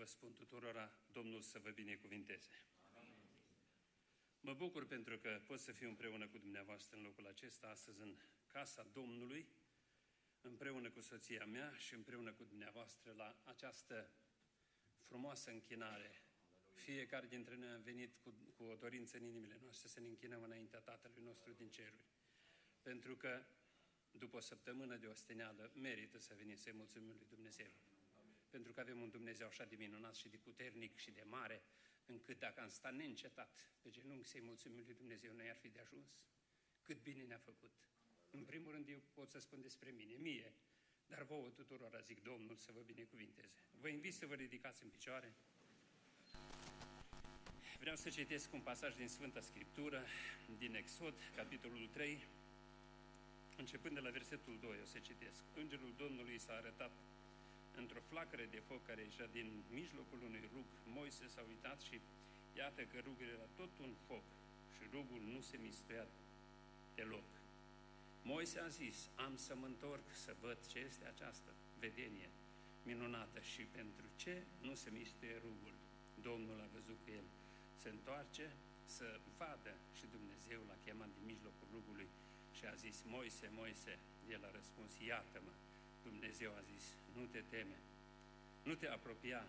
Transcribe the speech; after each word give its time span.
vă 0.00 0.06
spun 0.06 0.34
tuturora, 0.34 0.92
Domnul 1.12 1.40
să 1.40 1.58
vă 1.58 1.70
binecuvinteze. 1.70 2.64
Mă 4.40 4.54
bucur 4.54 4.86
pentru 4.86 5.18
că 5.18 5.42
pot 5.46 5.60
să 5.60 5.72
fiu 5.72 5.88
împreună 5.88 6.28
cu 6.28 6.38
dumneavoastră 6.38 6.96
în 6.96 7.02
locul 7.02 7.26
acesta, 7.26 7.66
astăzi 7.66 8.00
în 8.00 8.16
casa 8.46 8.82
Domnului, 8.92 9.48
împreună 10.40 10.90
cu 10.90 11.00
soția 11.00 11.44
mea 11.44 11.76
și 11.76 11.94
împreună 11.94 12.32
cu 12.32 12.44
dumneavoastră 12.44 13.12
la 13.12 13.36
această 13.44 14.10
frumoasă 15.06 15.50
închinare. 15.50 16.22
Fiecare 16.72 17.26
dintre 17.26 17.56
noi 17.56 17.68
a 17.68 17.76
venit 17.76 18.16
cu, 18.22 18.34
cu 18.56 18.62
o 18.62 18.74
dorință 18.74 19.16
în 19.16 19.24
inimile 19.24 19.58
noastre 19.60 19.88
să 19.88 20.00
ne 20.00 20.08
închinăm 20.08 20.42
înaintea 20.42 20.80
Tatălui 20.80 21.22
nostru 21.22 21.52
din 21.52 21.70
ceruri. 21.70 22.08
Pentru 22.82 23.16
că 23.16 23.42
după 24.10 24.36
o 24.36 24.40
săptămână 24.40 24.96
de 24.96 25.06
osteneală 25.06 25.70
merită 25.74 26.18
să 26.18 26.34
venim 26.34 26.56
să-i 26.56 26.72
mulțumim 26.72 27.14
lui 27.16 27.26
Dumnezeu. 27.28 27.70
Pentru 28.50 28.72
că 28.72 28.80
avem 28.80 29.00
un 29.00 29.10
Dumnezeu 29.10 29.46
așa 29.46 29.64
de 29.64 29.76
minunat 29.76 30.14
și 30.14 30.28
de 30.28 30.36
puternic 30.36 30.96
și 30.96 31.10
de 31.10 31.22
mare, 31.22 31.62
încât 32.06 32.38
dacă 32.38 32.60
am 32.60 32.68
stat 32.68 32.94
neîncetat 32.94 33.50
pe 33.82 33.90
genunchi 33.90 34.28
să-i 34.28 34.40
mulțumim 34.40 34.82
lui 34.84 34.94
Dumnezeu, 34.94 35.32
noi 35.32 35.48
ar 35.50 35.56
fi 35.56 35.68
de 35.68 35.80
ajuns. 35.80 36.06
Cât 36.82 37.02
bine 37.02 37.22
ne-a 37.22 37.38
făcut. 37.38 37.72
În 38.30 38.44
primul 38.44 38.72
rând 38.72 38.88
eu 38.88 39.02
pot 39.14 39.30
să 39.30 39.38
spun 39.38 39.60
despre 39.62 39.90
mine, 39.90 40.14
mie, 40.14 40.54
dar 41.06 41.22
vouă 41.22 41.50
tuturor 41.50 42.00
zic 42.02 42.22
Domnul 42.22 42.56
să 42.56 42.72
vă 42.72 42.80
binecuvinteze. 42.80 43.62
Vă 43.80 43.88
invit 43.88 44.14
să 44.14 44.26
vă 44.26 44.34
ridicați 44.34 44.82
în 44.82 44.88
picioare. 44.88 45.34
Vreau 47.78 47.96
să 47.96 48.08
citesc 48.10 48.52
un 48.52 48.60
pasaj 48.60 48.94
din 48.94 49.08
Sfânta 49.08 49.40
Scriptură, 49.40 50.04
din 50.58 50.74
Exod, 50.74 51.14
capitolul 51.36 51.88
3, 51.88 52.24
începând 53.56 53.94
de 53.94 54.00
la 54.00 54.10
versetul 54.10 54.58
2, 54.58 54.78
o 54.82 54.84
să 54.84 54.98
citesc. 54.98 55.42
Îngerul 55.54 55.94
Domnului 55.96 56.38
s-a 56.38 56.52
arătat 56.52 56.92
într-o 57.76 58.02
flacără 58.10 58.44
de 58.50 58.62
foc 58.68 58.86
care 58.86 59.00
ieșea 59.02 59.26
din 59.26 59.62
mijlocul 59.70 60.20
unui 60.28 60.44
rug. 60.54 60.66
Moise 60.98 61.28
s-a 61.28 61.42
uitat 61.48 61.80
și 61.80 62.00
iată 62.56 62.82
că 62.82 62.96
rugul 63.06 63.28
era 63.36 63.48
tot 63.56 63.72
un 63.86 63.92
foc 64.06 64.26
și 64.74 64.82
rugul 64.92 65.22
nu 65.34 65.40
se 65.40 65.56
mistuia 65.56 66.06
deloc. 66.94 67.28
Moise 68.22 68.58
a 68.60 68.68
zis, 68.68 68.98
am 69.14 69.36
să 69.36 69.52
mă 69.60 69.66
întorc 69.66 70.06
să 70.24 70.32
văd 70.40 70.58
ce 70.72 70.78
este 70.78 71.04
această 71.06 71.50
vedenie 71.78 72.30
minunată 72.82 73.40
și 73.40 73.62
pentru 73.78 74.06
ce 74.16 74.34
nu 74.60 74.74
se 74.74 74.90
mistuie 74.90 75.36
rugul. 75.46 75.74
Domnul 76.28 76.58
a 76.60 76.72
văzut 76.76 76.98
că 77.04 77.10
el 77.10 77.28
se 77.82 77.88
întoarce 77.88 78.46
să 78.96 79.20
vadă 79.38 79.72
și 79.98 80.04
Dumnezeu 80.16 80.60
l-a 80.68 80.82
chemat 80.84 81.10
din 81.16 81.26
mijlocul 81.32 81.68
rugului 81.74 82.08
și 82.56 82.64
a 82.72 82.74
zis, 82.84 82.96
Moise, 83.06 83.46
Moise, 83.60 83.98
el 84.34 84.42
a 84.44 84.50
răspuns, 84.58 84.92
iată-mă, 85.12 85.52
Dumnezeu 86.02 86.50
a 86.52 86.62
zis, 86.72 86.84
nu 87.16 87.24
te 87.24 87.42
teme, 87.48 87.78
nu 88.62 88.74
te 88.74 88.88
apropia 88.88 89.42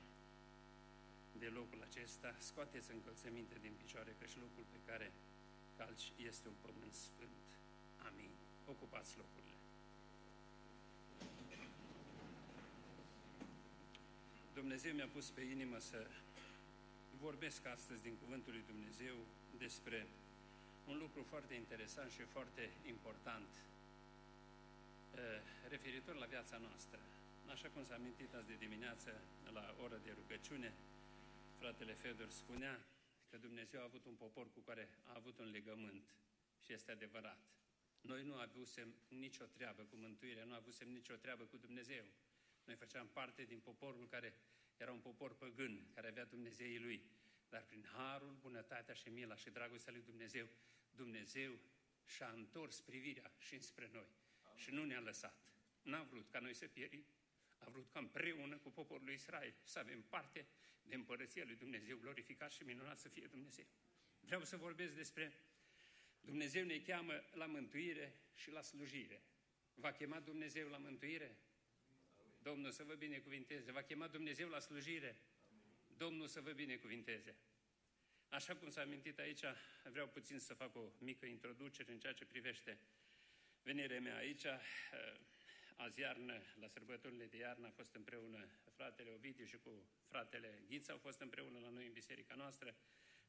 de 1.40 1.48
locul 1.48 1.82
acesta, 1.90 2.36
scoateți 2.38 2.92
încălțăminte 2.92 3.56
din 3.62 3.74
picioare, 3.82 4.16
că 4.20 4.26
și 4.26 4.38
locul 4.46 4.66
pe 4.72 4.80
care 4.92 5.12
calci 5.78 6.12
este 6.30 6.48
un 6.48 6.58
pământ 6.62 6.94
sfânt. 6.94 7.48
Amin. 8.08 8.32
Ocupați 8.66 9.18
locurile. 9.18 9.58
Dumnezeu 14.54 14.94
mi-a 14.94 15.08
pus 15.16 15.28
pe 15.30 15.42
inimă 15.42 15.78
să 15.80 16.08
vorbesc 17.20 17.66
astăzi 17.66 18.02
din 18.02 18.16
Cuvântul 18.24 18.54
lui 18.54 18.64
Dumnezeu 18.72 19.16
despre 19.58 20.08
un 20.88 20.98
lucru 20.98 21.22
foarte 21.30 21.54
interesant 21.54 22.12
și 22.12 22.22
foarte 22.22 22.70
important 22.88 23.52
eh, 23.56 23.71
referitor 25.68 26.16
la 26.16 26.26
viața 26.26 26.58
noastră. 26.58 27.00
Așa 27.48 27.70
cum 27.70 27.84
s-a 27.84 27.96
amintit 27.96 28.34
azi 28.34 28.48
de 28.48 28.56
dimineață 28.56 29.22
la 29.54 29.76
oră 29.82 29.98
de 30.04 30.12
rugăciune, 30.12 30.74
fratele 31.58 31.94
Fedor 31.94 32.30
spunea 32.30 32.86
că 33.30 33.38
Dumnezeu 33.38 33.80
a 33.80 33.84
avut 33.84 34.06
un 34.06 34.16
popor 34.16 34.52
cu 34.52 34.60
care 34.60 34.90
a 35.06 35.14
avut 35.16 35.40
un 35.40 35.50
legământ 35.50 36.04
și 36.64 36.74
este 36.74 36.92
adevărat. 36.92 37.38
Noi 38.02 38.24
nu 38.24 38.36
avusem 38.36 38.94
nicio 39.08 39.46
treabă 39.46 39.84
cu 39.84 39.96
mântuirea, 39.96 40.44
nu 40.44 40.54
avusem 40.54 40.90
nicio 40.90 41.16
treabă 41.16 41.44
cu 41.44 41.58
Dumnezeu. 41.58 42.06
Noi 42.64 42.76
făceam 42.76 43.08
parte 43.08 43.44
din 43.44 43.60
poporul 43.60 44.08
care 44.08 44.34
era 44.78 44.92
un 44.92 45.00
popor 45.00 45.36
păgân, 45.36 45.88
care 45.94 46.08
avea 46.08 46.26
Dumnezeii 46.26 46.80
lui. 46.80 47.04
Dar 47.50 47.64
prin 47.64 47.86
harul, 47.94 48.38
bunătatea 48.42 48.94
și 48.94 49.10
mila 49.10 49.36
și 49.36 49.50
dragostea 49.50 49.94
lui 49.94 50.02
Dumnezeu, 50.02 50.48
Dumnezeu 50.96 51.60
și-a 52.06 52.30
întors 52.30 52.82
privirea 52.82 53.32
și 53.38 53.54
înspre 53.54 53.90
noi. 53.94 54.08
Amin. 54.62 54.80
Și 54.80 54.80
nu 54.80 54.86
ne-a 54.86 55.00
lăsat. 55.00 55.36
N-a 55.82 56.04
vrut 56.04 56.30
ca 56.30 56.40
noi 56.40 56.54
să 56.54 56.68
pierim, 56.68 57.06
a 57.58 57.70
vrut 57.70 57.90
ca 57.92 58.00
împreună 58.00 58.58
cu 58.58 58.72
poporul 58.72 59.06
lui 59.06 59.14
Israel 59.14 59.54
să 59.64 59.80
avem 59.80 60.02
parte 60.02 60.48
de 60.82 60.96
împărăția 60.96 61.44
lui 61.46 61.56
Dumnezeu, 61.56 61.98
glorificat 61.98 62.52
și 62.52 62.64
minunat 62.64 63.00
să 63.00 63.10
fie 63.10 63.28
Dumnezeu. 63.28 63.66
Vreau 64.20 64.44
să 64.44 64.58
vorbesc 64.58 64.94
despre 64.94 65.34
Dumnezeu 66.22 66.66
ne 66.66 66.80
cheamă 66.80 67.24
la 67.32 67.46
mântuire 67.46 68.16
și 68.34 68.52
la 68.52 68.62
slujire. 68.62 69.22
Va 69.74 69.92
chema 69.92 70.20
Dumnezeu 70.20 70.68
la 70.68 70.78
mântuire? 70.78 71.38
Domnul 72.42 72.72
să 72.72 72.84
vă 72.84 72.94
binecuvinteze. 72.94 73.72
Va 73.72 73.82
chema 73.82 74.08
Dumnezeu 74.08 74.50
la 74.50 74.60
slujire? 74.60 75.18
Domnul 75.98 76.28
să 76.28 76.42
vă 76.42 76.52
binecuvinteze. 76.52 77.36
Așa 78.30 78.56
cum 78.56 78.70
s-a 78.70 78.82
amintit 78.82 79.20
aici, 79.20 79.44
vreau 79.84 80.08
puțin 80.08 80.40
să 80.40 80.54
fac 80.54 80.76
o 80.76 80.92
mică 80.98 81.26
introducere 81.26 81.92
în 81.92 82.00
ceea 82.00 82.14
ce 82.14 82.26
privește 82.26 82.80
venirea 83.64 84.02
mea 84.02 84.18
aici. 84.18 84.46
Azi 85.76 86.00
iarnă, 86.00 86.42
la 86.60 86.68
sărbătorile 86.68 87.26
de 87.26 87.38
iarnă, 87.38 87.68
a 87.68 87.72
fost 87.72 87.96
împreună 87.96 88.50
fratele 88.76 89.10
Ovidiu 89.10 89.46
și 89.46 89.58
cu 89.58 89.90
fratele 90.08 90.64
Ghiță, 90.68 90.92
au 90.92 90.98
fost 90.98 91.20
împreună 91.20 91.60
la 91.60 91.70
noi 91.70 91.86
în 91.86 91.92
biserica 91.92 92.36
noastră. 92.36 92.76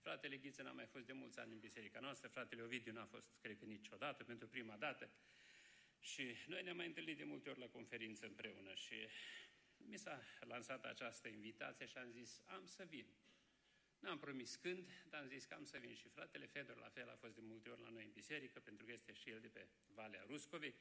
Fratele 0.00 0.36
Ghiță 0.36 0.62
n-a 0.62 0.72
mai 0.72 0.86
fost 0.86 1.06
de 1.06 1.12
mulți 1.12 1.38
ani 1.38 1.52
în 1.52 1.58
biserica 1.58 2.00
noastră, 2.00 2.28
fratele 2.28 2.62
Ovidiu 2.62 2.92
n-a 2.92 3.04
fost, 3.04 3.26
cred 3.40 3.58
că, 3.58 3.64
niciodată, 3.64 4.24
pentru 4.24 4.48
prima 4.48 4.76
dată. 4.76 5.10
Și 6.00 6.34
noi 6.46 6.62
ne-am 6.62 6.76
mai 6.76 6.86
întâlnit 6.86 7.16
de 7.16 7.24
multe 7.24 7.50
ori 7.50 7.58
la 7.58 7.66
conferință 7.66 8.26
împreună 8.26 8.74
și 8.74 8.94
mi 9.76 9.96
s-a 9.96 10.22
lansat 10.40 10.84
această 10.84 11.28
invitație 11.28 11.86
și 11.86 11.96
am 11.96 12.10
zis, 12.10 12.42
am 12.46 12.66
să 12.66 12.84
vin. 12.84 13.06
N-am 14.02 14.18
promis 14.18 14.56
când, 14.56 14.88
dar 15.10 15.20
am 15.20 15.28
zis 15.28 15.44
că 15.44 15.54
am 15.54 15.64
să 15.64 15.78
vin. 15.78 15.94
Și 15.94 16.08
fratele 16.08 16.46
Fedor, 16.46 16.76
la 16.76 16.88
fel, 16.88 17.08
a 17.08 17.16
fost 17.16 17.34
de 17.34 17.40
multe 17.40 17.70
ori 17.70 17.80
la 17.80 17.88
noi 17.88 18.04
în 18.04 18.12
biserică, 18.12 18.60
pentru 18.60 18.86
că 18.86 18.92
este 18.92 19.12
și 19.12 19.30
el 19.30 19.40
de 19.40 19.48
pe 19.48 19.68
Valea 19.86 20.24
Ruscovei 20.26 20.74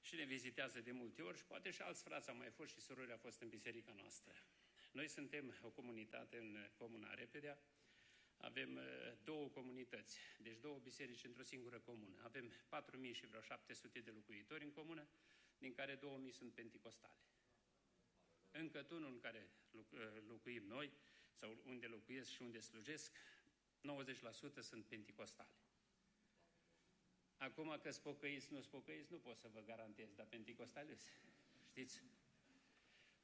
și 0.00 0.14
ne 0.14 0.24
vizitează 0.24 0.80
de 0.80 0.92
multe 0.92 1.22
ori 1.22 1.36
și 1.36 1.44
poate 1.44 1.70
și 1.70 1.82
alți 1.82 2.02
frați 2.02 2.28
au 2.28 2.36
mai 2.36 2.50
fost 2.50 2.72
și 2.72 2.80
surori 2.80 3.10
au 3.10 3.18
fost 3.18 3.40
în 3.40 3.48
biserica 3.48 3.92
noastră. 3.92 4.34
Noi 4.92 5.08
suntem 5.08 5.58
o 5.62 5.70
comunitate 5.70 6.38
în 6.38 6.56
Comuna 6.76 7.14
Repedea, 7.14 7.58
avem 8.36 8.76
uh, 8.76 8.82
două 9.24 9.48
comunități, 9.48 10.18
deci 10.38 10.58
două 10.58 10.78
biserici 10.78 11.24
într-o 11.24 11.42
singură 11.42 11.78
comună. 11.78 12.20
Avem 12.24 12.52
4.000 13.08 13.12
și 13.12 13.26
vreo 13.26 13.40
700 13.40 14.00
de 14.00 14.10
locuitori 14.10 14.64
în 14.64 14.70
comună, 14.70 15.08
din 15.58 15.72
care 15.72 15.96
2.000 15.96 16.00
sunt 16.30 16.52
penticostale. 16.52 17.20
Încă 18.50 18.82
tunul 18.82 19.10
în 19.10 19.18
care 19.18 19.50
uh, 19.70 19.82
locuim 20.26 20.64
noi, 20.66 20.92
sau 21.40 21.56
unde 21.64 21.86
locuiesc 21.86 22.30
și 22.30 22.42
unde 22.42 22.60
slujesc, 22.60 23.16
90% 24.60 24.60
sunt 24.60 24.84
penticostale. 24.84 25.54
Acum 27.36 27.78
că 27.82 27.90
spocăiți, 27.90 28.52
nu 28.52 28.60
spocăiți, 28.60 29.12
nu 29.12 29.18
pot 29.18 29.36
să 29.36 29.48
vă 29.48 29.60
garantez, 29.60 30.12
dar 30.14 30.26
penticostale, 30.26 30.96
știți? 31.68 32.02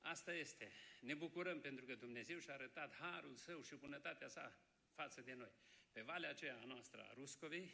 Asta 0.01 0.35
este. 0.35 0.73
Ne 1.01 1.15
bucurăm 1.15 1.61
pentru 1.61 1.85
că 1.85 1.95
Dumnezeu 1.95 2.39
și-a 2.39 2.53
arătat 2.53 2.95
harul 2.95 3.37
său 3.37 3.63
și 3.63 3.75
bunătatea 3.75 4.29
sa 4.29 4.57
față 4.95 5.21
de 5.21 5.35
noi. 5.35 5.53
Pe 5.93 6.01
valea 6.03 6.31
aceea 6.31 6.65
noastră 6.65 7.03
a 7.03 7.13
Ruscovei, 7.13 7.73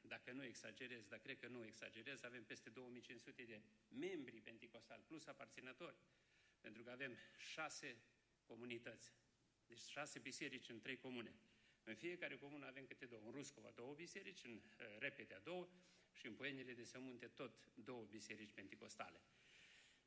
dacă 0.00 0.32
nu 0.32 0.44
exagerez, 0.44 1.06
dar 1.06 1.18
cred 1.18 1.38
că 1.38 1.48
nu 1.48 1.64
exagerez, 1.64 2.22
avem 2.22 2.44
peste 2.44 2.70
2500 2.70 3.42
de 3.44 3.62
membri 3.88 4.40
penticostali, 4.40 5.02
plus 5.06 5.26
aparținători, 5.26 5.96
pentru 6.60 6.82
că 6.82 6.90
avem 6.90 7.16
șase 7.38 7.96
comunități, 8.44 9.12
deci 9.70 9.80
șase 9.96 10.18
biserici 10.18 10.68
în 10.68 10.80
trei 10.80 10.96
comune. 10.96 11.34
În 11.84 11.94
fiecare 11.94 12.36
comună 12.36 12.66
avem 12.66 12.86
câte 12.86 13.06
două. 13.06 13.22
În 13.24 13.30
Ruscova 13.30 13.70
două 13.74 13.94
biserici, 13.94 14.44
în 14.44 14.60
Repedea 14.98 15.40
două 15.40 15.68
și 16.12 16.26
în 16.26 16.34
Poienile 16.34 16.72
de 16.72 16.84
Sămunte 16.84 17.26
tot 17.26 17.70
două 17.74 18.04
biserici 18.04 18.52
penticostale. 18.52 19.20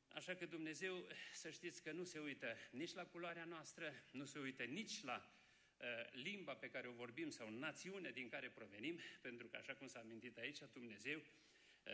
Așa 0.08 0.34
că 0.34 0.46
Dumnezeu, 0.46 1.06
să 1.32 1.50
știți 1.50 1.82
că 1.82 1.92
nu 1.92 2.04
se 2.04 2.18
uită 2.18 2.56
nici 2.70 2.92
la 2.92 3.04
culoarea 3.04 3.44
noastră, 3.44 3.92
nu 4.12 4.24
se 4.24 4.38
uită 4.38 4.62
nici 4.64 5.02
la 5.02 5.34
Uh, 5.84 6.12
limba 6.12 6.54
pe 6.54 6.70
care 6.70 6.88
o 6.88 6.92
vorbim 6.92 7.30
sau 7.30 7.50
națiunea 7.50 8.10
din 8.10 8.28
care 8.28 8.48
provenim, 8.50 8.98
pentru 9.20 9.46
că, 9.48 9.56
așa 9.56 9.74
cum 9.74 9.86
s-a 9.86 10.00
amintit 10.00 10.38
aici, 10.38 10.58
Dumnezeu 10.72 11.18
uh, 11.18 11.92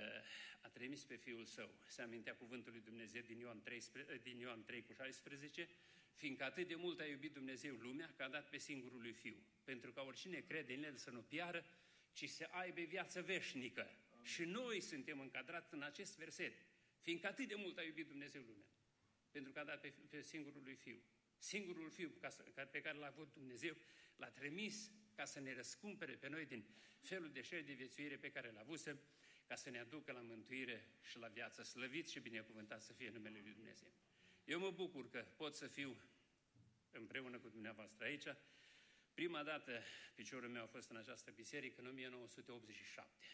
a 0.60 0.68
trimis 0.68 1.04
pe 1.04 1.16
Fiul 1.16 1.44
Său. 1.44 1.74
Se 1.86 2.02
amintea 2.02 2.34
cuvântul 2.34 2.72
lui 2.72 2.80
Dumnezeu 2.80 3.22
din 3.22 3.38
Ioan, 3.38 3.62
3, 3.62 3.82
uh, 3.94 4.20
din 4.22 4.38
Ioan 4.38 4.64
3 4.64 4.82
cu 4.82 4.92
16, 4.92 5.68
fiindcă 6.14 6.44
atât 6.44 6.68
de 6.68 6.74
mult 6.74 7.00
a 7.00 7.04
iubit 7.04 7.32
Dumnezeu 7.32 7.74
lumea, 7.74 8.12
că 8.16 8.22
a 8.22 8.28
dat 8.28 8.48
pe 8.48 8.58
singurul 8.58 9.00
lui 9.00 9.12
Fiu, 9.12 9.36
pentru 9.64 9.92
ca 9.92 10.02
oricine 10.02 10.40
crede 10.40 10.74
în 10.74 10.82
El 10.82 10.96
să 10.96 11.10
nu 11.10 11.22
piară, 11.22 11.64
ci 12.12 12.28
să 12.28 12.48
aibă 12.50 12.80
viață 12.80 13.22
veșnică. 13.22 13.80
Amin. 14.12 14.24
Și 14.24 14.44
noi 14.44 14.80
suntem 14.80 15.20
încadrați 15.20 15.74
în 15.74 15.82
acest 15.82 16.16
verset, 16.16 16.52
fiindcă 17.00 17.26
atât 17.26 17.48
de 17.48 17.54
mult 17.54 17.78
a 17.78 17.82
iubit 17.82 18.06
Dumnezeu 18.06 18.42
lumea, 18.42 18.68
pentru 19.30 19.52
că 19.52 19.58
a 19.58 19.64
dat 19.64 19.80
pe, 19.80 19.92
pe 20.08 20.22
singurul 20.22 20.62
lui 20.62 20.74
Fiu. 20.74 21.02
Singurul 21.38 21.90
fiu 21.90 22.10
pe 22.70 22.80
care 22.80 22.98
l-a 22.98 23.06
avut 23.06 23.32
Dumnezeu 23.32 23.76
l-a 24.16 24.30
trimis 24.30 24.92
ca 25.14 25.24
să 25.24 25.40
ne 25.40 25.54
răscumpere 25.54 26.12
pe 26.12 26.28
noi 26.28 26.46
din 26.46 26.64
felul 27.00 27.32
de 27.32 27.42
șer 27.42 27.64
de 27.64 27.72
viețuire 27.72 28.16
pe 28.16 28.30
care 28.30 28.50
l-a 28.50 28.60
avut 28.60 28.96
ca 29.46 29.54
să 29.54 29.70
ne 29.70 29.78
aducă 29.78 30.12
la 30.12 30.20
mântuire 30.20 30.88
și 31.02 31.18
la 31.18 31.28
viață. 31.28 31.62
Slăvit 31.62 32.08
și 32.08 32.20
binecuvântat 32.20 32.82
să 32.82 32.92
fie 32.92 33.10
numele 33.10 33.40
Lui 33.42 33.52
Dumnezeu. 33.52 33.92
Eu 34.50 34.58
mă 34.58 34.70
bucur 34.70 35.08
că 35.08 35.26
pot 35.36 35.54
să 35.54 35.66
fiu 35.66 36.00
împreună 36.90 37.38
cu 37.38 37.48
dumneavoastră 37.48 38.04
aici. 38.04 38.26
Prima 39.14 39.42
dată 39.42 39.82
piciorul 40.14 40.48
meu 40.48 40.62
a 40.62 40.66
fost 40.66 40.90
în 40.90 40.96
această 40.96 41.30
biserică 41.30 41.80
în 41.80 41.86
1987. 41.86 43.24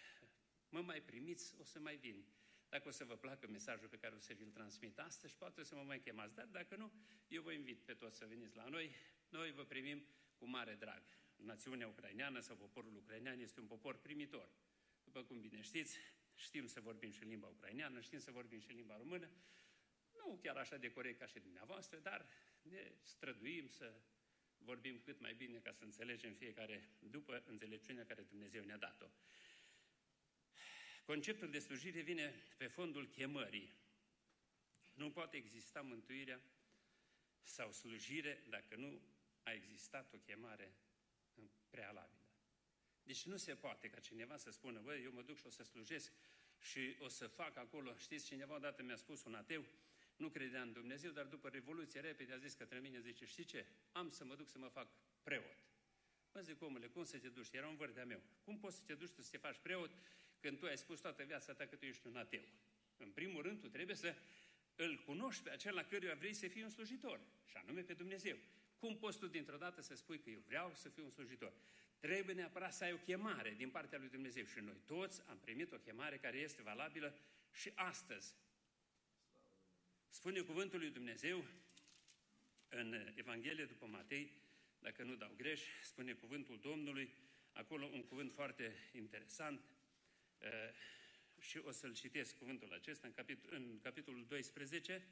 mă 0.68 0.80
mai 0.80 1.00
primiți, 1.00 1.54
o 1.58 1.64
să 1.64 1.78
mai 1.78 1.96
vin. 1.96 2.24
Dacă 2.68 2.88
o 2.88 2.90
să 2.90 3.04
vă 3.04 3.16
placă 3.16 3.46
mesajul 3.48 3.88
pe 3.88 3.96
care 3.98 4.14
o 4.14 4.18
să 4.18 4.32
vi-l 4.32 4.50
transmit 4.50 4.98
astăzi, 4.98 5.34
poate 5.34 5.60
o 5.60 5.64
să 5.64 5.74
mă 5.74 5.82
mai 5.82 6.00
chemați. 6.00 6.34
Dar 6.34 6.46
dacă 6.46 6.76
nu, 6.76 6.92
eu 7.28 7.42
vă 7.42 7.52
invit 7.52 7.78
pe 7.84 7.94
toți 7.94 8.16
să 8.16 8.26
veniți 8.26 8.56
la 8.56 8.68
noi. 8.68 8.94
Noi 9.28 9.52
vă 9.52 9.64
primim 9.64 10.06
cu 10.36 10.46
mare 10.46 10.74
drag. 10.74 11.02
Națiunea 11.36 11.88
ucraineană 11.88 12.40
sau 12.40 12.56
poporul 12.56 12.96
ucrainean 12.96 13.40
este 13.40 13.60
un 13.60 13.66
popor 13.66 13.98
primitor. 13.98 14.50
După 15.04 15.22
cum 15.22 15.40
bine 15.40 15.60
știți, 15.60 15.98
știm 16.34 16.66
să 16.66 16.80
vorbim 16.80 17.10
și 17.10 17.24
limba 17.24 17.46
ucraineană, 17.46 18.00
știm 18.00 18.18
să 18.18 18.30
vorbim 18.30 18.60
și 18.60 18.70
limba 18.70 18.96
română. 18.96 19.30
Nu 20.12 20.38
chiar 20.42 20.56
așa 20.56 20.76
de 20.76 20.90
corect 20.90 21.18
ca 21.18 21.26
și 21.26 21.38
dumneavoastră, 21.38 21.98
dar 21.98 22.28
ne 22.62 22.92
străduim 23.02 23.68
să 23.68 24.00
vorbim 24.58 25.00
cât 25.00 25.20
mai 25.20 25.34
bine 25.34 25.58
ca 25.58 25.72
să 25.72 25.84
înțelegem 25.84 26.32
fiecare 26.34 26.88
după 26.98 27.42
înțelepciunea 27.46 28.04
care 28.06 28.22
Dumnezeu 28.22 28.64
ne-a 28.64 28.76
dat-o. 28.76 29.06
Conceptul 31.06 31.50
de 31.50 31.58
slujire 31.58 32.00
vine 32.00 32.34
pe 32.56 32.66
fondul 32.66 33.06
chemării. 33.06 33.74
Nu 34.94 35.10
poate 35.10 35.36
exista 35.36 35.80
mântuirea 35.82 36.40
sau 37.42 37.72
slujire 37.72 38.42
dacă 38.48 38.76
nu 38.76 39.00
a 39.42 39.52
existat 39.52 40.12
o 40.12 40.18
chemare 40.18 40.74
prealabilă. 41.70 42.20
Deci 43.02 43.22
nu 43.22 43.36
se 43.36 43.54
poate 43.54 43.88
ca 43.88 44.00
cineva 44.00 44.36
să 44.36 44.50
spună, 44.50 44.80
băi, 44.80 45.02
eu 45.02 45.12
mă 45.12 45.22
duc 45.22 45.38
și 45.38 45.46
o 45.46 45.50
să 45.50 45.62
slujesc 45.62 46.12
și 46.60 46.96
o 46.98 47.08
să 47.08 47.26
fac 47.26 47.56
acolo. 47.56 47.96
Știți, 47.96 48.26
cineva 48.26 48.54
odată 48.54 48.82
mi-a 48.82 48.96
spus, 48.96 49.24
un 49.24 49.34
ateu, 49.34 49.64
nu 50.16 50.28
credea 50.28 50.62
în 50.62 50.72
Dumnezeu, 50.72 51.10
dar 51.10 51.26
după 51.26 51.48
Revoluție 51.48 52.00
repede 52.00 52.32
a 52.32 52.36
zis 52.36 52.54
către 52.54 52.78
mine, 52.78 53.00
zice, 53.00 53.24
știi 53.24 53.44
ce? 53.44 53.66
Am 53.92 54.10
să 54.10 54.24
mă 54.24 54.34
duc 54.34 54.48
să 54.48 54.58
mă 54.58 54.68
fac 54.68 54.88
preot. 55.22 55.56
Mă 56.32 56.40
zic, 56.40 56.62
omule, 56.62 56.86
cum 56.86 57.04
să 57.04 57.18
te 57.18 57.28
duci? 57.28 57.52
Era 57.52 57.68
un 57.68 57.76
vârf 57.76 58.04
meu. 58.04 58.22
Cum 58.44 58.58
poți 58.58 58.76
să 58.76 58.82
te 58.86 58.94
duci 58.94 59.10
tu 59.10 59.22
să 59.22 59.30
te 59.30 59.36
faci 59.36 59.58
preot 59.62 59.90
când 60.40 60.58
tu 60.58 60.66
ai 60.66 60.76
spus 60.76 61.00
toată 61.00 61.22
viața 61.22 61.52
ta 61.52 61.66
că 61.66 61.76
tu 61.76 61.84
ești 61.84 62.06
un 62.06 62.16
ateu? 62.16 62.44
În 62.96 63.10
primul 63.10 63.42
rând, 63.42 63.60
tu 63.60 63.68
trebuie 63.68 63.96
să 63.96 64.14
îl 64.76 65.02
cunoști 65.06 65.42
pe 65.42 65.50
acela 65.50 65.84
căruia 65.84 66.14
vrei 66.14 66.32
să 66.32 66.48
fii 66.48 66.62
un 66.62 66.68
slujitor, 66.68 67.20
și 67.50 67.56
anume 67.56 67.80
pe 67.80 67.94
Dumnezeu. 67.94 68.36
Cum 68.78 68.96
poți 68.96 69.18
tu 69.18 69.26
dintr-o 69.26 69.56
dată 69.56 69.80
să 69.80 69.94
spui 69.94 70.20
că 70.20 70.30
eu 70.30 70.42
vreau 70.46 70.74
să 70.74 70.88
fiu 70.88 71.04
un 71.04 71.10
slujitor? 71.10 71.52
Trebuie 72.00 72.34
neapărat 72.34 72.74
să 72.74 72.84
ai 72.84 72.92
o 72.92 72.96
chemare 72.96 73.54
din 73.56 73.70
partea 73.70 73.98
lui 73.98 74.08
Dumnezeu 74.08 74.44
și 74.44 74.60
noi 74.60 74.80
toți 74.86 75.22
am 75.28 75.38
primit 75.38 75.72
o 75.72 75.76
chemare 75.76 76.16
care 76.16 76.36
este 76.36 76.62
valabilă 76.62 77.14
și 77.52 77.72
astăzi. 77.74 78.34
Spune 80.08 80.40
cuvântul 80.40 80.78
lui 80.78 80.90
Dumnezeu 80.90 81.44
în 82.68 83.12
Evanghelie 83.14 83.64
după 83.64 83.86
Matei, 83.86 84.32
dacă 84.78 85.02
nu 85.02 85.14
dau 85.14 85.34
greș, 85.36 85.60
spune 85.82 86.12
cuvântul 86.12 86.58
Domnului, 86.58 87.10
acolo 87.52 87.86
un 87.86 88.04
cuvânt 88.04 88.32
foarte 88.32 88.74
interesant 88.92 89.60
uh, 89.60 89.75
și 91.40 91.58
o 91.58 91.70
să-l 91.70 91.94
citesc 91.94 92.36
cuvântul 92.36 92.72
acesta 92.72 93.06
în, 93.06 93.12
capit- 93.12 93.48
în 93.48 93.80
capitolul 93.80 94.26
12, 94.26 95.08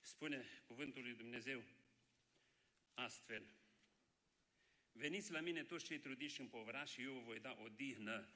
spune 0.00 0.46
cuvântul 0.66 1.02
lui 1.02 1.14
Dumnezeu 1.14 1.62
astfel. 2.94 3.54
Veniți 4.92 5.32
la 5.32 5.40
mine 5.40 5.62
toți 5.64 5.84
cei 5.84 5.98
trudiți 5.98 6.34
și 6.34 6.40
împovărați 6.40 6.92
și 6.92 7.02
eu 7.02 7.12
vă 7.12 7.20
voi 7.20 7.40
da 7.40 7.58
o 7.62 7.68
dihnă. 7.68 8.28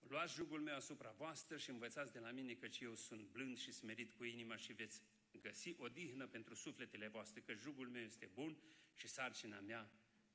Luați 0.00 0.34
jugul 0.34 0.60
meu 0.60 0.74
asupra 0.74 1.10
voastră 1.10 1.56
și 1.56 1.70
învățați 1.70 2.12
de 2.12 2.18
la 2.18 2.30
mine 2.30 2.54
căci 2.54 2.80
eu 2.80 2.94
sunt 2.94 3.26
blând 3.26 3.58
și 3.58 3.72
smerit 3.72 4.12
cu 4.12 4.24
inima 4.24 4.56
și 4.56 4.72
veți 4.72 5.02
găsi 5.40 5.74
o 5.78 5.88
dihnă 5.88 6.26
pentru 6.26 6.54
sufletele 6.54 7.08
voastre, 7.08 7.40
că 7.40 7.54
jugul 7.54 7.88
meu 7.88 8.02
este 8.02 8.26
bun 8.26 8.58
și 8.94 9.08
sarcina 9.08 9.60
mea 9.60 9.90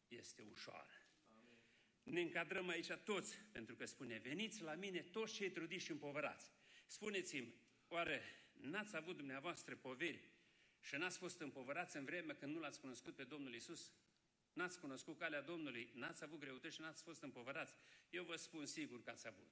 este 0.08 0.42
ușoară. 0.42 1.01
Amen. 2.06 2.14
Ne 2.14 2.22
încadrăm 2.22 2.68
aici 2.68 2.92
toți, 2.92 3.38
pentru 3.52 3.76
că 3.76 3.86
spune, 3.86 4.18
veniți 4.18 4.62
la 4.62 4.74
mine 4.74 5.00
toți 5.02 5.34
cei 5.34 5.52
trudiți 5.52 5.86
și 5.86 5.92
împovărați. 5.92 6.52
Spuneți-mi, 6.88 7.54
oare 7.88 8.22
n-ați 8.54 8.96
avut 8.96 9.16
dumneavoastră 9.16 9.76
poveri 9.76 10.30
și 10.82 10.96
n-ați 10.96 11.18
fost 11.18 11.40
împovărați 11.40 11.98
în 11.98 12.06
vremea 12.06 12.36
când 12.36 12.54
nu 12.54 12.60
l-ați 12.60 12.80
cunoscut 12.80 13.16
pe 13.16 13.24
Domnul 13.24 13.54
Isus? 13.54 13.94
N-ați 14.54 14.80
cunoscut 14.80 15.18
calea 15.18 15.42
Domnului, 15.42 15.92
n-ați 15.94 16.24
avut 16.24 16.40
greutăți 16.40 16.76
și 16.76 16.82
n-ați 16.82 17.04
fost 17.04 17.22
împovărați. 17.22 17.76
Eu 18.10 18.24
vă 18.24 18.36
spun 18.36 18.66
sigur 18.66 19.04
că 19.04 19.10
ați 19.10 19.28
avut. 19.28 19.48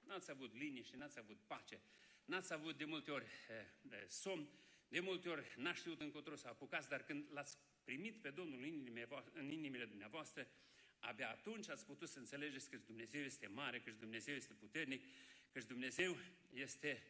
N-ați 0.00 0.30
avut 0.30 0.54
liniște, 0.54 0.96
n-ați 0.96 1.18
avut 1.18 1.38
pace, 1.46 1.80
n-ați 2.24 2.52
avut 2.52 2.76
de 2.76 2.84
multe 2.84 3.10
ori 3.10 3.24
eh, 3.24 3.90
eh, 3.90 4.04
somn, 4.08 4.48
de 4.88 5.00
multe 5.00 5.28
ori 5.28 5.54
n-ați 5.56 5.78
știut 5.78 6.00
încotro 6.00 6.36
să 6.36 6.48
apucați, 6.48 6.88
dar 6.88 7.02
când 7.02 7.28
l-ați 7.32 7.58
primit 7.84 8.20
pe 8.20 8.30
Domnul 8.30 8.58
în 8.58 8.64
inimile, 8.64 9.08
în 9.32 9.50
inimile 9.50 9.84
dumneavoastră, 9.84 10.48
abia 11.04 11.28
atunci 11.30 11.68
ați 11.68 11.86
putut 11.86 12.08
să 12.08 12.18
înțelegeți 12.18 12.70
că 12.70 12.76
Dumnezeu 12.76 13.22
este 13.22 13.46
mare, 13.46 13.80
că 13.80 13.90
Dumnezeu 13.90 14.34
este 14.34 14.52
puternic, 14.52 15.02
că 15.52 15.60
Dumnezeu 15.60 16.16
este 16.52 17.02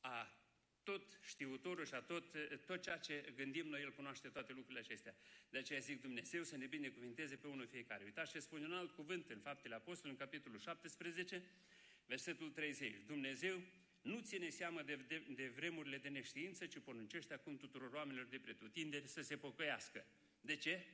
a 0.00 0.36
tot 0.82 1.18
știutorul 1.24 1.84
și 1.84 1.94
a 1.94 2.00
tot, 2.00 2.24
tot 2.66 2.82
ceea 2.82 2.96
ce 2.96 3.32
gândim 3.36 3.66
noi, 3.66 3.80
El 3.80 3.92
cunoaște 3.92 4.28
toate 4.28 4.52
lucrurile 4.52 4.80
acestea. 4.80 5.14
De 5.50 5.58
aceea 5.58 5.78
zic 5.78 6.00
Dumnezeu 6.00 6.42
să 6.42 6.56
ne 6.56 6.66
binecuvinteze 6.66 7.36
pe 7.36 7.46
unul 7.46 7.66
fiecare. 7.66 8.04
Uitați 8.04 8.30
ce 8.30 8.40
spune 8.40 8.64
un 8.64 8.72
alt 8.72 8.90
cuvânt 8.90 9.30
în 9.30 9.38
Faptele 9.38 9.74
Apostolului, 9.74 10.18
în 10.20 10.26
capitolul 10.26 10.58
17, 10.58 11.42
versetul 12.06 12.50
30. 12.50 12.94
Dumnezeu 13.06 13.62
nu 14.02 14.20
ține 14.20 14.48
seamă 14.48 14.82
de, 14.82 14.96
de, 14.96 15.22
de 15.34 15.48
vremurile 15.48 15.98
de 15.98 16.08
neștiință, 16.08 16.66
ci 16.66 16.78
poruncește 16.78 17.34
acum 17.34 17.56
tuturor 17.56 17.92
oamenilor 17.92 18.26
de 18.26 18.38
pretutinderi 18.38 19.06
să 19.06 19.22
se 19.22 19.36
pocăiască. 19.36 20.04
De 20.40 20.56
ce? 20.56 20.84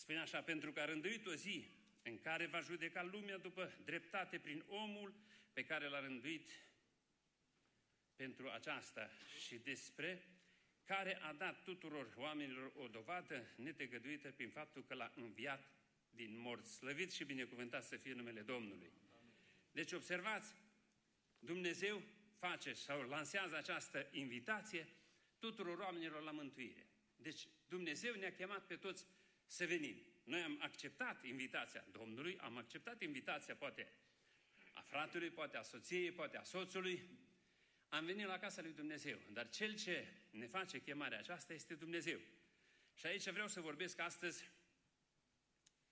Spune 0.00 0.18
așa, 0.18 0.42
pentru 0.42 0.72
că 0.72 0.80
a 0.80 0.84
rânduit 0.84 1.26
o 1.26 1.34
zi 1.34 1.68
în 2.02 2.18
care 2.18 2.46
va 2.46 2.60
judeca 2.60 3.02
lumea 3.02 3.38
după 3.38 3.72
dreptate 3.84 4.38
prin 4.38 4.64
omul 4.66 5.14
pe 5.52 5.64
care 5.64 5.88
l-a 5.88 6.00
rânduit 6.00 6.50
pentru 8.16 8.50
aceasta 8.50 9.10
și 9.46 9.58
despre 9.58 10.22
care 10.84 11.20
a 11.20 11.32
dat 11.32 11.62
tuturor 11.62 12.12
oamenilor 12.16 12.72
o 12.76 12.88
dovadă 12.88 13.46
netegăduită 13.56 14.32
prin 14.32 14.50
faptul 14.50 14.84
că 14.84 14.94
l-a 14.94 15.12
înviat 15.14 15.72
din 16.10 16.38
morți. 16.38 16.74
Slăvit 16.74 17.12
și 17.12 17.24
binecuvântat 17.24 17.84
să 17.84 17.96
fie 17.96 18.12
numele 18.12 18.40
Domnului. 18.40 18.92
Deci 19.72 19.92
observați, 19.92 20.54
Dumnezeu 21.38 22.02
face 22.38 22.72
sau 22.72 23.02
lansează 23.02 23.56
această 23.56 24.08
invitație 24.10 24.88
tuturor 25.38 25.78
oamenilor 25.78 26.22
la 26.22 26.30
mântuire. 26.30 26.86
Deci 27.16 27.48
Dumnezeu 27.68 28.14
ne-a 28.14 28.32
chemat 28.32 28.66
pe 28.66 28.76
toți 28.76 29.06
să 29.50 29.66
venim. 29.66 30.02
Noi 30.24 30.42
am 30.42 30.58
acceptat 30.60 31.24
invitația 31.24 31.84
Domnului, 31.92 32.38
am 32.38 32.56
acceptat 32.56 33.02
invitația 33.02 33.56
poate 33.56 33.92
a 34.72 34.80
fratelui, 34.80 35.30
poate 35.30 35.56
a 35.56 35.62
soției, 35.62 36.12
poate 36.12 36.36
a 36.36 36.42
soțului, 36.42 37.02
am 37.88 38.04
venit 38.04 38.26
la 38.26 38.38
casa 38.38 38.62
lui 38.62 38.72
Dumnezeu, 38.72 39.18
dar 39.32 39.48
cel 39.48 39.76
ce 39.76 40.06
ne 40.30 40.46
face 40.46 40.80
chemarea 40.80 41.18
aceasta 41.18 41.52
este 41.52 41.74
Dumnezeu. 41.74 42.20
Și 42.94 43.06
aici 43.06 43.28
vreau 43.28 43.48
să 43.48 43.60
vorbesc 43.60 43.98
astăzi 43.98 44.50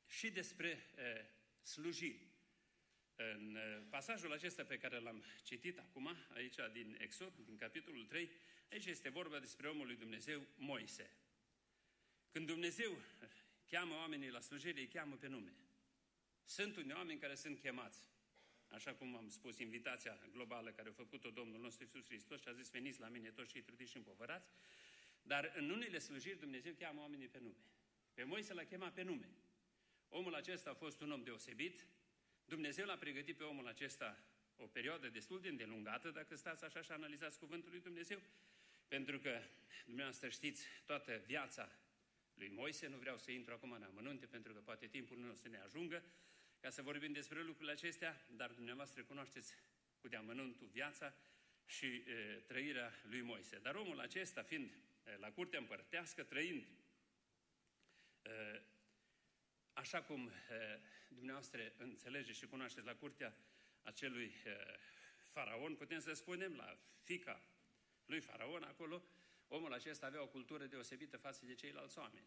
și 0.06 0.30
despre 0.30 0.68
e, 0.68 1.24
slujiri. 1.62 2.26
În 3.16 3.56
e, 3.56 3.86
pasajul 3.90 4.32
acesta 4.32 4.64
pe 4.64 4.78
care 4.78 4.98
l-am 4.98 5.24
citit 5.42 5.78
acum, 5.78 6.16
aici 6.28 6.56
din 6.72 6.96
Exod, 7.00 7.32
din 7.44 7.56
capitolul 7.56 8.06
3, 8.06 8.30
aici 8.70 8.86
este 8.86 9.08
vorba 9.08 9.38
despre 9.38 9.68
omul 9.68 9.86
lui 9.86 9.96
Dumnezeu, 9.96 10.46
Moise. 10.56 11.10
Când 12.30 12.46
Dumnezeu 12.46 12.98
cheamă 13.70 13.94
oamenii 13.94 14.30
la 14.30 14.40
slujire, 14.40 14.80
îi 14.80 14.88
cheamă 14.88 15.16
pe 15.16 15.26
nume. 15.26 15.52
Sunt 16.44 16.76
unii 16.76 16.92
oameni 16.92 17.18
care 17.18 17.34
sunt 17.34 17.58
chemați. 17.58 18.08
Așa 18.68 18.94
cum 18.94 19.16
am 19.16 19.28
spus, 19.28 19.58
invitația 19.58 20.18
globală 20.32 20.70
care 20.70 20.88
a 20.88 20.92
făcut-o 20.92 21.30
Domnul 21.30 21.60
nostru 21.60 21.84
Iisus 21.84 22.04
Hristos 22.04 22.40
și 22.40 22.48
a 22.48 22.52
zis, 22.52 22.70
veniți 22.70 23.00
la 23.00 23.08
mine 23.08 23.30
toți 23.30 23.50
și 23.50 23.60
trudiți 23.60 23.90
și 23.90 23.96
împovărați, 23.96 24.50
dar 25.22 25.52
în 25.56 25.70
unele 25.70 25.98
slujiri 25.98 26.38
Dumnezeu 26.38 26.72
cheamă 26.72 27.00
oamenii 27.00 27.28
pe 27.28 27.38
nume. 27.38 27.64
Pe 28.14 28.24
Moise 28.24 28.52
l-a 28.52 28.64
chemat 28.64 28.92
pe 28.94 29.02
nume. 29.02 29.28
Omul 30.08 30.34
acesta 30.34 30.70
a 30.70 30.74
fost 30.74 31.00
un 31.00 31.10
om 31.12 31.22
deosebit. 31.22 31.86
Dumnezeu 32.44 32.86
l-a 32.86 32.96
pregătit 32.96 33.36
pe 33.36 33.44
omul 33.44 33.66
acesta 33.66 34.18
o 34.56 34.66
perioadă 34.66 35.08
destul 35.08 35.40
de 35.40 35.48
îndelungată, 35.48 36.10
dacă 36.10 36.36
stați 36.36 36.64
așa 36.64 36.82
și 36.82 36.90
analizați 36.90 37.38
cuvântul 37.38 37.70
lui 37.70 37.80
Dumnezeu, 37.80 38.20
pentru 38.88 39.18
că, 39.18 39.42
dumneavoastră 39.84 40.28
știți, 40.28 40.66
toată 40.84 41.22
viața 41.26 41.70
lui 42.38 42.48
Moise, 42.48 42.86
nu 42.86 42.96
vreau 42.96 43.18
să 43.18 43.30
intru 43.30 43.52
acum 43.52 43.72
în 43.72 43.82
amănunte, 43.82 44.26
pentru 44.26 44.52
că 44.52 44.60
poate 44.60 44.86
timpul 44.86 45.18
nu 45.18 45.30
o 45.30 45.34
să 45.34 45.48
ne 45.48 45.58
ajungă 45.58 46.04
ca 46.60 46.70
să 46.70 46.82
vorbim 46.82 47.12
despre 47.12 47.42
lucrurile 47.42 47.72
acestea, 47.72 48.26
dar 48.30 48.50
dumneavoastră 48.50 49.02
cunoașteți 49.02 49.54
cu 50.00 50.08
deamănuntul 50.08 50.66
viața 50.66 51.14
și 51.66 51.86
e, 51.86 52.42
trăirea 52.46 52.92
lui 53.02 53.20
Moise. 53.20 53.58
Dar 53.58 53.74
omul 53.74 54.00
acesta, 54.00 54.42
fiind 54.42 54.70
e, 55.04 55.16
la 55.16 55.30
curtea 55.30 55.58
împărătească, 55.58 56.22
trăind 56.22 56.66
e, 58.22 58.62
așa 59.72 60.02
cum 60.02 60.30
dumneavoastră 61.08 61.72
înțelegeți 61.76 62.38
și 62.38 62.46
cunoașteți 62.46 62.86
la 62.86 62.94
curtea 62.94 63.36
acelui 63.82 64.32
faraon, 65.32 65.74
putem 65.74 66.00
să 66.00 66.12
spunem, 66.12 66.56
la 66.56 66.78
fica 67.02 67.42
lui 68.06 68.20
faraon 68.20 68.62
acolo, 68.62 69.02
omul 69.48 69.72
acesta 69.72 70.06
avea 70.06 70.22
o 70.22 70.26
cultură 70.26 70.64
deosebită 70.66 71.16
față 71.16 71.46
de 71.46 71.54
ceilalți 71.54 71.98
oameni. 71.98 72.26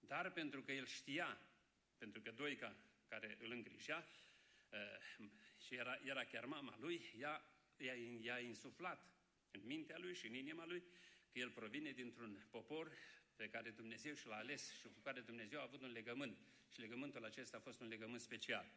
Dar 0.00 0.32
pentru 0.32 0.62
că 0.62 0.72
el 0.72 0.86
știa, 0.86 1.40
pentru 1.98 2.20
că 2.20 2.30
Doica, 2.30 2.76
care 3.08 3.36
îl 3.40 3.50
îngrijea, 3.50 4.06
și 5.66 5.74
era, 5.74 5.98
era 6.04 6.24
chiar 6.24 6.44
mama 6.44 6.76
lui, 6.80 7.14
ea, 7.18 7.44
ea, 7.76 7.94
i-a 8.20 8.38
insuflat 8.38 9.06
în 9.50 9.60
mintea 9.64 9.98
lui 9.98 10.14
și 10.14 10.26
în 10.26 10.34
inima 10.34 10.66
lui 10.66 10.82
că 11.32 11.38
el 11.38 11.50
provine 11.50 11.90
dintr-un 11.90 12.46
popor 12.50 12.92
pe 13.36 13.48
care 13.48 13.70
Dumnezeu 13.70 14.14
și 14.14 14.26
l-a 14.26 14.36
ales 14.36 14.72
și 14.78 14.82
cu 14.82 15.00
care 15.02 15.20
Dumnezeu 15.20 15.60
a 15.60 15.62
avut 15.62 15.82
un 15.82 15.92
legământ. 15.92 16.38
Și 16.72 16.80
legământul 16.80 17.24
acesta 17.24 17.56
a 17.56 17.60
fost 17.60 17.80
un 17.80 17.88
legământ 17.88 18.20
special. 18.20 18.70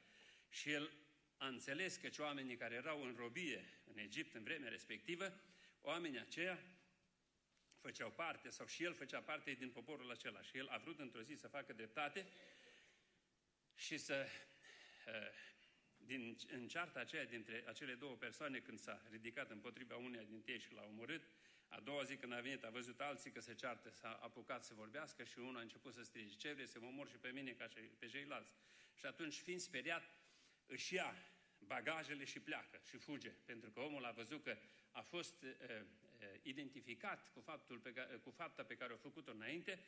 Și 0.50 0.72
el 0.72 0.92
a 1.38 1.48
înțeles 1.48 1.96
că 1.96 2.10
oamenii 2.22 2.56
care 2.56 2.76
erau 2.76 3.04
în 3.04 3.16
robie 3.18 3.66
în 3.84 3.98
Egipt 3.98 4.34
în 4.34 4.44
vremea 4.44 4.70
respectivă, 4.70 5.40
oamenii 5.82 6.20
aceia 6.20 6.60
făceau 7.82 8.12
parte, 8.12 8.50
sau 8.50 8.66
și 8.66 8.84
el 8.84 8.94
făcea 8.94 9.22
parte 9.22 9.52
din 9.52 9.70
poporul 9.70 10.12
acela. 10.12 10.42
Și 10.42 10.58
el 10.58 10.68
a 10.68 10.78
vrut 10.78 11.00
într-o 11.00 11.22
zi 11.22 11.34
să 11.34 11.48
facă 11.48 11.74
dreptate 11.74 12.28
și 13.76 13.98
să, 13.98 14.28
din, 15.98 16.38
în 16.48 16.68
cearta 16.68 17.00
aceea 17.00 17.26
dintre 17.26 17.64
acele 17.68 17.94
două 17.94 18.16
persoane, 18.16 18.60
când 18.60 18.80
s-a 18.80 19.02
ridicat 19.10 19.50
împotriva 19.50 19.96
uneia 19.96 20.24
dintre 20.24 20.52
ei 20.52 20.60
și 20.60 20.74
l-a 20.74 20.84
omorât, 20.84 21.24
a 21.68 21.80
doua 21.80 22.04
zi 22.04 22.16
când 22.16 22.34
a 22.34 22.40
venit, 22.40 22.64
a 22.64 22.70
văzut 22.70 23.00
alții 23.00 23.32
că 23.32 23.40
se 23.40 23.54
ceartă, 23.54 23.90
s-a 23.90 24.20
apucat 24.22 24.64
să 24.64 24.74
vorbească 24.74 25.24
și 25.24 25.40
unul 25.40 25.58
a 25.58 25.62
început 25.62 25.94
să 25.94 26.04
strige, 26.04 26.36
ce 26.36 26.54
vrei 26.54 26.68
să 26.68 26.80
mă 26.80 26.88
omor 26.88 27.10
și 27.10 27.18
pe 27.18 27.30
mine 27.30 27.52
ca 27.52 27.68
și 27.68 27.80
pe 27.80 28.08
ceilalți? 28.08 28.52
Și 28.96 29.06
atunci, 29.06 29.36
fiind 29.36 29.60
speriat, 29.60 30.04
își 30.66 30.94
ia 30.94 31.16
bagajele 31.58 32.26
și 32.26 32.40
pleacă 32.40 32.82
și 32.90 32.98
fuge, 32.98 33.30
pentru 33.30 33.72
că 33.72 33.80
omul 33.80 34.06
a 34.06 34.12
văzut 34.12 34.44
că 34.44 34.58
a 34.92 35.02
fost 35.02 35.44
uh, 35.44 35.50
uh, 35.70 35.86
identificat 36.42 37.32
cu, 37.34 37.40
faptul 37.40 37.80
pe 37.80 37.94
care, 37.94 38.16
cu 38.16 38.30
fapta 38.30 38.64
pe 38.64 38.76
care 38.76 38.94
a 38.94 38.98
făcut-o 38.98 39.32
înainte 39.32 39.80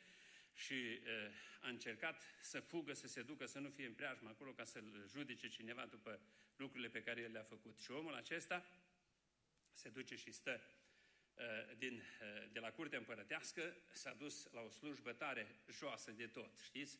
și 0.54 0.72
uh, 0.72 1.32
a 1.60 1.68
încercat 1.68 2.22
să 2.40 2.60
fugă, 2.60 2.92
să 2.92 3.06
se 3.06 3.22
ducă, 3.22 3.46
să 3.46 3.58
nu 3.58 3.70
fie 3.70 3.86
în 3.86 3.94
preajmă 3.94 4.28
acolo 4.28 4.52
ca 4.52 4.64
să-l 4.64 5.04
judece 5.08 5.48
cineva 5.48 5.86
după 5.86 6.20
lucrurile 6.56 6.88
pe 6.88 7.02
care 7.02 7.20
el 7.20 7.32
le-a 7.32 7.42
făcut. 7.42 7.78
Și 7.78 7.90
omul 7.90 8.14
acesta 8.14 8.64
se 9.72 9.88
duce 9.88 10.16
și 10.16 10.32
stă 10.32 10.60
uh, 11.34 11.76
din, 11.76 11.94
uh, 11.94 12.50
de 12.52 12.58
la 12.58 12.70
curtea 12.70 12.98
împărătească, 12.98 13.76
s-a 13.92 14.12
dus 14.12 14.48
la 14.52 14.60
o 14.60 14.70
slujbă 14.70 15.12
tare 15.12 15.46
joasă 15.70 16.10
de 16.10 16.26
tot, 16.26 16.58
știți? 16.62 16.98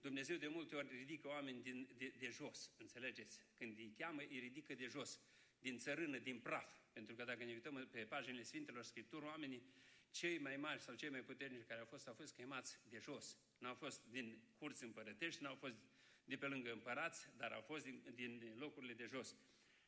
Dumnezeu 0.00 0.36
de 0.36 0.48
multe 0.48 0.76
ori 0.76 0.88
ridică 0.88 1.28
oameni 1.28 1.62
din, 1.62 1.88
de, 1.96 2.12
de 2.18 2.30
jos, 2.30 2.70
înțelegeți? 2.78 3.38
Când 3.56 3.78
îi 3.78 3.94
cheamă, 3.98 4.20
îi 4.20 4.38
ridică 4.38 4.74
de 4.74 4.86
jos, 4.86 5.20
din 5.64 5.78
țărână, 5.78 6.18
din 6.18 6.38
praf. 6.40 6.70
Pentru 6.92 7.14
că 7.14 7.24
dacă 7.24 7.44
ne 7.44 7.52
uităm 7.52 7.88
pe 7.90 8.04
paginile 8.04 8.42
Sfintelor 8.42 8.84
Scripturi, 8.84 9.24
oamenii 9.24 9.62
cei 10.10 10.38
mai 10.38 10.56
mari 10.56 10.80
sau 10.80 10.94
cei 10.94 11.08
mai 11.08 11.20
puternici 11.20 11.66
care 11.66 11.80
au 11.80 11.86
fost, 11.86 12.06
au 12.08 12.14
fost 12.14 12.34
chemați 12.34 12.78
de 12.88 12.98
jos. 12.98 13.38
N-au 13.58 13.74
fost 13.74 14.04
din 14.10 14.38
curți 14.58 14.84
împărătești, 14.84 15.42
n-au 15.42 15.54
fost 15.54 15.74
de 16.24 16.36
pe 16.36 16.46
lângă 16.46 16.72
împărați, 16.72 17.28
dar 17.36 17.52
au 17.52 17.60
fost 17.60 17.84
din, 17.84 18.02
din 18.14 18.54
locurile 18.58 18.92
de 18.92 19.06
jos. 19.06 19.36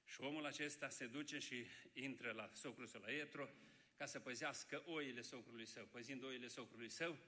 Și 0.04 0.20
omul 0.20 0.44
acesta 0.46 0.88
se 0.88 1.06
duce 1.06 1.38
și 1.38 1.66
intră 1.92 2.32
la 2.32 2.50
socrul 2.52 2.86
său, 2.86 3.00
la 3.00 3.12
Etro, 3.12 3.48
ca 3.96 4.06
să 4.06 4.20
păzească 4.20 4.82
oile 4.86 5.20
socrului 5.20 5.66
său. 5.66 5.84
Păzind 5.84 6.22
oile 6.22 6.46
socrului 6.46 6.88
său, 6.88 7.18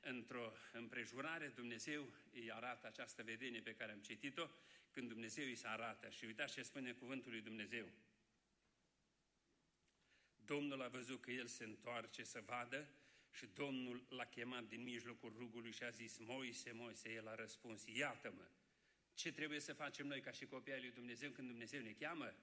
într-o 0.00 0.52
împrejurare, 0.72 1.46
Dumnezeu 1.46 2.12
îi 2.32 2.52
arată 2.52 2.86
această 2.86 3.22
vedenie 3.22 3.60
pe 3.60 3.74
care 3.74 3.92
am 3.92 4.00
citit-o, 4.00 4.48
când 4.98 5.10
Dumnezeu 5.10 5.44
îi 5.44 5.54
se 5.54 5.66
arată. 5.66 6.08
Și 6.08 6.24
uitați 6.24 6.52
ce 6.52 6.62
spune 6.62 6.92
cuvântul 6.92 7.30
lui 7.30 7.40
Dumnezeu. 7.40 7.88
Domnul 10.44 10.82
a 10.82 10.88
văzut 10.88 11.20
că 11.20 11.30
el 11.30 11.46
se 11.46 11.64
întoarce 11.64 12.24
să 12.24 12.40
vadă 12.40 12.88
și 13.30 13.46
Domnul 13.46 14.06
l-a 14.08 14.24
chemat 14.24 14.64
din 14.68 14.82
mijlocul 14.82 15.32
rugului 15.36 15.72
și 15.72 15.82
a 15.82 15.90
zis, 15.90 16.18
Moise, 16.18 16.72
Moise, 16.72 17.12
el 17.12 17.28
a 17.28 17.34
răspuns, 17.34 17.84
iată-mă, 17.86 18.48
ce 19.14 19.32
trebuie 19.32 19.60
să 19.60 19.72
facem 19.72 20.06
noi 20.06 20.20
ca 20.20 20.30
și 20.30 20.46
copii 20.46 20.72
ai 20.72 20.80
lui 20.80 20.90
Dumnezeu 20.90 21.30
când 21.30 21.48
Dumnezeu 21.48 21.82
ne 21.82 21.92
cheamă? 21.92 22.34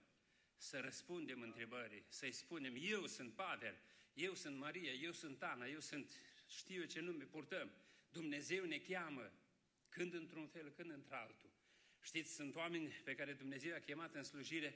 Să 0.57 0.79
răspundem 0.79 1.41
întrebării, 1.41 2.03
să-i 2.07 2.31
spunem, 2.31 2.75
eu 2.79 3.05
sunt 3.05 3.33
Pavel, 3.33 3.77
eu 4.13 4.33
sunt 4.33 4.57
Maria, 4.57 4.91
eu 4.91 5.11
sunt 5.11 5.43
Ana, 5.43 5.65
eu 5.65 5.79
sunt, 5.79 6.11
știu 6.47 6.79
eu 6.79 6.87
ce 6.87 6.99
nume 6.99 7.23
purtăm. 7.23 7.71
Dumnezeu 8.11 8.65
ne 8.65 8.77
cheamă, 8.77 9.31
când 9.89 10.13
într-un 10.13 10.47
fel, 10.47 10.71
când 10.71 10.91
într-altul. 10.91 11.53
Știți, 12.05 12.33
sunt 12.33 12.55
oameni 12.55 12.87
pe 13.03 13.15
care 13.15 13.33
Dumnezeu 13.33 13.75
a 13.75 13.79
chemat 13.79 14.15
în 14.15 14.23
slujire 14.23 14.73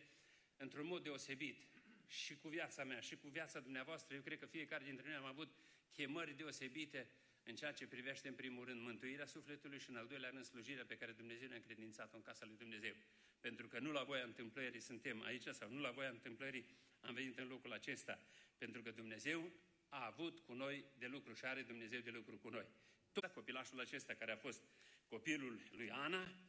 într-un 0.58 0.86
mod 0.86 1.04
deosebit 1.04 1.68
și 2.08 2.36
cu 2.36 2.48
viața 2.48 2.84
mea, 2.84 3.00
și 3.00 3.16
cu 3.16 3.28
viața 3.28 3.60
dumneavoastră, 3.60 4.16
eu 4.16 4.22
cred 4.22 4.40
că 4.40 4.46
fiecare 4.46 4.84
dintre 4.84 5.08
noi 5.08 5.16
am 5.16 5.26
avut 5.26 5.50
chemări 5.92 6.34
deosebite 6.34 7.08
în 7.44 7.56
ceea 7.56 7.72
ce 7.72 7.88
privește, 7.88 8.28
în 8.28 8.34
primul 8.34 8.66
rând, 8.66 8.82
mântuirea 8.82 9.26
sufletului 9.26 9.80
și, 9.80 9.90
în 9.90 9.96
al 9.96 10.08
doilea 10.08 10.30
rând, 10.30 10.44
slujirea 10.44 10.86
pe 10.86 10.98
care 10.98 11.12
Dumnezeu 11.12 11.48
ne-a 11.48 11.58
încredințat-o 11.58 12.16
în 12.16 12.22
casa 12.22 12.46
lui 12.46 12.58
Dumnezeu. 12.58 12.94
Pentru 13.40 13.68
că 13.68 13.80
nu 13.80 13.92
la 13.92 14.04
voia 14.04 14.24
întâmplării 14.24 14.80
suntem 14.80 15.22
aici 15.22 15.48
sau 15.48 15.72
nu 15.72 15.80
la 15.80 15.92
voia 15.92 16.10
întâmplării 16.10 16.66
am 17.00 17.14
venit 17.14 17.38
în 17.38 17.48
locul 17.48 17.74
acesta. 17.74 18.20
Pentru 18.58 18.82
că 18.82 18.92
Dumnezeu 18.92 19.52
a 19.90 20.06
avut 20.06 20.40
cu 20.40 20.54
noi 20.54 20.86
de 20.98 21.08
lucru 21.08 21.34
și 21.34 21.46
are 21.46 21.62
Dumnezeu 21.62 22.00
de 22.00 22.10
lucru 22.10 22.38
cu 22.38 22.50
noi. 22.50 22.66
Tot 23.12 23.32
copilașul 23.32 23.80
acesta 23.80 24.14
care 24.14 24.32
a 24.32 24.38
fost 24.38 24.64
copilul 25.08 25.62
lui 25.72 25.92
Ana, 25.92 26.49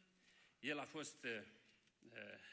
el 0.61 0.79
a 0.79 0.85
fost 0.85 1.25
uh, 1.25 1.31
uh 2.03 2.49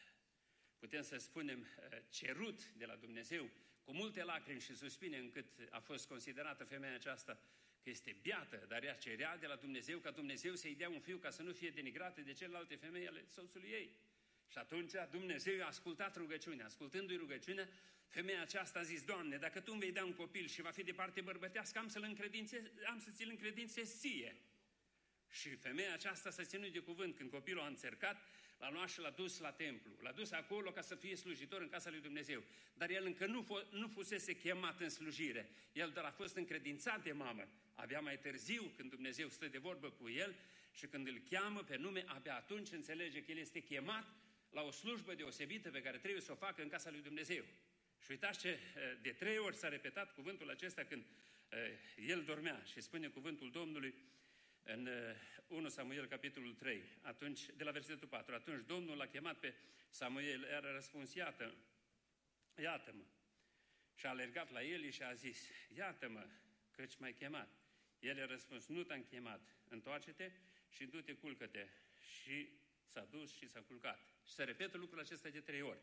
putem 0.80 1.02
să 1.02 1.18
spunem, 1.18 1.68
eh, 1.92 2.02
cerut 2.10 2.72
de 2.74 2.86
la 2.86 2.96
Dumnezeu, 2.96 3.50
cu 3.84 3.94
multe 3.94 4.24
lacrimi 4.24 4.60
și 4.60 4.76
suspine, 4.76 5.18
încât 5.18 5.46
a 5.70 5.80
fost 5.80 6.08
considerată 6.08 6.64
femeia 6.64 6.94
aceasta 6.94 7.40
că 7.84 7.90
este 7.90 8.16
biată, 8.22 8.66
dar 8.68 8.84
ea 8.84 8.96
cerea 8.96 9.38
de 9.38 9.48
la 9.48 9.56
Dumnezeu 9.56 10.00
ca 10.00 10.12
Dumnezeu 10.12 10.56
să-i 10.56 10.76
dea 10.76 10.90
un 10.90 11.00
fiu 11.00 11.18
ca 11.18 11.30
să 11.30 11.42
nu 11.42 11.54
fie 11.54 11.70
denigrată 11.70 12.22
de 12.22 12.34
celelalte 12.34 12.76
femei 12.76 13.08
ale 13.08 13.26
soțului 13.28 13.70
ei. 13.70 13.96
Și 14.52 14.58
atunci 14.58 14.92
Dumnezeu 15.12 15.64
a 15.64 15.68
ascultat 15.68 16.16
rugăciunea. 16.16 16.66
Ascultându-i 16.66 17.18
rugăciunea, 17.18 17.70
femeia 18.08 18.42
aceasta 18.42 18.80
a 18.80 18.84
zis, 18.84 19.04
Doamne, 19.04 19.38
dacă 19.38 19.60
Tu 19.60 19.72
îmi 19.72 19.80
vei 19.80 19.92
da 19.92 20.06
un 20.06 20.14
copil 20.14 20.48
și 20.48 20.62
va 20.62 20.72
fi 20.72 20.84
de 20.84 20.92
parte 20.92 21.22
bărbătească, 21.22 21.80
am 21.80 21.88
să-l 21.88 22.04
încredințe, 22.04 22.72
am 22.86 23.00
să 23.00 23.10
ți-l 23.12 23.30
încredințez 23.30 24.00
ție. 24.00 24.36
Și 25.30 25.56
femeia 25.56 25.94
aceasta 25.94 26.30
s-a 26.30 26.44
ținut 26.44 26.72
de 26.74 26.80
cuvânt 26.80 27.16
când 27.16 27.30
copilul 27.30 27.62
a 27.62 27.68
încercat, 27.68 28.28
l-a 28.58 28.72
luat 28.72 28.90
și 28.90 29.00
l-a 29.00 29.10
dus 29.10 29.40
la 29.40 29.52
templu. 29.52 29.92
L-a 30.00 30.12
dus 30.12 30.32
acolo 30.32 30.72
ca 30.72 30.82
să 30.82 30.96
fie 30.96 31.16
slujitor 31.16 31.62
în 31.62 31.70
casa 31.70 31.90
lui 31.90 32.00
Dumnezeu. 32.00 32.44
Dar 32.74 32.90
el 32.90 33.06
încă 33.06 33.26
nu, 33.26 33.44
f- 33.44 33.70
nu 33.72 33.88
fusese 33.88 34.36
chemat 34.36 34.80
în 34.80 34.90
slujire. 34.90 35.50
El 35.74 35.90
doar 35.90 36.06
a 36.06 36.12
fost 36.12 36.36
încredințat 36.36 37.04
de 37.04 37.12
mamă. 37.12 37.48
Abia 37.76 38.00
mai 38.00 38.20
târziu, 38.20 38.64
când 38.76 38.90
Dumnezeu 38.90 39.30
stă 39.30 39.48
de 39.48 39.58
vorbă 39.58 39.90
cu 39.90 40.10
el 40.10 40.36
și 40.74 40.88
când 40.88 41.08
îl 41.08 41.22
cheamă 41.30 41.64
pe 41.64 41.76
nume, 41.76 42.04
abia 42.08 42.36
atunci 42.36 42.72
înțelege 42.72 43.24
că 43.24 43.32
el 43.32 43.38
este 43.38 43.60
chemat 43.60 44.06
la 44.50 44.62
o 44.62 44.72
slujbă 44.72 45.14
deosebită 45.16 45.70
pe 45.70 45.82
care 45.82 45.98
trebuie 45.98 46.22
să 46.22 46.32
o 46.32 46.36
facă 46.36 46.62
în 46.62 46.70
casa 46.70 46.90
lui 46.92 47.02
Dumnezeu. 47.02 47.44
Și 48.04 48.12
uitați 48.12 48.40
ce 48.40 48.60
de 49.02 49.12
trei 49.12 49.38
ori 49.38 49.56
s-a 49.56 49.68
repetat 49.68 50.14
cuvântul 50.14 50.50
acesta 50.50 50.84
când 50.84 51.06
el 52.08 52.24
dormea 52.24 52.64
și 52.64 52.82
spune 52.82 53.08
cuvântul 53.08 53.52
Domnului, 53.52 53.94
în 54.68 54.90
1 55.48 55.66
uh, 55.66 55.72
Samuel, 55.72 56.08
capitolul 56.08 56.54
3, 56.54 56.84
atunci, 57.02 57.46
de 57.56 57.64
la 57.64 57.72
versetul 57.72 58.08
4, 58.08 58.36
atunci 58.36 58.66
Domnul 58.66 58.98
l-a 58.98 59.08
chemat 59.08 59.38
pe 59.40 59.54
Samuel, 59.90 60.44
era 60.44 60.72
răspuns, 60.72 61.14
iată, 61.14 61.54
iată-mă. 62.56 63.04
Și 63.96 64.06
a 64.06 64.10
alergat 64.10 64.52
la 64.52 64.64
el 64.64 64.90
și 64.90 65.04
a 65.04 65.14
zis, 65.14 65.50
iată-mă, 65.76 66.26
căci 66.72 66.98
m-ai 66.98 67.14
chemat. 67.14 67.50
El 68.00 68.22
a 68.22 68.26
răspuns, 68.26 68.68
nu 68.68 68.84
te-am 68.84 69.04
chemat, 69.04 69.42
întoarce-te 69.70 70.32
și 70.70 70.86
du-te, 70.86 71.14
culcă-te. 71.14 71.68
Și 72.22 72.50
s-a 72.86 73.08
dus 73.10 73.36
și 73.38 73.48
s-a 73.48 73.62
culcat. 73.62 74.00
Și 74.26 74.34
se 74.34 74.44
repetă 74.44 74.78
lucrul 74.78 75.00
acesta 75.00 75.30
de 75.30 75.40
trei 75.40 75.62
ori. 75.62 75.80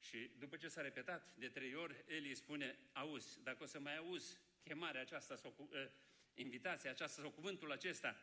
Și 0.00 0.30
după 0.38 0.56
ce 0.56 0.68
s-a 0.68 0.80
repetat 0.80 1.34
de 1.34 1.48
trei 1.48 1.74
ori, 1.74 2.04
Eli 2.06 2.28
îi 2.28 2.34
spune, 2.34 2.78
auzi, 2.92 3.42
dacă 3.42 3.62
o 3.62 3.66
să 3.66 3.78
mai 3.78 3.96
auzi 3.96 4.38
chemarea 4.62 5.00
aceasta 5.00 5.36
sau 5.36 5.54
uh, 5.58 5.86
invitația 6.36 6.90
aceasta 6.90 7.20
sau 7.20 7.30
cuvântul 7.30 7.72
acesta 7.72 8.16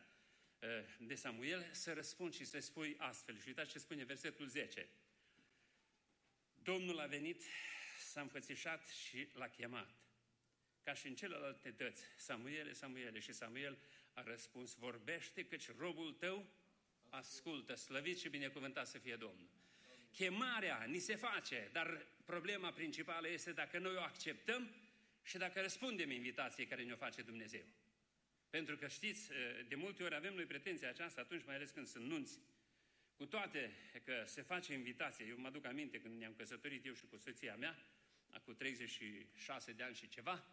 uh, 0.58 0.68
de 0.98 1.14
Samuel, 1.14 1.68
să 1.72 1.92
răspunzi 1.92 2.36
și 2.36 2.44
să 2.44 2.58
spui 2.58 2.96
astfel. 2.98 3.38
Și 3.38 3.48
uitați 3.48 3.70
ce 3.70 3.78
spune 3.78 4.04
versetul 4.04 4.46
10. 4.46 4.88
Domnul 6.62 7.00
a 7.00 7.06
venit, 7.06 7.42
s-a 7.98 8.20
înfățișat 8.20 8.86
și 8.86 9.28
l-a 9.32 9.48
chemat. 9.48 9.94
Ca 10.82 10.94
și 10.94 11.06
în 11.06 11.14
celelalte 11.14 11.70
dăți, 11.70 12.02
Samuele, 12.16 12.72
Samuele 12.72 13.18
și 13.18 13.32
Samuel 13.32 13.78
a 14.12 14.22
răspuns, 14.22 14.74
vorbește 14.74 15.46
căci 15.46 15.76
robul 15.76 16.12
tău 16.12 16.46
ascultă, 17.08 17.74
slăvit 17.74 18.18
și 18.18 18.28
binecuvântat 18.28 18.86
să 18.86 18.98
fie 18.98 19.16
Domnul. 19.16 19.48
Chemarea 20.12 20.84
ni 20.84 20.98
se 20.98 21.16
face, 21.16 21.68
dar 21.72 22.06
problema 22.24 22.72
principală 22.72 23.28
este 23.28 23.52
dacă 23.52 23.78
noi 23.78 23.94
o 23.94 24.00
acceptăm 24.00 24.74
și 25.22 25.38
dacă 25.38 25.60
răspundem 25.60 26.10
invitației 26.10 26.66
care 26.66 26.82
ne-o 26.82 26.96
face 26.96 27.22
Dumnezeu. 27.22 27.64
Pentru 28.58 28.76
că 28.76 28.88
știți, 28.88 29.30
de 29.68 29.74
multe 29.74 30.02
ori 30.02 30.14
avem 30.14 30.34
noi 30.34 30.44
pretenția 30.44 30.88
aceasta 30.88 31.20
atunci, 31.20 31.44
mai 31.44 31.54
ales 31.54 31.70
când 31.70 31.86
sunt 31.86 32.04
nunți. 32.04 32.38
Cu 33.16 33.26
toate 33.26 33.72
că 34.04 34.24
se 34.26 34.42
face 34.42 34.72
invitație, 34.72 35.26
eu 35.26 35.38
mă 35.38 35.46
aduc 35.46 35.64
aminte 35.64 36.00
când 36.00 36.18
ne-am 36.18 36.34
căsătorit 36.34 36.86
eu 36.86 36.92
și 36.92 37.06
cu 37.06 37.16
soția 37.16 37.56
mea, 37.56 37.86
acum 38.30 38.54
36 38.54 39.72
de 39.72 39.82
ani 39.82 39.94
și 39.94 40.08
ceva, 40.08 40.44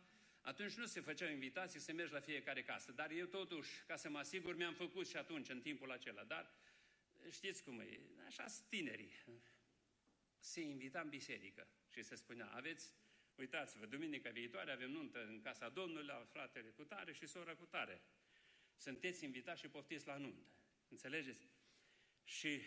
atunci 0.42 0.74
nu 0.74 0.86
se 0.86 1.02
făceau 1.02 1.30
invitații 1.30 1.80
să 1.80 1.94
mergi 1.94 2.14
la 2.14 2.20
fiecare 2.20 2.64
casă, 2.64 2.92
dar 2.92 3.12
eu 3.12 3.26
totuși, 3.26 3.70
ca 3.88 3.96
să 3.96 4.10
mă 4.10 4.18
asigur, 4.18 4.56
mi-am 4.56 4.74
făcut 4.74 5.08
și 5.08 5.18
atunci, 5.18 5.50
în 5.50 5.62
timpul 5.62 5.92
acela, 5.92 6.24
dar 6.24 6.52
știți 7.32 7.64
cum 7.64 7.80
e, 7.80 8.00
așa 8.26 8.46
tinerii, 8.70 9.12
se 10.40 10.62
invita 10.62 11.00
în 11.00 11.10
biserică 11.10 11.68
și 11.92 12.04
se 12.04 12.16
spunea, 12.16 12.50
aveți, 12.54 12.94
uitați-vă, 13.36 13.86
duminica 13.86 14.30
viitoare 14.30 14.72
avem 14.72 14.92
nuntă 14.92 15.26
în 15.26 15.42
casa 15.42 15.70
Domnului, 15.70 16.06
la 16.06 16.26
fratele 16.30 16.70
cu 16.70 16.84
tare 16.84 17.14
și 17.14 17.28
sora 17.28 17.56
cu 17.56 17.66
tare. 17.66 18.02
Sunteți 18.78 19.24
invitați 19.24 19.60
și 19.60 19.68
poftiți 19.68 20.08
la 20.08 20.18
nuntă. 20.18 20.48
Înțelegeți? 20.88 21.48
Și 22.24 22.62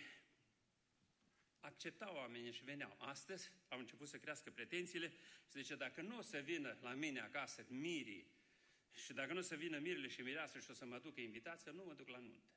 acceptau 1.60 2.14
oamenii 2.14 2.52
și 2.52 2.64
veneau. 2.64 2.96
Astăzi 2.98 3.50
au 3.68 3.78
început 3.78 4.08
să 4.08 4.18
crească 4.18 4.50
pretențiile 4.50 5.08
și 5.08 5.60
zice, 5.60 5.76
dacă 5.76 6.02
nu 6.02 6.18
o 6.18 6.22
să 6.22 6.38
vină 6.38 6.78
la 6.80 6.92
mine 6.92 7.20
acasă 7.20 7.64
mirii 7.68 8.26
și 9.04 9.12
dacă 9.12 9.32
nu 9.32 9.38
o 9.38 9.42
să 9.42 9.56
vină 9.56 9.78
mirile 9.78 10.08
și 10.08 10.20
mireasă 10.20 10.58
și 10.58 10.70
o 10.70 10.74
să 10.74 10.84
mă 10.84 10.98
ducă 10.98 11.20
invitația, 11.20 11.72
nu 11.72 11.84
mă 11.84 11.94
duc 11.94 12.08
la 12.08 12.18
nuntă. 12.18 12.48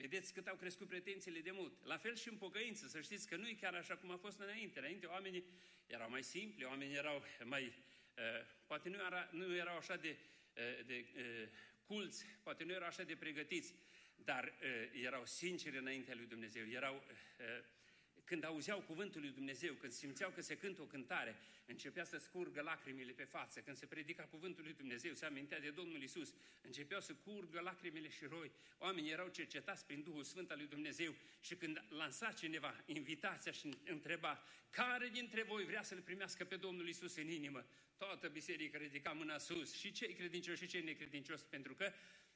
Vedeți 0.00 0.32
cât 0.32 0.46
au 0.46 0.56
crescut 0.56 0.88
pretențiile 0.88 1.40
de 1.40 1.50
mult. 1.50 1.84
La 1.84 1.96
fel 1.96 2.16
și 2.16 2.28
în 2.28 2.36
pocăință, 2.36 2.86
să 2.86 3.00
știți 3.00 3.28
că 3.28 3.36
nu 3.36 3.48
e 3.48 3.54
chiar 3.54 3.74
așa 3.74 3.96
cum 3.96 4.10
a 4.10 4.16
fost 4.16 4.38
înainte. 4.40 4.78
Înainte 4.78 5.06
oamenii 5.06 5.44
erau 5.86 6.10
mai 6.10 6.22
simpli, 6.22 6.64
oamenii 6.64 6.96
erau 6.96 7.22
mai... 7.44 7.64
Uh, 7.64 8.46
poate 8.66 8.88
nu, 8.88 8.98
era, 9.06 9.28
nu 9.32 9.56
erau 9.56 9.76
așa 9.76 9.96
de, 9.96 10.16
uh, 10.56 10.86
de 10.86 11.06
uh, 11.16 11.48
culți, 11.86 12.26
poate 12.42 12.64
nu 12.64 12.72
erau 12.72 12.86
așa 12.88 13.02
de 13.02 13.16
pregătiți, 13.16 13.74
dar 14.16 14.44
uh, 14.44 15.02
erau 15.02 15.26
sinceri 15.26 15.78
înaintea 15.78 16.14
lui 16.14 16.26
Dumnezeu, 16.26 16.68
erau 16.68 16.94
uh, 16.94 17.64
când 18.30 18.44
auzeau 18.44 18.80
cuvântul 18.80 19.20
lui 19.20 19.30
Dumnezeu, 19.30 19.72
când 19.74 19.92
simțeau 19.92 20.30
că 20.30 20.42
se 20.42 20.56
cântă 20.56 20.82
o 20.82 20.84
cântare, 20.84 21.36
începea 21.66 22.04
să 22.04 22.18
scurgă 22.18 22.60
lacrimile 22.60 23.12
pe 23.12 23.24
față. 23.24 23.60
Când 23.60 23.76
se 23.76 23.86
predica 23.86 24.22
cuvântul 24.22 24.64
lui 24.64 24.72
Dumnezeu, 24.72 25.14
se 25.14 25.24
amintea 25.26 25.60
de 25.60 25.70
Domnul 25.70 26.02
Isus, 26.02 26.34
începeau 26.62 27.00
să 27.00 27.14
curgă 27.24 27.60
lacrimile 27.60 28.08
și 28.08 28.24
roi. 28.24 28.50
Oamenii 28.78 29.10
erau 29.10 29.28
cercetați 29.28 29.86
prin 29.86 30.02
Duhul 30.02 30.24
Sfânt 30.24 30.50
al 30.50 30.56
lui 30.56 30.66
Dumnezeu 30.66 31.14
și 31.40 31.54
când 31.54 31.84
lansa 31.88 32.32
cineva 32.32 32.74
invitația 32.86 33.52
și 33.52 33.74
întreba 33.84 34.42
care 34.70 35.08
dintre 35.12 35.42
voi 35.42 35.64
vrea 35.64 35.82
să-L 35.82 36.00
primească 36.00 36.44
pe 36.44 36.56
Domnul 36.56 36.88
Isus 36.88 37.16
în 37.16 37.28
inimă, 37.28 37.66
toată 37.96 38.28
biserica 38.28 38.78
ridica 38.78 39.12
mâna 39.12 39.38
sus, 39.38 39.74
și 39.74 39.92
cei 39.92 40.14
credincioși 40.14 40.62
și 40.62 40.68
cei 40.68 40.82
necredincioși, 40.82 41.42
pentru 41.48 41.74
că 41.74 41.92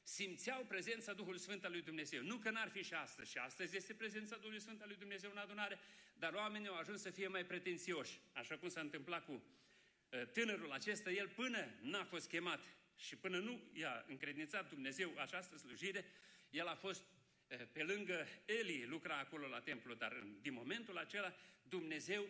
simțeau 0.07 0.65
prezența 0.65 1.13
Duhului 1.13 1.39
Sfânt 1.39 1.63
al 1.63 1.71
lui 1.71 1.81
Dumnezeu. 1.81 2.21
Nu 2.21 2.37
că 2.37 2.49
n-ar 2.49 2.69
fi 2.69 2.83
și 2.83 2.93
astăzi. 2.93 3.31
Și 3.31 3.37
astăzi 3.37 3.75
este 3.75 3.93
prezența 3.93 4.35
Duhului 4.35 4.59
Sfânt 4.59 4.81
al 4.81 4.87
lui 4.87 4.97
Dumnezeu 4.97 5.31
în 5.31 5.37
adunare, 5.37 5.79
dar 6.13 6.33
oamenii 6.33 6.67
au 6.67 6.77
ajuns 6.77 7.01
să 7.01 7.09
fie 7.09 7.27
mai 7.27 7.45
pretențioși, 7.45 8.19
așa 8.33 8.57
cum 8.57 8.69
s-a 8.69 8.81
întâmplat 8.81 9.25
cu 9.25 9.31
uh, 9.31 10.25
tânărul 10.31 10.71
acesta. 10.71 11.11
El 11.11 11.27
până 11.27 11.57
n-a 11.81 12.03
fost 12.03 12.27
chemat 12.27 12.63
și 12.95 13.15
până 13.15 13.39
nu 13.39 13.61
i-a 13.73 14.05
încredințat 14.07 14.69
Dumnezeu 14.69 15.13
această 15.17 15.57
slujire, 15.57 16.05
el 16.49 16.67
a 16.67 16.75
fost 16.75 17.01
uh, 17.01 17.67
pe 17.71 17.83
lângă 17.83 18.27
Eli, 18.45 18.85
lucra 18.85 19.17
acolo 19.17 19.47
la 19.47 19.59
templu, 19.59 19.93
dar 19.93 20.27
din 20.41 20.53
momentul 20.53 20.97
acela 20.97 21.33
Dumnezeu 21.61 22.27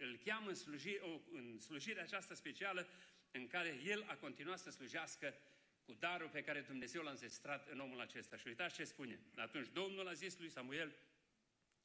îl 0.00 0.20
cheamă 0.24 0.48
în, 0.48 0.54
sluji, 0.54 0.98
în 1.32 1.60
slujirea 1.60 2.02
aceasta 2.02 2.34
specială 2.34 2.88
în 3.30 3.46
care 3.46 3.80
el 3.84 4.04
a 4.08 4.14
continuat 4.14 4.58
să 4.58 4.70
slujească 4.70 5.34
cu 5.86 5.92
darul 5.92 6.28
pe 6.28 6.42
care 6.42 6.60
Dumnezeu 6.60 7.02
l-a 7.02 7.10
înzestrat 7.10 7.68
în 7.68 7.80
omul 7.80 8.00
acesta. 8.00 8.36
Și 8.36 8.46
uitați 8.46 8.74
ce 8.74 8.84
spune. 8.84 9.18
Atunci 9.36 9.68
Domnul 9.72 10.08
a 10.08 10.12
zis 10.12 10.38
lui 10.38 10.50
Samuel, 10.50 10.96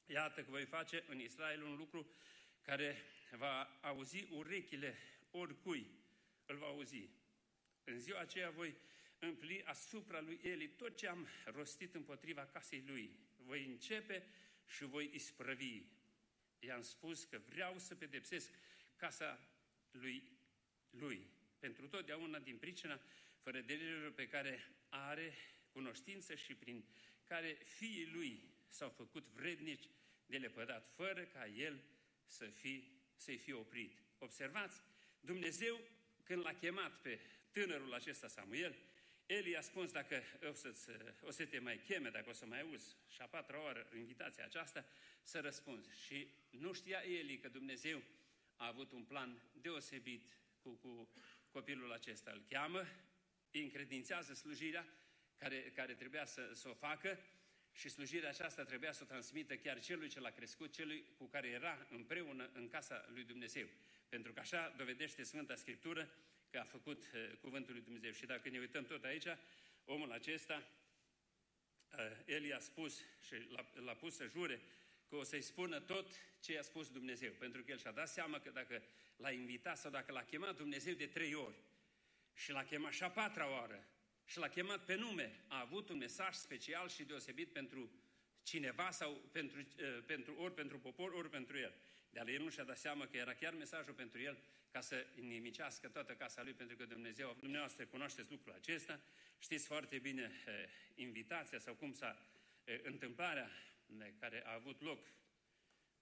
iată 0.06 0.44
că 0.44 0.50
voi 0.50 0.66
face 0.66 1.04
în 1.08 1.20
Israel 1.20 1.64
un 1.64 1.76
lucru 1.76 2.12
care 2.62 3.04
va 3.32 3.80
auzi 3.82 4.28
urechile 4.32 4.98
oricui 5.32 5.88
îl 6.46 6.58
va 6.58 6.66
auzi. 6.66 7.10
În 7.84 8.00
ziua 8.00 8.20
aceea 8.20 8.50
voi 8.50 8.76
împli 9.20 9.64
asupra 9.64 10.20
lui 10.20 10.40
Eli 10.44 10.70
tot 10.70 10.98
ce 10.98 11.08
am 11.08 11.28
rostit 11.46 11.96
împotriva 11.96 12.46
casei 12.46 12.84
lui. 12.88 13.12
Voi 13.38 13.66
începe 13.66 14.28
și 14.68 14.84
voi 14.84 15.10
isprăvi. 15.14 15.82
I-am 16.60 16.82
spus 16.82 17.24
că 17.24 17.38
vreau 17.38 17.80
să 17.80 17.96
pedepsesc 17.96 18.54
casa 18.96 19.40
lui, 19.92 20.24
lui 20.90 21.28
pentru 21.60 21.88
totdeauna 21.88 22.40
din 22.40 22.58
pricina 22.58 23.00
fără 23.50 23.62
de 23.62 23.76
pe 24.16 24.28
care 24.28 24.72
are 24.90 25.34
cunoștință 25.72 26.36
și 26.36 26.56
prin 26.56 26.86
care 27.24 27.58
fiii 27.66 28.10
lui 28.14 28.44
s-au 28.68 28.90
făcut 28.90 29.26
vrednici 29.26 29.90
de 30.26 30.38
lepădat, 30.38 30.92
fără 30.96 31.24
ca 31.24 31.48
el 31.48 31.80
să 32.26 32.46
fi, 32.46 32.92
să-i 33.16 33.38
fie 33.38 33.54
oprit. 33.54 33.98
Observați, 34.18 34.82
Dumnezeu, 35.20 35.80
când 36.24 36.44
l-a 36.44 36.54
chemat 36.54 37.02
pe 37.02 37.20
tânărul 37.52 37.94
acesta 37.94 38.28
Samuel, 38.28 38.76
el 39.26 39.46
i-a 39.46 39.62
spus 39.62 39.92
dacă 39.92 40.24
o, 40.50 40.54
să 40.54 41.16
o 41.22 41.32
să 41.32 41.46
te 41.46 41.60
mai 41.60 41.78
cheme, 41.78 42.10
dacă 42.10 42.30
o 42.30 42.34
să 42.34 42.46
mai 42.46 42.62
auzi 42.62 42.96
și 43.08 43.22
a 43.22 43.26
patra 43.26 43.64
oară 43.64 43.90
invitația 43.96 44.46
aceasta, 44.46 44.86
să 45.24 45.40
răspunzi. 45.40 46.06
Și 46.06 46.28
nu 46.50 46.74
știa 46.74 47.02
Eli 47.04 47.38
că 47.38 47.50
Dumnezeu 47.50 48.02
a 48.56 48.68
avut 48.68 48.92
un 48.92 49.04
plan 49.04 49.42
deosebit 49.62 50.24
cu, 50.62 50.70
cu 50.70 51.10
copilul 51.52 51.92
acesta. 51.92 52.32
Îl 52.32 52.44
cheamă, 52.50 52.86
îi 53.52 53.64
încredințează 53.64 54.34
slujirea 54.34 54.88
care, 55.38 55.72
care 55.76 55.94
trebuia 55.94 56.26
să, 56.26 56.52
să 56.54 56.70
o 56.70 56.74
facă 56.74 57.20
și 57.72 57.90
slujirea 57.90 58.30
aceasta 58.30 58.64
trebuia 58.64 58.92
să 58.92 59.00
o 59.04 59.06
transmită 59.06 59.56
chiar 59.56 59.80
celui 59.80 60.10
ce 60.10 60.20
l-a 60.20 60.30
crescut, 60.30 60.74
celui 60.74 61.06
cu 61.18 61.26
care 61.26 61.48
era 61.48 61.88
împreună 61.90 62.50
în 62.54 62.68
casa 62.68 63.06
lui 63.14 63.24
Dumnezeu. 63.24 63.68
Pentru 64.10 64.34
că 64.34 64.40
așa 64.40 64.74
dovedește 64.78 65.24
Sfânta 65.24 65.56
Scriptură 65.56 66.10
că 66.52 66.60
a 66.60 66.64
făcut 66.64 67.04
uh, 67.14 67.38
cuvântul 67.42 67.74
lui 67.74 67.84
Dumnezeu. 67.84 68.12
Și 68.12 68.26
dacă 68.26 68.50
ne 68.50 68.60
uităm 68.60 68.86
tot 68.86 69.04
aici, 69.04 69.28
omul 69.86 70.12
acesta, 70.12 70.64
uh, 71.98 72.12
el 72.26 72.44
i-a 72.44 72.60
spus 72.60 73.00
și 73.00 73.36
l-a, 73.50 73.70
l-a 73.74 73.94
pus 73.94 74.16
să 74.16 74.28
jure 74.28 74.62
că 75.10 75.16
o 75.16 75.24
să-i 75.24 75.42
spună 75.42 75.80
tot 75.80 76.08
ce 76.40 76.54
i-a 76.54 76.62
spus 76.62 76.92
Dumnezeu. 76.92 77.32
Pentru 77.32 77.64
că 77.64 77.72
el 77.72 77.78
și-a 77.78 77.92
dat 77.92 78.10
seama 78.10 78.40
că 78.40 78.50
dacă 78.50 78.84
l-a 79.16 79.32
invitat 79.32 79.78
sau 79.78 79.92
dacă 79.92 80.12
l-a 80.12 80.24
chemat 80.24 80.56
Dumnezeu 80.56 80.94
de 80.94 81.08
trei 81.08 81.34
ori, 81.34 81.56
și 82.40 82.52
l-a 82.52 82.64
chemat 82.64 82.94
și 82.94 83.04
a 83.04 83.10
patra 83.10 83.50
oară 83.52 83.88
și 84.26 84.38
l-a 84.38 84.48
chemat 84.48 84.86
pe 84.86 84.96
nume. 84.96 85.44
A 85.48 85.60
avut 85.60 85.90
un 85.90 85.98
mesaj 85.98 86.36
special 86.36 86.90
și 86.90 87.04
deosebit 87.04 87.54
pentru 87.54 87.92
cineva 88.44 88.92
sau 88.92 89.22
pentru, 89.32 89.60
uh, 89.60 90.04
pentru, 90.06 90.36
ori 90.38 90.54
pentru 90.54 90.80
popor, 90.80 91.12
ori 91.12 91.30
pentru 91.30 91.58
el. 91.58 91.74
Dar 92.10 92.28
el 92.28 92.42
nu 92.42 92.50
și-a 92.50 92.64
dat 92.64 92.78
seama 92.78 93.08
că 93.08 93.18
era 93.18 93.34
chiar 93.34 93.54
mesajul 93.54 93.94
pentru 93.94 94.22
el 94.22 94.38
ca 94.72 94.82
să 94.82 95.06
nimicească 95.16 95.88
toată 95.88 96.14
casa 96.14 96.44
lui, 96.44 96.54
pentru 96.54 96.76
că 96.76 96.86
Dumnezeu, 96.86 97.36
dumneavoastră 97.40 97.86
cunoașteți 97.86 98.32
lucrul 98.32 98.54
acesta, 98.54 99.00
știți 99.40 99.66
foarte 99.66 99.98
bine 99.98 100.32
uh, 100.48 100.54
invitația 100.96 101.60
sau 101.60 101.74
cum 101.74 101.94
s-a 101.94 102.18
uh, 102.66 102.80
întâmplarea 102.84 103.52
care 104.20 104.46
a 104.46 104.54
avut 104.54 104.82
loc 104.82 105.08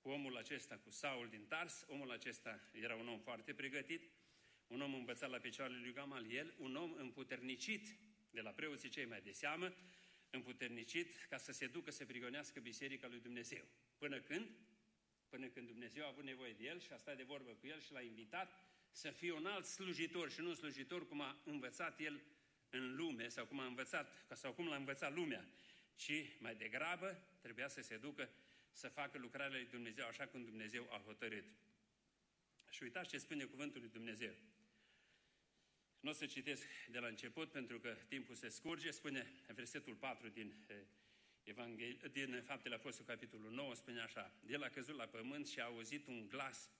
cu 0.01 0.09
omul 0.09 0.37
acesta, 0.37 0.77
cu 0.83 0.89
Saul 0.89 1.29
din 1.29 1.45
Tars. 1.45 1.85
Omul 1.87 2.11
acesta 2.11 2.59
era 2.71 2.95
un 2.95 3.07
om 3.07 3.19
foarte 3.19 3.53
pregătit, 3.53 4.11
un 4.67 4.81
om 4.81 4.93
învățat 4.93 5.29
la 5.29 5.37
picioarele 5.37 5.79
lui 5.79 5.93
Gamaliel, 5.93 6.53
un 6.57 6.75
om 6.75 6.93
împuternicit 6.93 7.97
de 8.31 8.41
la 8.41 8.49
preoții 8.49 8.89
cei 8.89 9.05
mai 9.05 9.21
de 9.21 9.31
seamă, 9.31 9.73
împuternicit 10.29 11.25
ca 11.29 11.37
să 11.37 11.51
se 11.51 11.67
ducă 11.67 11.91
să 11.91 12.05
prigonească 12.05 12.59
Biserica 12.59 13.07
lui 13.07 13.19
Dumnezeu. 13.19 13.65
Până 13.97 14.19
când? 14.19 14.49
Până 15.29 15.47
când 15.47 15.67
Dumnezeu 15.67 16.03
a 16.03 16.07
avut 16.07 16.23
nevoie 16.23 16.53
de 16.53 16.63
el 16.63 16.79
și 16.79 16.91
a 16.91 16.97
stat 16.97 17.17
de 17.17 17.23
vorbă 17.23 17.51
cu 17.51 17.67
el 17.67 17.81
și 17.81 17.91
l-a 17.91 18.01
invitat 18.01 18.63
să 18.91 19.11
fie 19.11 19.31
un 19.31 19.45
alt 19.45 19.65
slujitor 19.65 20.31
și 20.31 20.41
nu 20.41 20.47
un 20.47 20.55
slujitor 20.55 21.07
cum 21.07 21.21
a 21.21 21.41
învățat 21.45 21.99
el 21.99 22.21
în 22.69 22.95
lume 22.95 23.27
sau 23.27 23.45
cum 23.45 23.59
a 23.59 23.65
învățat, 23.65 24.25
sau 24.33 24.53
cum 24.53 24.67
l-a 24.67 24.75
învățat 24.75 25.13
lumea, 25.13 25.47
ci 25.95 26.37
mai 26.39 26.55
degrabă 26.55 27.23
trebuia 27.41 27.67
să 27.67 27.81
se 27.81 27.97
ducă 27.97 28.29
să 28.71 28.87
facă 28.87 29.17
lucrarea 29.17 29.57
lui 29.57 29.67
Dumnezeu 29.71 30.05
așa 30.05 30.27
cum 30.27 30.43
Dumnezeu 30.43 30.87
a 30.91 31.01
hotărât. 31.05 31.45
Și 32.69 32.83
uitați 32.83 33.09
ce 33.09 33.17
spune 33.17 33.43
cuvântul 33.43 33.81
lui 33.81 33.89
Dumnezeu. 33.89 34.33
Nu 36.07 36.13
o 36.13 36.15
să 36.15 36.25
citesc 36.25 36.67
de 36.89 36.99
la 36.99 37.07
început 37.07 37.51
pentru 37.51 37.79
că 37.79 37.97
timpul 38.07 38.35
se 38.35 38.49
scurge, 38.49 38.91
spune 38.91 39.31
versetul 39.47 39.95
4 39.95 40.29
din 40.29 40.53
Evanghel... 41.43 42.09
din 42.11 42.41
Faptele 42.45 42.75
Apostolului, 42.75 43.15
capitolul 43.15 43.51
9, 43.51 43.75
spune 43.75 44.01
așa, 44.01 44.31
El 44.45 44.63
a 44.63 44.69
căzut 44.69 44.95
la 44.95 45.05
pământ 45.05 45.47
și 45.47 45.59
a 45.59 45.63
auzit 45.63 46.07
un 46.07 46.27
glas 46.27 46.71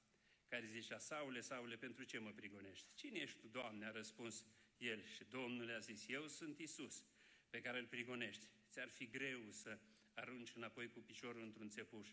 care 0.47 0.65
zicea, 0.65 0.97
Saule, 0.97 1.41
Saule, 1.41 1.75
pentru 1.75 2.03
ce 2.03 2.17
mă 2.17 2.31
prigonești? 2.31 2.85
Cine 2.95 3.19
ești 3.19 3.37
tu, 3.37 3.47
Doamne? 3.47 3.85
A 3.85 3.91
răspuns 3.91 4.45
el 4.77 5.03
și 5.03 5.23
Domnul 5.23 5.71
a 5.71 5.79
zis, 5.79 6.07
eu 6.07 6.27
sunt 6.27 6.59
Isus 6.59 7.03
pe 7.49 7.61
care 7.61 7.79
îl 7.79 7.85
prigonești. 7.85 8.45
Ți-ar 8.71 8.89
fi 8.89 9.09
greu 9.09 9.39
să 9.49 9.79
arunci 10.13 10.51
înapoi 10.55 10.89
cu 10.89 10.99
piciorul 10.99 11.41
într-un 11.41 11.69
țepuș. 11.69 12.07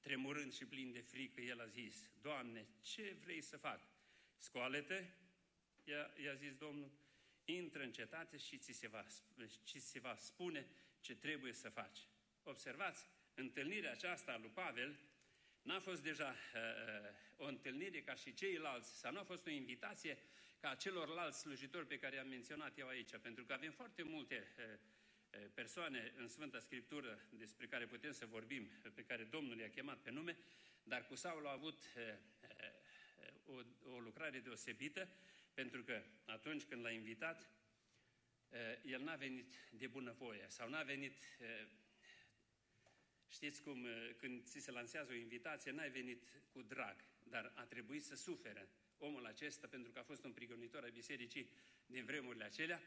Tremurând 0.00 0.52
și 0.52 0.64
plin 0.64 0.92
de 0.92 1.00
frică, 1.00 1.40
el 1.40 1.60
a 1.60 1.66
zis, 1.66 2.10
Doamne, 2.20 2.66
ce 2.80 3.16
vrei 3.20 3.40
să 3.40 3.56
fac? 3.56 3.80
Scoală-te, 4.36 5.04
i-a, 5.90 6.10
i-a 6.24 6.34
zis 6.34 6.54
Domnul, 6.54 6.90
intră 7.44 7.82
în 7.82 7.92
cetate 7.92 8.36
și 8.36 8.58
ți 8.58 8.72
se, 8.72 8.88
va, 8.88 9.04
ți 9.64 9.78
se 9.78 9.98
va 9.98 10.16
spune 10.16 10.66
ce 11.00 11.14
trebuie 11.14 11.52
să 11.52 11.68
faci. 11.68 11.98
Observați, 12.42 13.06
întâlnirea 13.34 13.92
aceasta 13.92 14.32
a 14.32 14.38
lui 14.38 14.50
Pavel 14.50 14.98
n-a 15.62 15.80
fost 15.80 16.02
deja 16.02 16.34
uh, 16.54 16.60
uh 16.60 17.28
o 17.42 17.46
întâlnire 17.46 18.00
ca 18.02 18.14
și 18.14 18.34
ceilalți, 18.34 18.98
sau 18.98 19.12
nu 19.12 19.18
a 19.18 19.22
fost 19.22 19.46
o 19.46 19.50
invitație 19.50 20.18
ca 20.60 20.74
celorlalți 20.74 21.38
slujitori 21.38 21.86
pe 21.86 21.98
care 21.98 22.16
i-am 22.16 22.28
menționat 22.28 22.78
eu 22.78 22.88
aici, 22.88 23.16
pentru 23.16 23.44
că 23.44 23.52
avem 23.52 23.70
foarte 23.70 24.02
multe 24.02 24.46
uh, 24.58 24.64
uh, 24.64 25.50
persoane 25.54 26.12
în 26.16 26.28
Sfânta 26.28 26.58
Scriptură 26.58 27.20
despre 27.30 27.66
care 27.66 27.86
putem 27.86 28.12
să 28.12 28.26
vorbim, 28.26 28.68
pe 28.94 29.04
care 29.04 29.24
Domnul 29.24 29.58
i-a 29.58 29.70
chemat 29.70 29.98
pe 29.98 30.10
nume, 30.10 30.36
dar 30.82 31.06
cu 31.06 31.14
Saul 31.14 31.46
a 31.46 31.52
avut 31.52 31.78
uh, 31.78 32.14
o, 33.44 33.92
o 33.94 33.98
lucrare 33.98 34.38
deosebită, 34.38 35.08
pentru 35.60 35.82
că 35.82 36.02
atunci 36.24 36.62
când 36.62 36.82
l-a 36.82 36.90
invitat, 36.90 37.50
el 38.82 39.02
n-a 39.02 39.16
venit 39.16 39.54
de 39.70 39.86
bunăvoie 39.86 40.44
sau 40.48 40.68
n-a 40.68 40.82
venit 40.82 41.16
Știți 43.28 43.62
cum, 43.62 43.86
când 44.16 44.44
ți 44.44 44.60
se 44.60 44.70
lansează 44.70 45.12
o 45.12 45.14
invitație, 45.14 45.70
n-ai 45.70 45.90
venit 45.90 46.22
cu 46.52 46.62
drag, 46.62 47.04
dar 47.24 47.52
a 47.54 47.64
trebuit 47.64 48.04
să 48.04 48.16
sufere 48.16 48.68
omul 48.98 49.26
acesta 49.26 49.66
pentru 49.66 49.92
că 49.92 49.98
a 49.98 50.02
fost 50.02 50.24
un 50.24 50.32
prigonitor 50.32 50.82
al 50.82 50.90
bisericii 50.90 51.50
din 51.86 52.04
vremurile 52.04 52.44
acelea. 52.44 52.82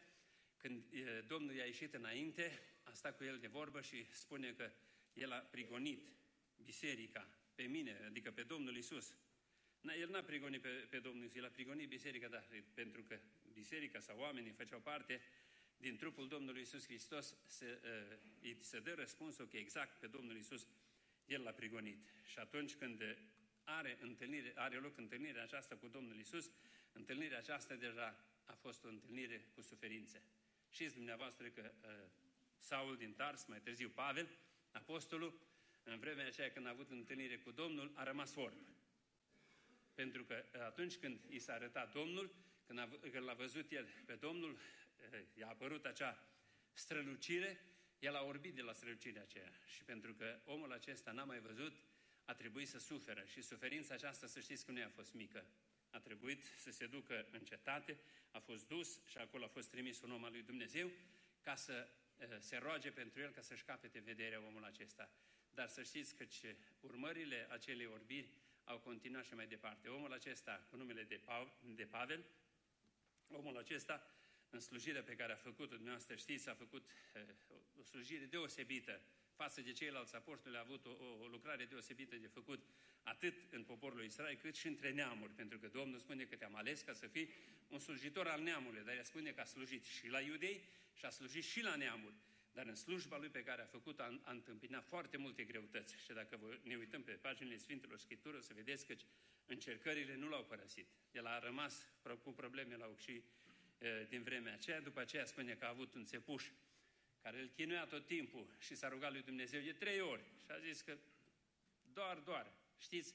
Când 0.57 0.83
Domnul 1.27 1.53
i-a 1.53 1.65
ieșit 1.65 1.93
înainte, 1.93 2.59
a 2.83 2.93
stat 2.93 3.17
cu 3.17 3.23
el 3.23 3.39
de 3.39 3.47
vorbă 3.47 3.81
și 3.81 4.05
spune 4.11 4.53
că 4.53 4.71
el 5.13 5.31
a 5.31 5.37
prigonit 5.37 6.07
biserica 6.63 7.29
pe 7.55 7.63
mine, 7.63 8.01
adică 8.05 8.31
pe 8.31 8.43
Domnul 8.43 8.77
Isus. 8.77 9.15
El 9.91 10.09
n-a 10.09 10.21
prigonit 10.21 10.61
pe, 10.61 10.69
pe 10.69 10.99
Domnul 10.99 11.23
Isus, 11.23 11.35
el 11.35 11.45
a 11.45 11.47
prigonit 11.47 11.87
biserica, 11.87 12.27
dar 12.27 12.43
pentru 12.73 13.03
că 13.03 13.19
biserica 13.53 13.99
sau 13.99 14.19
oamenii 14.19 14.51
făceau 14.51 14.79
parte 14.79 15.21
din 15.77 15.97
trupul 15.97 16.27
Domnului 16.27 16.61
Isus 16.61 16.85
Hristos, 16.85 17.35
se, 17.45 17.79
uh, 18.43 18.55
se 18.59 18.79
dă 18.79 18.93
răspunsul 18.93 19.47
că 19.47 19.57
exact 19.57 19.99
pe 19.99 20.07
Domnul 20.07 20.37
Isus 20.37 20.67
el 21.25 21.41
l-a 21.41 21.51
prigonit. 21.51 21.97
Și 22.25 22.39
atunci 22.39 22.75
când 22.75 23.01
are, 23.63 23.97
întâlnire, 24.01 24.51
are 24.55 24.75
loc 24.75 24.97
întâlnirea 24.97 25.43
aceasta 25.43 25.75
cu 25.75 25.87
Domnul 25.87 26.19
Isus, 26.19 26.51
întâlnirea 26.91 27.37
aceasta 27.37 27.75
deja 27.75 28.17
a 28.45 28.53
fost 28.53 28.83
o 28.83 28.87
întâlnire 28.87 29.45
cu 29.55 29.61
suferințe. 29.61 30.21
Știți 30.69 30.93
dumneavoastră 30.93 31.47
că 31.47 31.71
uh, 31.81 31.89
Saul 32.59 32.97
din 32.97 33.13
Tars, 33.13 33.45
mai 33.45 33.61
târziu 33.61 33.89
Pavel, 33.89 34.27
apostolul, 34.71 35.39
în 35.83 35.99
vremea 35.99 36.25
aceea 36.25 36.51
când 36.51 36.65
a 36.65 36.69
avut 36.69 36.89
întâlnire 36.89 37.37
cu 37.37 37.51
Domnul, 37.51 37.91
a 37.95 38.03
rămas 38.03 38.35
orb. 38.35 38.57
Pentru 39.93 40.23
că 40.23 40.45
uh, 40.53 40.61
atunci 40.61 40.95
când 40.95 41.19
i 41.29 41.39
s-a 41.39 41.53
arătat 41.53 41.91
Domnul, 41.91 42.35
când, 42.65 42.79
a, 42.79 42.89
când 43.11 43.25
l-a 43.25 43.33
văzut 43.33 43.71
el 43.71 43.87
pe 44.05 44.15
Domnul, 44.15 44.51
uh, 44.51 45.19
i-a 45.33 45.47
apărut 45.47 45.85
acea 45.85 46.27
strălucire, 46.73 47.59
el 47.99 48.15
a 48.15 48.23
orbit 48.23 48.55
de 48.55 48.61
la 48.61 48.73
strălucirea 48.73 49.21
aceea. 49.21 49.51
Și 49.65 49.83
pentru 49.83 50.13
că 50.13 50.39
omul 50.45 50.71
acesta 50.71 51.11
n-a 51.11 51.23
mai 51.23 51.39
văzut, 51.39 51.75
a 52.25 52.33
trebuit 52.33 52.67
să 52.67 52.79
suferă 52.79 53.23
și 53.25 53.41
suferința 53.41 53.93
aceasta, 53.93 54.27
să 54.27 54.39
știți 54.39 54.65
că 54.65 54.71
nu 54.71 54.79
i-a 54.79 54.89
fost 54.89 55.13
mică. 55.13 55.45
A 55.89 55.99
trebuit 55.99 56.45
să 56.57 56.71
se 56.71 56.87
ducă 56.87 57.27
în 57.31 57.43
cetate, 57.43 57.97
a 58.31 58.39
fost 58.39 58.67
dus 58.67 59.05
și 59.05 59.17
acolo 59.17 59.43
a 59.43 59.47
fost 59.47 59.69
trimis 59.69 60.01
un 60.01 60.11
om 60.11 60.23
al 60.23 60.31
lui 60.31 60.41
Dumnezeu 60.41 60.91
ca 61.41 61.55
să 61.55 61.87
se 62.39 62.57
roage 62.57 62.91
pentru 62.91 63.21
el 63.21 63.31
ca 63.31 63.41
să-și 63.41 63.63
capete 63.63 63.99
vederea 63.99 64.41
omul 64.41 64.63
acesta. 64.63 65.09
Dar 65.53 65.67
să 65.67 65.83
știți 65.83 66.15
că 66.15 66.25
ce 66.25 66.57
urmările 66.79 67.47
acelei 67.49 67.85
orbiri 67.85 68.29
au 68.63 68.79
continuat 68.79 69.25
și 69.25 69.33
mai 69.33 69.47
departe. 69.47 69.87
Omul 69.87 70.13
acesta, 70.13 70.67
cu 70.69 70.75
numele 70.75 71.03
de, 71.03 71.19
pa- 71.19 71.53
de 71.75 71.85
Pavel, 71.85 72.25
omul 73.27 73.57
acesta, 73.57 74.07
în 74.49 74.59
slujirea 74.59 75.03
pe 75.03 75.15
care 75.15 75.31
a 75.33 75.35
făcut-o, 75.35 75.75
dumneavoastră 75.75 76.15
știți, 76.15 76.49
a 76.49 76.53
făcut 76.53 76.85
o 77.79 77.83
slujire 77.83 78.25
deosebită 78.25 79.01
față 79.35 79.61
de 79.61 79.71
ceilalți 79.71 80.15
apostoli 80.15 80.55
a 80.55 80.59
avut 80.59 80.85
o, 80.85 80.89
o, 80.89 81.23
o 81.23 81.27
lucrare 81.27 81.65
deosebită 81.65 82.15
de 82.15 82.27
făcut 82.27 82.63
atât 83.03 83.53
în 83.53 83.63
poporul 83.63 84.03
Israel 84.03 84.35
cât 84.35 84.55
și 84.55 84.67
între 84.67 84.91
neamuri, 84.91 85.33
pentru 85.33 85.59
că 85.59 85.67
Domnul 85.67 85.99
spune 85.99 86.23
că 86.23 86.35
te-am 86.35 86.55
ales 86.55 86.81
ca 86.81 86.93
să 86.93 87.07
fii 87.07 87.29
un 87.69 87.79
slujitor 87.79 88.27
al 88.27 88.41
neamului, 88.41 88.83
dar 88.83 88.95
el 88.95 89.03
spune 89.03 89.31
că 89.31 89.41
a 89.41 89.43
slujit 89.43 89.83
și 89.83 90.07
la 90.07 90.19
iudei 90.19 90.63
și 90.93 91.05
a 91.05 91.09
slujit 91.09 91.43
și 91.43 91.61
la 91.61 91.75
neamuri. 91.75 92.15
Dar 92.53 92.65
în 92.65 92.75
slujba 92.75 93.17
lui 93.17 93.29
pe 93.29 93.43
care 93.43 93.61
a 93.61 93.65
făcut 93.65 93.99
a, 93.99 94.19
a 94.23 94.31
întâmpinat 94.31 94.85
foarte 94.85 95.17
multe 95.17 95.43
greutăți. 95.43 95.95
Și 96.03 96.13
dacă 96.13 96.37
vă, 96.37 96.57
ne 96.63 96.75
uităm 96.75 97.03
pe 97.03 97.11
paginile 97.11 97.57
Sfintelor 97.57 97.99
Scriptură, 97.99 98.39
să 98.39 98.53
vedeți 98.53 98.85
că 98.85 98.95
încercările 99.45 100.15
nu 100.15 100.27
l-au 100.27 100.45
părăsit. 100.45 100.87
El 101.11 101.25
a 101.25 101.39
rămas 101.39 101.87
cu 102.23 102.33
probleme 102.33 102.75
la 102.75 102.95
și 102.97 103.23
din 104.09 104.23
vremea 104.23 104.53
aceea. 104.53 104.81
După 104.81 104.99
aceea 104.99 105.25
spune 105.25 105.53
că 105.53 105.65
a 105.65 105.69
avut 105.69 105.93
un 105.93 106.05
țepuș 106.05 106.43
care 107.21 107.39
îl 107.41 107.47
chinuia 107.47 107.85
tot 107.85 108.05
timpul 108.05 108.55
și 108.59 108.75
s-a 108.75 108.87
rugat 108.87 109.11
lui 109.11 109.21
Dumnezeu 109.21 109.61
de 109.61 109.71
trei 109.71 109.99
ori 109.99 110.23
și 110.45 110.51
a 110.51 110.59
zis 110.59 110.81
că 110.81 110.97
doar, 111.93 112.17
doar, 112.17 112.53
știți, 112.77 113.13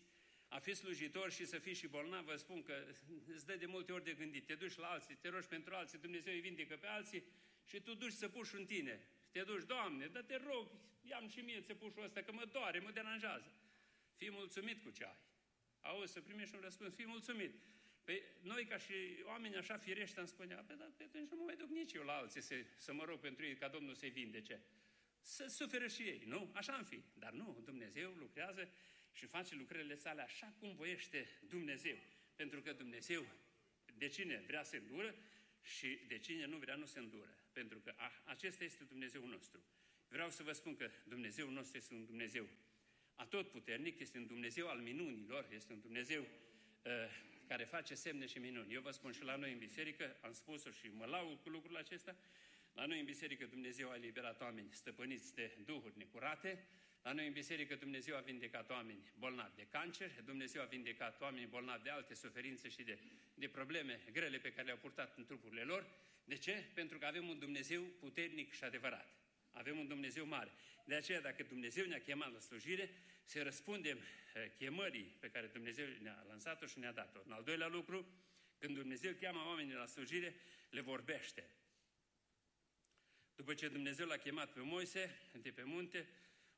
a 0.49 0.59
fi 0.59 0.75
slujitor 0.75 1.33
și 1.33 1.45
să 1.45 1.59
fii 1.59 1.75
și 1.75 1.87
bolnav, 1.87 2.25
vă 2.25 2.37
spun 2.37 2.63
că 2.63 2.85
îți 3.27 3.47
dă 3.47 3.57
de 3.57 3.67
multe 3.67 3.93
ori 3.93 4.05
de 4.05 4.13
gândit. 4.13 4.47
Te 4.47 4.55
duci 4.55 4.77
la 4.77 4.87
alții, 4.87 5.15
te 5.15 5.29
rogi 5.29 5.47
pentru 5.47 5.75
alții, 5.75 5.99
Dumnezeu 5.99 6.33
îi 6.33 6.41
vindecă 6.41 6.77
pe 6.77 6.87
alții 6.87 7.25
și 7.65 7.81
tu 7.81 7.95
duci 7.95 8.13
să 8.13 8.29
puși 8.29 8.55
în 8.55 8.65
tine. 8.65 9.01
Te 9.31 9.43
duci, 9.43 9.65
Doamne, 9.65 10.07
dar 10.07 10.23
te 10.23 10.37
rog, 10.37 10.71
ia 11.03 11.29
și 11.29 11.41
mie 11.41 11.61
țepușul 11.61 12.05
ăsta, 12.05 12.23
că 12.23 12.33
mă 12.33 12.45
doare, 12.45 12.79
mă 12.79 12.91
deranjează. 12.91 13.53
Fii 14.17 14.31
mulțumit 14.31 14.83
cu 14.83 14.91
ce 14.91 15.05
ai. 15.05 15.19
Auzi, 15.81 16.13
să 16.13 16.21
primești 16.21 16.55
un 16.55 16.61
răspuns, 16.61 16.95
fii 16.95 17.07
mulțumit. 17.07 17.55
Păi 18.05 18.23
noi 18.43 18.65
ca 18.65 18.77
și 18.77 18.95
oameni 19.25 19.57
așa 19.57 19.77
firești 19.77 20.19
am 20.19 20.27
spunea, 20.27 20.65
pe 20.67 20.75
dar 20.75 20.91
pe 20.97 21.05
atunci 21.05 21.31
nu 21.31 21.37
mă 21.37 21.43
mai 21.43 21.57
duc 21.57 21.69
nici 21.69 21.93
eu 21.93 22.03
la 22.03 22.17
alții 22.17 22.41
să, 22.41 22.55
să 22.77 22.93
mă 22.93 23.05
rog 23.05 23.21
pentru 23.21 23.45
ei 23.45 23.55
ca 23.55 23.69
Domnul 23.69 23.95
să-i 23.95 24.11
vindece. 24.11 24.63
Să 25.21 25.47
suferă 25.47 25.87
și 25.87 26.03
ei, 26.03 26.23
nu? 26.27 26.51
Așa 26.55 26.73
am 26.73 26.85
fi. 26.85 27.03
Dar 27.15 27.33
nu, 27.33 27.61
Dumnezeu 27.65 28.11
lucrează 28.11 28.71
și 29.13 29.27
face 29.27 29.55
lucrările 29.55 29.95
sale 29.95 30.23
așa 30.23 30.55
cum 30.59 30.75
voiește 30.75 31.29
Dumnezeu. 31.49 31.97
Pentru 32.37 32.61
că 32.61 32.73
Dumnezeu 32.73 33.27
de 33.95 34.09
cine 34.09 34.45
vrea 34.47 34.63
să 34.63 34.77
îndură 34.77 35.15
și 35.63 35.99
de 36.07 36.19
cine 36.19 36.47
nu 36.47 36.57
vrea 36.57 36.75
nu 36.75 36.87
se 36.87 36.99
îndură. 36.99 37.35
Pentru 37.53 37.79
că 37.81 37.95
a, 37.97 38.13
acesta 38.25 38.65
este 38.65 38.85
Dumnezeu 38.85 39.27
nostru. 39.27 39.65
Vreau 40.09 40.31
să 40.31 40.43
vă 40.43 40.53
spun 40.53 40.77
că 40.77 40.91
Dumnezeu 41.05 41.51
nostru 41.51 41.77
este 41.77 41.95
un 41.95 42.05
Dumnezeu 42.05 42.49
atotputernic, 43.15 44.01
este 44.01 44.19
un 44.19 44.27
Dumnezeu 44.27 44.69
al 44.69 44.79
minunilor, 44.79 45.49
este 45.51 45.73
un 45.73 45.81
Dumnezeu 45.81 46.21
uh, 46.23 46.91
care 47.47 47.65
face 47.65 47.95
semne 47.95 48.27
și 48.27 48.39
minuni. 48.39 48.75
Eu 48.75 48.81
vă 48.81 48.91
spun 48.91 49.13
și 49.13 49.23
la 49.23 49.37
noi 49.37 49.53
în 49.53 49.59
biserică, 49.59 50.17
am 50.21 50.33
spus-o 50.33 50.71
și 50.71 50.89
mă 50.89 51.05
laud 51.05 51.39
cu 51.41 51.49
lucrul 51.49 51.77
acesta, 51.77 52.17
la 52.73 52.87
noi 52.87 52.99
în 52.99 53.05
biserică 53.05 53.47
Dumnezeu 53.47 53.91
a 53.91 53.95
eliberat 53.95 54.41
oameni 54.41 54.69
stăpâniți 54.73 55.35
de 55.35 55.57
duhuri 55.65 55.99
necurate, 55.99 56.67
la 57.03 57.13
noi 57.13 57.27
în 57.27 57.33
biserică 57.33 57.75
Dumnezeu 57.75 58.17
a 58.17 58.21
vindecat 58.21 58.71
oameni 58.71 59.13
bolnavi 59.19 59.57
de 59.57 59.67
cancer, 59.71 60.11
Dumnezeu 60.25 60.63
a 60.63 60.65
vindecat 60.65 61.21
oameni 61.21 61.47
bolnavi 61.47 61.83
de 61.83 61.91
alte 61.91 62.15
suferințe 62.15 62.69
și 62.69 62.83
de, 62.83 62.99
de 63.35 63.49
probleme 63.49 64.01
grele 64.13 64.39
pe 64.39 64.53
care 64.53 64.63
le-au 64.63 64.79
purtat 64.79 65.17
în 65.17 65.25
trupurile 65.25 65.63
lor. 65.63 65.87
De 66.25 66.37
ce? 66.37 66.71
Pentru 66.75 66.99
că 66.99 67.07
avem 67.07 67.29
un 67.29 67.39
Dumnezeu 67.39 67.83
puternic 67.83 68.53
și 68.53 68.65
adevărat. 68.65 69.19
Avem 69.53 69.79
un 69.79 69.87
Dumnezeu 69.87 70.27
mare. 70.27 70.53
De 70.85 70.95
aceea, 70.95 71.21
dacă 71.21 71.43
Dumnezeu 71.43 71.87
ne-a 71.87 72.01
chemat 72.01 72.33
la 72.33 72.41
slujire, 72.41 72.91
să 73.25 73.43
răspundem 73.43 73.99
eh, 73.99 74.51
chemării 74.59 75.17
pe 75.21 75.31
care 75.31 75.47
Dumnezeu 75.47 75.87
ne-a 76.01 76.25
lansat-o 76.29 76.67
și 76.67 76.79
ne-a 76.79 76.93
dat-o. 76.93 77.21
În 77.25 77.33
al 77.33 77.43
doilea 77.43 77.67
lucru, 77.67 78.07
când 78.59 78.77
Dumnezeu 78.77 79.13
cheamă 79.21 79.39
oamenii 79.47 79.75
la 79.75 79.87
slujire, 79.87 80.35
le 80.71 80.81
vorbește. 80.81 81.51
După 83.35 83.55
ce 83.55 83.69
Dumnezeu 83.69 84.07
l-a 84.07 84.17
chemat 84.17 84.53
pe 84.53 84.61
Moise 84.61 85.21
de 85.33 85.51
pe 85.51 85.63
munte, 85.63 86.09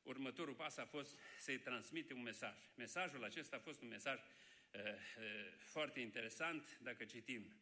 următorul 0.03 0.53
pas 0.53 0.77
a 0.77 0.85
fost 0.85 1.19
să-i 1.39 1.59
transmite 1.59 2.13
un 2.13 2.21
mesaj. 2.21 2.57
Mesajul 2.75 3.23
acesta 3.23 3.55
a 3.55 3.59
fost 3.59 3.81
un 3.81 3.87
mesaj 3.87 4.19
uh, 4.19 4.81
uh, 4.81 4.93
foarte 5.63 5.99
interesant 5.99 6.79
dacă 6.81 7.05
citim 7.05 7.53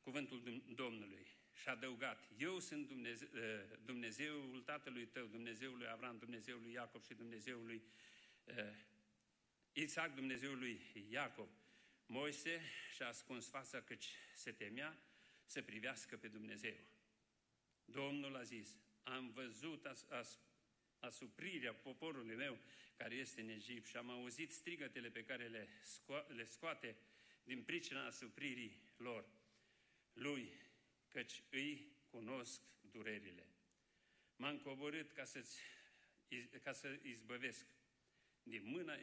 cuvântul 0.00 0.62
Domnului. 0.74 1.26
și 1.60 1.68
a 1.68 1.70
adăugat, 1.70 2.28
eu 2.38 2.58
sunt 2.58 2.86
Dumnezeu, 2.86 3.28
uh, 3.34 3.78
Dumnezeul 3.84 4.62
tatălui 4.64 5.06
tău, 5.06 5.26
Dumnezeul 5.26 5.76
lui 5.76 5.88
Avram, 5.88 6.18
Dumnezeul 6.18 6.60
lui 6.62 6.72
Iacov 6.72 7.04
și 7.04 7.14
Dumnezeul 7.14 7.64
lui 7.64 7.82
uh, 8.44 8.54
Isaac, 9.72 10.14
Dumnezeul 10.14 10.58
lui 10.58 10.80
Iacov. 11.10 11.48
Moise 12.06 12.60
și-a 12.94 13.08
ascuns 13.08 13.48
fața 13.48 13.82
căci 13.82 14.06
se 14.34 14.52
temea 14.52 14.98
să 15.44 15.62
privească 15.62 16.16
pe 16.16 16.28
Dumnezeu. 16.28 16.76
Domnul 17.84 18.36
a 18.36 18.42
zis, 18.42 18.76
am 19.02 19.30
văzut 19.30 19.86
as, 19.86 20.06
as, 20.08 20.38
asuprirea 21.00 21.74
poporului 21.74 22.34
meu 22.34 22.58
care 22.96 23.14
este 23.14 23.40
în 23.40 23.48
Egipt 23.48 23.86
și 23.86 23.96
am 23.96 24.10
auzit 24.10 24.50
strigătele 24.52 25.10
pe 25.10 25.24
care 25.24 25.46
le, 25.46 25.68
sco- 25.68 26.26
le 26.26 26.44
scoate 26.44 26.96
din 27.44 27.62
pricina 27.62 28.06
asupririi 28.06 28.82
lor. 28.96 29.28
Lui, 30.12 30.52
căci 31.08 31.42
îi 31.50 31.92
cunosc 32.10 32.60
durerile. 32.80 33.46
M-am 34.36 34.58
coborât 34.58 35.12
ca, 35.12 35.24
să 35.24 35.44
ca 36.62 36.72
să 36.72 36.98
izbăvesc 37.02 37.66
din 38.42 38.64
mâna 38.64 38.98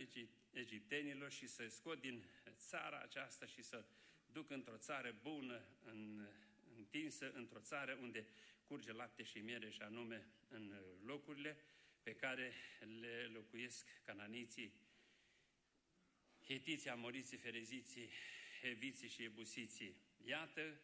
egiptenilor 0.52 1.32
și 1.32 1.48
să 1.48 1.68
scot 1.68 2.00
din 2.00 2.24
țara 2.56 3.00
aceasta 3.00 3.46
și 3.46 3.62
să 3.62 3.86
duc 4.26 4.50
într-o 4.50 4.78
țară 4.78 5.16
bună, 5.22 5.66
în, 5.84 6.28
întinsă, 6.76 7.32
într-o 7.32 7.60
țară 7.60 7.98
unde 8.02 8.28
curge 8.68 8.92
lapte 8.92 9.24
și 9.24 9.40
miere 9.40 9.70
și 9.70 9.82
anume 9.82 10.28
în 10.48 10.74
locurile 11.06 11.58
pe 12.08 12.16
care 12.16 12.54
le 13.00 13.26
locuiesc 13.26 13.88
cananiții, 14.04 14.74
hetiții, 16.46 16.90
amoriții, 16.90 17.38
fereziții, 17.38 18.10
heviții 18.62 19.08
și 19.08 19.24
ebusiții. 19.24 19.96
Iată 20.18 20.82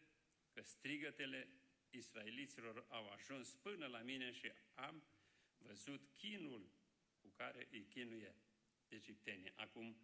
că 0.52 0.62
strigătele 0.62 1.48
israeliților 1.90 2.86
au 2.88 3.10
ajuns 3.10 3.54
până 3.54 3.86
la 3.86 3.98
mine 3.98 4.32
și 4.32 4.52
am 4.74 5.04
văzut 5.58 6.08
chinul 6.18 6.70
cu 7.20 7.28
care 7.28 7.68
îi 7.70 7.84
chinuie 7.84 8.34
egiptenii. 8.88 9.52
Acum, 9.54 9.96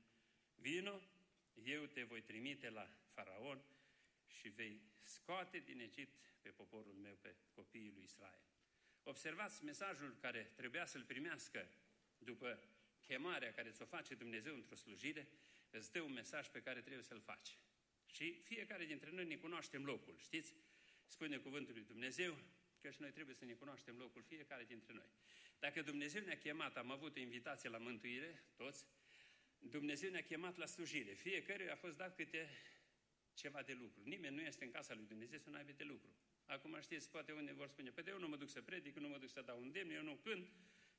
vino, 0.55 1.01
eu 1.65 1.87
te 1.87 2.03
voi 2.03 2.23
trimite 2.23 2.71
la 2.71 2.91
faraon 3.15 3.65
și 4.27 4.49
vei 4.49 4.81
scoate 5.03 5.59
din 5.59 5.81
Egipt 5.81 6.35
pe 6.43 6.49
poporul 6.49 6.95
meu, 6.95 7.15
pe 7.15 7.37
copiii 7.55 7.93
lui 7.93 8.05
Israel. 8.05 8.50
Observați 9.11 9.65
mesajul 9.65 10.17
care 10.21 10.53
trebuia 10.55 10.87
să-l 10.87 11.05
primească 11.05 11.69
după 12.19 12.63
chemarea 13.01 13.53
care 13.53 13.71
ți-o 13.71 13.85
face 13.85 14.15
Dumnezeu 14.15 14.55
într-o 14.55 14.75
slujire, 14.75 15.29
îți 15.71 15.93
dă 15.93 16.01
un 16.01 16.13
mesaj 16.13 16.49
pe 16.49 16.63
care 16.63 16.81
trebuie 16.81 17.03
să-l 17.03 17.21
faci. 17.21 17.59
Și 18.07 18.41
fiecare 18.43 18.85
dintre 18.85 19.11
noi 19.11 19.27
ne 19.27 19.37
cunoaștem 19.37 19.85
locul, 19.85 20.17
știți? 20.19 20.55
Spune 21.07 21.37
cuvântul 21.37 21.75
lui 21.75 21.83
Dumnezeu 21.83 22.39
că 22.81 22.91
și 22.91 23.01
noi 23.01 23.11
trebuie 23.11 23.35
să 23.35 23.45
ne 23.45 23.53
cunoaștem 23.53 23.97
locul 23.97 24.23
fiecare 24.23 24.65
dintre 24.65 24.93
noi. 24.93 25.11
Dacă 25.59 25.83
Dumnezeu 25.83 26.23
ne-a 26.25 26.39
chemat, 26.39 26.77
am 26.77 26.91
avut 26.91 27.17
o 27.17 27.21
invitație 27.21 27.69
la 27.69 27.79
mântuire, 27.79 28.43
toți, 28.57 28.85
Dumnezeu 29.59 30.11
ne-a 30.11 30.23
chemat 30.23 30.57
la 30.57 30.67
slujire. 30.67 31.13
Fiecare 31.13 31.71
a 31.71 31.77
fost 31.77 31.97
dat 31.97 32.15
câte 32.17 32.49
ceva 33.35 33.63
de 33.63 33.73
lucru. 33.73 34.03
Nimeni 34.05 34.35
nu 34.35 34.43
este 34.43 34.65
în 34.65 34.71
casa 34.71 34.95
lui 34.95 35.05
Dumnezeu 35.05 35.39
să 35.39 35.51
nu 35.51 35.57
aibă 35.57 35.73
de 35.73 35.85
lucru. 35.85 36.11
Acum 36.51 36.81
știți, 36.81 37.11
poate 37.11 37.33
unii 37.33 37.53
vor 37.53 37.69
spune, 37.69 37.91
păi 37.91 38.05
eu 38.07 38.19
nu 38.19 38.29
mă 38.29 38.37
duc 38.37 38.49
să 38.49 38.63
predic, 38.63 38.97
nu 38.97 39.09
mă 39.09 39.19
duc 39.19 39.29
să 39.29 39.43
dau 39.43 39.61
un 39.61 39.73
demn, 39.73 39.91
eu 39.91 40.03
nu 40.03 40.15
cânt, 40.15 40.53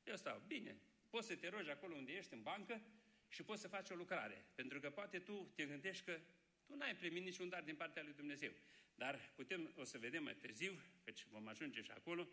eu 0.04 0.16
stau. 0.16 0.44
Bine, 0.48 0.78
poți 1.10 1.28
să 1.28 1.36
te 1.36 1.48
rogi 1.50 1.70
acolo 1.70 1.96
unde 1.96 2.12
ești, 2.12 2.34
în 2.34 2.42
bancă, 2.42 2.82
și 3.28 3.44
poți 3.44 3.62
să 3.62 3.68
faci 3.68 3.90
o 3.90 3.96
lucrare. 3.96 4.46
Pentru 4.56 4.80
că 4.80 4.90
poate 4.90 5.20
tu 5.20 5.52
te 5.56 5.66
gândești 5.66 6.04
că 6.04 6.20
tu 6.66 6.76
n-ai 6.76 6.96
primit 6.96 7.24
niciun 7.24 7.50
dar 7.50 7.64
din 7.64 7.76
partea 7.76 8.04
lui 8.04 8.14
Dumnezeu. 8.14 8.52
Dar 8.96 9.20
putem, 9.36 9.74
o 9.76 9.84
să 9.84 9.98
vedem 9.98 10.24
mai 10.24 10.36
târziu, 10.36 10.82
căci 11.04 11.26
vom 11.26 11.48
ajunge 11.48 11.82
și 11.82 11.92
acolo, 11.92 12.28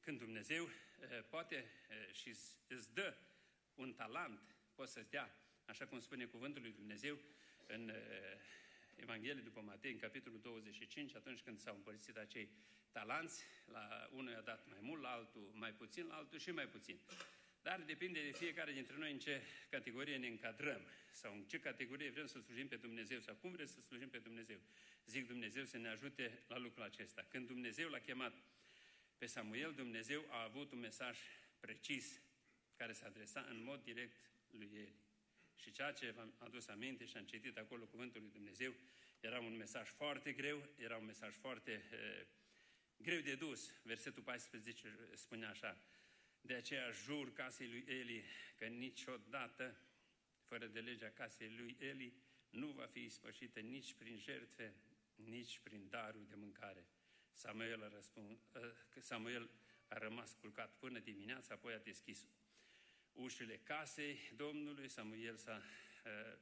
când 0.00 0.18
Dumnezeu 0.18 0.64
eh, 0.64 1.24
poate 1.28 1.56
eh, 1.56 2.14
și 2.14 2.28
îți 2.66 2.94
dă 2.94 3.16
un 3.74 3.92
talent, 3.92 4.56
poți 4.74 4.92
să-ți 4.92 5.10
dea, 5.10 5.36
așa 5.64 5.86
cum 5.86 6.00
spune 6.00 6.24
cuvântul 6.24 6.62
lui 6.62 6.72
Dumnezeu 6.72 7.18
în 7.66 7.88
eh, 7.88 7.96
Evanghelie 9.00 9.42
după 9.42 9.60
Matei, 9.60 9.92
în 9.92 9.98
capitolul 9.98 10.40
25, 10.40 11.14
atunci 11.14 11.40
când 11.40 11.58
s-au 11.58 11.74
împărțit 11.74 12.16
acei 12.16 12.48
talanți, 12.92 13.44
la 13.72 14.08
unul 14.12 14.34
a 14.34 14.40
dat 14.40 14.66
mai 14.68 14.78
mult, 14.80 15.02
la 15.02 15.10
altul 15.10 15.50
mai 15.54 15.72
puțin, 15.72 16.06
la 16.06 16.14
altul 16.14 16.38
și 16.38 16.50
mai 16.50 16.66
puțin. 16.66 16.98
Dar 17.62 17.80
depinde 17.80 18.22
de 18.22 18.30
fiecare 18.30 18.72
dintre 18.72 18.96
noi 18.96 19.12
în 19.12 19.18
ce 19.18 19.42
categorie 19.70 20.16
ne 20.16 20.26
încadrăm 20.26 20.80
sau 21.12 21.32
în 21.32 21.42
ce 21.42 21.60
categorie 21.60 22.10
vrem 22.10 22.26
să 22.26 22.40
slujim 22.40 22.68
pe 22.68 22.76
Dumnezeu 22.76 23.20
sau 23.20 23.34
cum 23.34 23.50
vrem 23.50 23.66
să 23.66 23.80
slujim 23.80 24.08
pe 24.08 24.18
Dumnezeu. 24.18 24.60
Zic 25.06 25.26
Dumnezeu 25.26 25.64
să 25.64 25.78
ne 25.78 25.88
ajute 25.88 26.42
la 26.48 26.58
lucrul 26.58 26.84
acesta. 26.84 27.26
Când 27.28 27.46
Dumnezeu 27.46 27.88
l-a 27.88 27.98
chemat 27.98 28.34
pe 29.18 29.26
Samuel, 29.26 29.72
Dumnezeu 29.72 30.24
a 30.28 30.42
avut 30.42 30.72
un 30.72 30.78
mesaj 30.78 31.18
precis 31.60 32.20
care 32.76 32.92
se 32.92 33.04
adresa 33.04 33.46
în 33.48 33.62
mod 33.62 33.82
direct 33.82 34.16
lui 34.50 34.70
Eli. 34.74 34.94
Și 35.62 35.70
ceea 35.70 35.92
ce 35.92 36.10
v-am 36.10 36.34
adus 36.38 36.68
aminte 36.68 37.04
și 37.04 37.16
am 37.16 37.24
citit 37.24 37.58
acolo 37.58 37.84
cuvântul 37.86 38.20
lui 38.20 38.30
Dumnezeu, 38.30 38.74
era 39.20 39.40
un 39.40 39.56
mesaj 39.56 39.88
foarte 39.88 40.32
greu, 40.32 40.68
era 40.76 40.96
un 40.96 41.04
mesaj 41.04 41.34
foarte 41.34 41.72
eh, 41.90 42.26
greu 42.96 43.20
de 43.20 43.34
dus. 43.34 43.72
Versetul 43.82 44.22
14 44.22 45.10
spune 45.14 45.46
așa, 45.46 45.82
de 46.40 46.54
aceea 46.54 46.90
jur 46.90 47.32
casei 47.32 47.68
lui 47.68 47.84
Eli 47.86 48.24
că 48.56 48.66
niciodată, 48.66 49.76
fără 50.44 50.66
de 50.66 50.80
legea 50.80 51.10
casei 51.10 51.54
lui 51.56 51.76
Eli, 51.78 52.14
nu 52.50 52.66
va 52.66 52.86
fi 52.86 53.00
ispășită 53.00 53.60
nici 53.60 53.94
prin 53.94 54.18
jertfe, 54.18 54.74
nici 55.14 55.58
prin 55.58 55.88
darul 55.88 56.26
de 56.28 56.34
mâncare. 56.34 56.86
Samuel 57.32 57.82
a, 57.82 57.88
răspund, 57.88 58.38
ă, 58.54 58.74
Samuel 59.00 59.50
a 59.88 59.98
rămas 59.98 60.34
culcat 60.34 60.78
până 60.78 60.98
dimineața, 60.98 61.54
apoi 61.54 61.72
a 61.72 61.78
deschis 61.78 62.26
ușile 63.12 63.58
casei 63.58 64.18
Domnului. 64.36 64.88
Samuel 64.88 65.36
s-a 65.36 65.62
uh, 66.04 66.38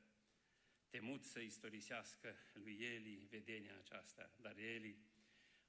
temut 0.88 1.24
să 1.24 1.40
istorisească 1.40 2.36
lui 2.52 2.78
Eli 2.80 3.26
vedenia 3.30 3.76
aceasta, 3.76 4.30
dar 4.36 4.56
Eli 4.56 4.98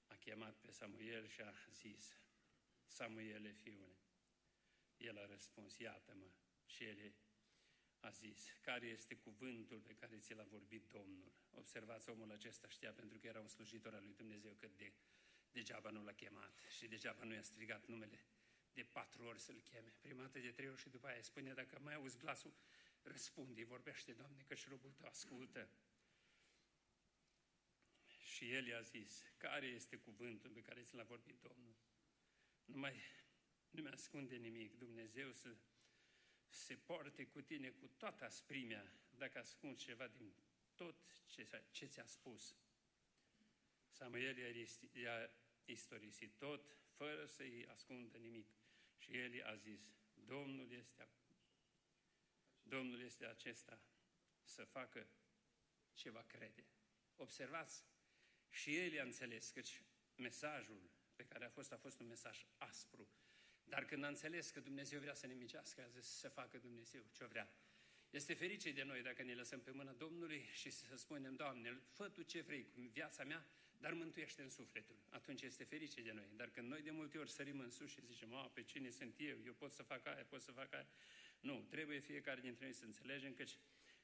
a 0.07 0.15
chemat 0.15 0.55
pe 0.55 0.71
Samuel 0.71 1.27
și 1.27 1.41
a 1.41 1.53
zis, 1.71 2.15
Samuele, 2.85 3.51
fiule, 3.51 3.95
el 4.97 5.17
a 5.17 5.25
răspuns, 5.25 5.77
iată-mă, 5.77 6.29
și 6.65 6.83
el 6.83 7.13
a 7.99 8.09
zis, 8.09 8.51
care 8.61 8.85
este 8.85 9.15
cuvântul 9.15 9.79
pe 9.79 9.93
care 9.93 10.17
ți 10.17 10.33
l-a 10.33 10.43
vorbit 10.43 10.89
Domnul? 10.89 11.31
Observați, 11.49 12.09
omul 12.09 12.31
acesta 12.31 12.67
știa, 12.67 12.91
pentru 12.91 13.19
că 13.19 13.27
era 13.27 13.39
un 13.39 13.47
slujitor 13.47 13.93
al 13.93 14.03
lui 14.03 14.13
Dumnezeu, 14.13 14.53
cât 14.53 14.77
de 14.77 14.93
degeaba 15.51 15.89
nu 15.89 16.03
l-a 16.03 16.13
chemat 16.13 16.59
și 16.77 16.87
degeaba 16.87 17.23
nu 17.23 17.33
i-a 17.33 17.41
strigat 17.41 17.87
numele 17.87 18.19
de 18.79 18.85
patru 18.85 19.23
ori 19.23 19.39
să-l 19.39 19.61
cheme. 19.61 19.93
Prima 20.01 20.21
dată 20.21 20.39
de 20.39 20.51
trei 20.51 20.69
ori 20.69 20.81
și 20.81 20.89
după 20.89 21.07
aia 21.07 21.21
spune, 21.21 21.53
dacă 21.53 21.79
mai 21.79 21.93
auzi 21.93 22.17
glasul, 22.17 22.53
răspunde, 23.01 23.63
vorbește, 23.63 24.13
Doamne, 24.13 24.41
că 24.47 24.55
și 24.55 24.69
robul 24.69 24.91
tău 24.91 25.07
ascultă. 25.07 25.69
Și 28.19 28.51
el 28.51 28.65
i-a 28.67 28.81
zis, 28.81 29.23
care 29.37 29.65
este 29.65 29.97
cuvântul 29.97 30.51
pe 30.51 30.61
care 30.61 30.81
ți 30.81 30.95
l-a 30.95 31.03
vorbit 31.03 31.39
Domnul? 31.41 31.75
Nu 32.65 32.77
mai 32.77 32.95
nu 33.69 33.81
mi-ascunde 33.81 34.35
nimic. 34.35 34.77
Dumnezeu 34.77 35.31
să 35.31 35.55
se 36.49 36.75
poarte 36.75 37.25
cu 37.25 37.41
tine 37.41 37.69
cu 37.69 37.87
toată 37.87 38.25
asprimea 38.25 38.93
dacă 39.09 39.39
ascunzi 39.39 39.83
ceva 39.83 40.07
din 40.07 40.33
tot 40.75 40.95
ce, 41.25 41.63
ce 41.71 41.85
ți-a 41.85 42.05
spus. 42.05 42.55
Samuel 43.89 44.37
i-a 44.93 45.29
istorisit 45.65 46.37
tot, 46.37 46.65
fără 46.87 47.25
să-i 47.25 47.65
ascundă 47.67 48.17
nimic. 48.17 48.58
Și 48.99 49.17
el 49.17 49.43
a 49.45 49.55
zis, 49.55 49.81
Domnul 50.13 50.71
este, 50.71 51.07
Domnul 52.61 53.01
este 53.01 53.25
acesta 53.25 53.81
să 54.43 54.63
facă 54.63 55.07
ce 55.93 56.09
va 56.09 56.23
crede. 56.23 56.65
Observați, 57.15 57.85
și 58.49 58.77
el 58.77 58.91
i-a 58.91 59.03
înțeles 59.03 59.49
că 59.49 59.61
mesajul 60.15 60.89
pe 61.15 61.25
care 61.25 61.45
a 61.45 61.49
fost, 61.49 61.71
a 61.71 61.77
fost 61.77 61.99
un 61.99 62.07
mesaj 62.07 62.45
aspru, 62.57 63.09
dar 63.63 63.85
când 63.85 64.03
a 64.03 64.07
înțeles 64.07 64.49
că 64.49 64.59
Dumnezeu 64.59 64.99
vrea 64.99 65.13
să 65.13 65.27
ne 65.27 65.33
micească, 65.33 65.81
a 65.81 65.87
zis 65.87 66.05
să 66.05 66.29
facă 66.29 66.57
Dumnezeu 66.57 67.03
ce 67.11 67.25
vrea. 67.25 67.53
Este 68.09 68.33
ferice 68.33 68.71
de 68.71 68.83
noi 68.83 69.01
dacă 69.01 69.23
ne 69.23 69.33
lăsăm 69.33 69.61
pe 69.61 69.71
mâna 69.71 69.93
Domnului 69.93 70.49
și 70.53 70.69
să 70.69 70.95
spunem, 70.95 71.35
Doamne, 71.35 71.81
fă 71.89 72.09
Tu 72.09 72.21
ce 72.21 72.41
vrei 72.41 72.67
cu 72.67 72.81
viața 72.81 73.23
mea, 73.23 73.45
dar 73.79 73.93
mântuiește 73.93 74.41
în 74.41 74.49
sufletul. 74.49 74.95
Atunci 75.09 75.41
este 75.41 75.63
ferice 75.63 76.01
de 76.01 76.11
noi. 76.11 76.29
Dar 76.35 76.49
când 76.49 76.69
noi 76.69 76.81
de 76.81 76.91
multe 76.91 77.17
ori 77.17 77.29
sărim 77.29 77.59
în 77.59 77.69
sus 77.69 77.89
și 77.91 78.05
zicem, 78.05 78.33
a, 78.33 78.47
pe 78.53 78.63
cine 78.63 78.89
sunt 78.89 79.15
eu, 79.17 79.37
eu 79.45 79.53
pot 79.53 79.71
să 79.71 79.83
fac 79.83 80.05
aia, 80.05 80.25
pot 80.29 80.41
să 80.41 80.51
fac 80.51 80.73
aia. 80.73 80.87
Nu, 81.39 81.65
trebuie 81.69 81.99
fiecare 81.99 82.41
dintre 82.41 82.63
noi 82.65 82.73
să 82.73 82.85
înțelegem 82.85 83.33
că 83.33 83.43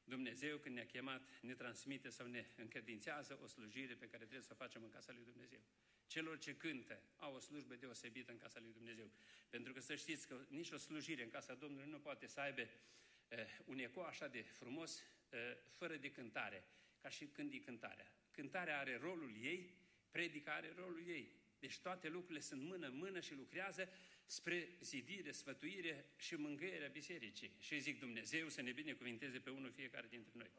Dumnezeu, 0.04 0.58
când 0.58 0.76
ne-a 0.76 0.86
chemat, 0.86 1.30
ne 1.42 1.54
transmite 1.54 2.10
sau 2.10 2.28
ne 2.28 2.46
încredințează 2.56 3.40
o 3.42 3.48
slujire 3.48 3.94
pe 3.94 4.06
care 4.06 4.24
trebuie 4.24 4.42
să 4.42 4.52
o 4.52 4.56
facem 4.56 4.84
în 4.84 4.90
casa 4.90 5.12
lui 5.12 5.24
Dumnezeu. 5.24 5.60
Celor 6.08 6.38
ce 6.38 6.56
cântă 6.56 7.02
au 7.16 7.34
o 7.36 7.40
slujbă 7.40 7.76
deosebită 7.76 8.32
în 8.32 8.38
casa 8.38 8.60
lui 8.60 8.72
Dumnezeu. 8.74 9.12
Pentru 9.50 9.74
că 9.74 9.80
să 9.80 9.96
știți 9.96 10.28
că 10.28 10.46
nici 10.50 10.72
o 10.72 10.78
slujire 10.78 11.24
în 11.24 11.30
casa 11.30 11.54
Domnului 11.54 11.90
nu 11.90 12.00
poate 12.00 12.28
să 12.28 12.40
aibă 12.40 12.62
uh, 12.62 13.38
un 13.66 13.80
eco 13.80 14.04
așa 14.04 14.28
de 14.28 14.42
frumos, 14.42 15.00
uh, 15.00 15.40
fără 15.70 15.96
de 15.96 16.12
cântare, 16.12 16.64
ca 17.02 17.10
și 17.10 17.26
când 17.26 17.54
e 17.54 17.58
cântarea. 17.58 18.12
Cântarea 18.36 18.80
are 18.80 18.98
rolul 18.98 19.36
ei 19.42 19.74
predicare 20.12 20.74
rolul 20.76 21.08
ei. 21.08 21.32
Deci 21.60 21.80
toate 21.80 22.10
lucrurile 22.10 22.40
sunt 22.40 22.62
mână-mână 22.62 23.20
și 23.20 23.34
lucrează 23.34 23.90
spre 24.26 24.70
zidire, 24.80 25.32
sfătuire 25.32 26.06
și 26.18 26.36
mângâierea 26.36 26.88
bisericii. 26.88 27.56
Și 27.60 27.80
zic 27.80 28.00
Dumnezeu 28.00 28.50
să 28.50 28.62
ne 28.62 28.72
binecuvinteze 28.72 29.40
pe 29.40 29.50
unul 29.50 29.72
fiecare 29.72 30.08
dintre 30.08 30.32
noi. 30.34 30.52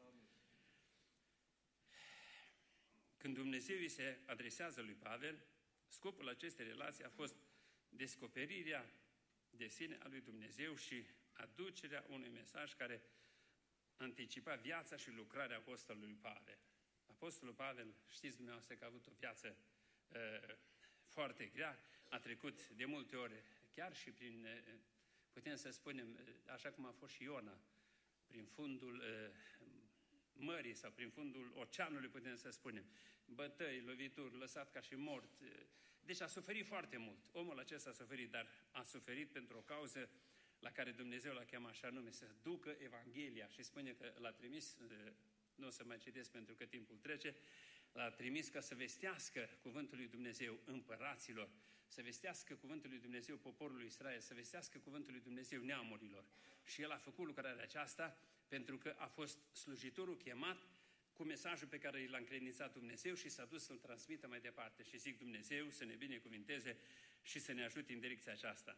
Când 3.17 3.35
Dumnezeu 3.35 3.77
îi 3.77 3.87
se 3.87 4.19
adresează 4.25 4.81
lui 4.81 4.93
Pavel, 4.93 5.45
scopul 5.87 6.29
acestei 6.29 6.65
relații 6.65 7.03
a 7.03 7.09
fost 7.09 7.35
descoperirea 7.89 8.91
de 9.49 9.67
sine 9.67 9.97
a 10.01 10.07
lui 10.07 10.21
Dumnezeu 10.21 10.75
și 10.75 11.05
aducerea 11.31 12.05
unui 12.07 12.29
mesaj 12.29 12.73
care 12.73 13.01
anticipa 13.95 14.55
viața 14.55 14.95
și 14.97 15.11
lucrarea 15.11 15.57
apostolului 15.57 16.17
Pavel. 16.21 16.57
Apostolul 17.19 17.53
Pavel, 17.53 17.93
știți 18.09 18.35
dumneavoastră 18.35 18.75
că 18.75 18.83
a 18.83 18.87
avut 18.87 19.07
o 19.07 19.11
viață 19.19 19.57
uh, 20.07 20.55
foarte 21.07 21.45
grea, 21.45 21.79
a 22.09 22.19
trecut 22.19 22.69
de 22.69 22.85
multe 22.85 23.15
ori 23.15 23.43
chiar 23.71 23.95
și 23.95 24.11
prin, 24.11 24.45
uh, 24.45 24.79
putem 25.33 25.55
să 25.55 25.69
spunem, 25.71 26.07
uh, 26.13 26.51
așa 26.53 26.71
cum 26.71 26.85
a 26.85 26.91
fost 26.91 27.13
și 27.13 27.23
Iona, 27.23 27.59
prin 28.27 28.45
fundul 28.45 28.95
uh, 28.95 29.35
mării 30.33 30.73
sau 30.73 30.91
prin 30.91 31.09
fundul 31.09 31.51
oceanului, 31.55 32.09
putem 32.09 32.35
să 32.35 32.49
spunem, 32.49 32.85
bătăi, 33.25 33.81
lovituri, 33.81 34.37
lăsat 34.37 34.71
ca 34.71 34.81
și 34.81 34.95
mort. 34.95 35.29
Deci 35.99 36.21
a 36.21 36.27
suferit 36.27 36.65
foarte 36.65 36.97
mult. 36.97 37.19
Omul 37.31 37.59
acesta 37.59 37.89
a 37.89 37.93
suferit, 37.93 38.31
dar 38.31 38.47
a 38.71 38.83
suferit 38.83 39.31
pentru 39.31 39.57
o 39.57 39.61
cauză 39.61 40.09
la 40.59 40.71
care 40.71 40.91
Dumnezeu 40.91 41.33
l-a 41.33 41.43
chemat 41.43 41.71
așa 41.71 41.89
nume, 41.89 42.11
să 42.11 42.25
ducă 42.41 42.75
Evanghelia 42.79 43.47
și 43.47 43.63
spune 43.63 43.91
că 43.91 44.13
l-a 44.17 44.31
trimis, 44.31 44.77
nu 45.57 45.67
o 45.67 45.69
să 45.69 45.83
mai 45.83 45.97
citesc 45.97 46.31
pentru 46.31 46.55
că 46.55 46.65
timpul 46.65 46.97
trece, 46.97 47.35
l-a 47.91 48.09
trimis 48.09 48.47
ca 48.49 48.59
să 48.59 48.75
vestească 48.75 49.49
cuvântul 49.61 49.97
lui 49.97 50.07
Dumnezeu 50.07 50.59
împăraților, 50.65 51.49
să 51.87 52.01
vestească 52.01 52.55
cuvântul 52.55 52.89
lui 52.89 52.99
Dumnezeu 52.99 53.37
poporului 53.37 53.85
Israel, 53.85 54.19
să 54.19 54.33
vestească 54.33 54.77
cuvântul 54.77 55.11
lui 55.11 55.21
Dumnezeu 55.21 55.61
neamurilor. 55.63 56.25
Și 56.65 56.81
el 56.81 56.91
a 56.91 56.97
făcut 56.97 57.25
lucrarea 57.25 57.63
aceasta 57.63 58.17
pentru 58.47 58.77
că 58.77 58.95
a 58.97 59.07
fost 59.07 59.37
slujitorul 59.51 60.17
chemat 60.17 60.67
cu 61.13 61.23
mesajul 61.23 61.67
pe 61.67 61.77
care 61.77 62.07
l-a 62.09 62.17
încredințat 62.17 62.73
Dumnezeu 62.73 63.13
și 63.15 63.29
s-a 63.29 63.45
dus 63.45 63.63
să-l 63.63 63.77
transmită 63.77 64.27
mai 64.27 64.39
departe. 64.39 64.83
Și 64.83 64.97
zic 64.97 65.17
Dumnezeu 65.17 65.69
să 65.69 65.85
ne 65.85 65.95
binecuvinteze 65.95 66.77
și 67.21 67.39
să 67.39 67.51
ne 67.51 67.63
ajute 67.63 67.93
în 67.93 67.99
direcția 67.99 68.31
aceasta. 68.31 68.77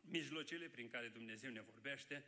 Mijlocele 0.00 0.68
prin 0.68 0.88
care 0.88 1.08
Dumnezeu 1.08 1.50
ne 1.50 1.60
vorbește, 1.60 2.24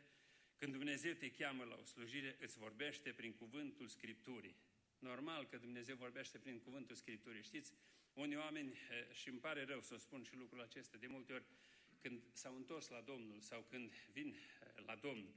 când 0.55 0.71
Dumnezeu 0.71 1.13
te 1.13 1.31
cheamă 1.31 1.63
la 1.63 1.75
o 1.75 1.83
slujire, 1.83 2.35
îți 2.39 2.57
vorbește 2.57 3.11
prin 3.11 3.33
cuvântul 3.33 3.87
Scripturii. 3.87 4.55
Normal 4.99 5.47
că 5.47 5.57
Dumnezeu 5.57 5.95
vorbește 5.95 6.37
prin 6.37 6.59
cuvântul 6.59 6.95
Scripturii. 6.95 7.43
Știți, 7.43 7.73
unii 8.13 8.37
oameni, 8.37 8.71
eh, 8.71 9.15
și 9.15 9.29
îmi 9.29 9.39
pare 9.39 9.63
rău 9.63 9.81
să 9.81 9.93
o 9.93 9.97
spun 9.97 10.23
și 10.23 10.35
lucrul 10.35 10.61
acesta, 10.61 10.97
de 10.97 11.07
multe 11.07 11.33
ori, 11.33 11.45
când 12.01 12.23
s-au 12.33 12.55
întors 12.55 12.87
la 12.87 13.01
Domnul 13.01 13.39
sau 13.39 13.61
când 13.69 13.91
vin 14.11 14.27
eh, 14.27 14.83
la 14.85 14.95
Domnul, 14.95 15.33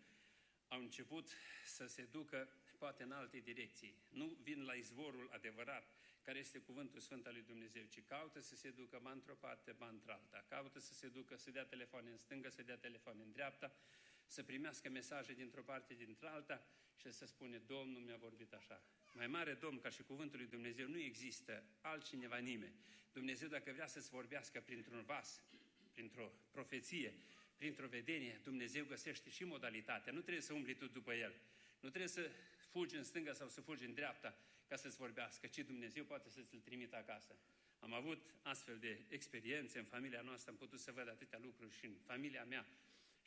au 0.69 0.81
început 0.81 1.29
să 1.65 1.87
se 1.87 2.03
ducă 2.03 2.49
poate 2.79 3.03
în 3.03 3.13
alte 3.13 3.39
direcții. 3.39 3.95
Nu 4.09 4.37
vin 4.43 4.65
la 4.65 4.73
izvorul 4.73 5.29
adevărat, 5.33 5.91
care 6.23 6.39
este 6.39 6.59
cuvântul 6.59 7.01
Sfânt 7.01 7.27
al 7.27 7.33
lui 7.33 7.43
Dumnezeu, 7.43 7.85
ci 7.85 8.03
caută 8.05 8.41
să 8.41 8.57
se 8.57 8.71
ducă 8.71 8.99
ba 9.03 9.11
într-o 9.11 9.35
parte, 9.35 9.73
ba 9.73 9.89
într-alta. 9.89 10.45
Caută 10.49 10.79
să 10.79 10.93
se 10.93 11.09
ducă, 11.09 11.37
să 11.37 11.51
dea 11.51 11.65
telefoane 11.65 12.11
în 12.11 12.17
stânga, 12.17 12.49
să 12.51 12.63
dea 12.63 12.77
telefoane 12.77 13.23
în 13.23 13.33
dreapta, 13.33 13.73
să 14.29 14.43
primească 14.43 14.91
mesaje 14.91 15.33
dintr-o 15.33 15.63
parte, 15.63 15.95
dintr-alta 15.95 16.65
și 16.97 17.13
să 17.13 17.27
spune, 17.27 17.59
Domnul 17.67 18.03
mi-a 18.03 18.17
vorbit 18.17 18.53
așa. 18.53 18.83
Mai 19.13 19.27
mare 19.27 19.55
Domn 19.55 19.79
ca 19.79 19.89
și 19.89 20.03
cuvântul 20.03 20.39
lui 20.39 20.49
Dumnezeu 20.49 20.89
nu 20.89 20.99
există 20.99 21.65
altcineva 21.81 22.37
nimeni. 22.37 22.75
Dumnezeu 23.13 23.49
dacă 23.49 23.73
vrea 23.73 23.87
să-ți 23.87 24.11
vorbească 24.11 24.61
printr-un 24.61 25.03
vas, 25.03 25.43
printr-o 25.93 26.33
profeție, 26.51 27.15
printr-o 27.57 27.87
vedenie, 27.87 28.41
Dumnezeu 28.45 28.85
găsește 28.85 29.31
și 29.31 29.45
modalitatea. 29.45 30.13
Nu 30.13 30.21
trebuie 30.21 30.43
să 30.43 30.53
umbli 30.53 30.75
tu 30.75 30.87
după 30.87 31.15
El. 31.15 31.35
Nu 31.81 31.89
trebuie 31.89 32.09
să 32.09 32.31
fugi 32.71 32.97
în 32.97 33.05
stânga 33.05 33.33
sau 33.33 33.49
să 33.49 33.61
fugi 33.61 33.85
în 33.85 33.95
dreapta 33.95 34.39
ca 34.67 34.77
să-ți 34.77 34.97
vorbească, 34.97 35.47
ci 35.47 35.59
Dumnezeu 35.59 36.05
poate 36.05 36.29
să 36.29 36.41
ți-l 36.41 36.61
trimită 36.61 36.97
acasă. 36.97 37.35
Am 37.79 37.93
avut 37.93 38.35
astfel 38.43 38.79
de 38.79 39.01
experiențe 39.09 39.79
în 39.79 39.85
familia 39.85 40.21
noastră, 40.21 40.51
am 40.51 40.57
putut 40.57 40.81
să 40.81 40.93
văd 40.93 41.09
atâtea 41.09 41.39
lucruri 41.43 41.75
și 41.75 41.85
în 41.85 41.97
familia 42.07 42.45
mea. 42.45 42.67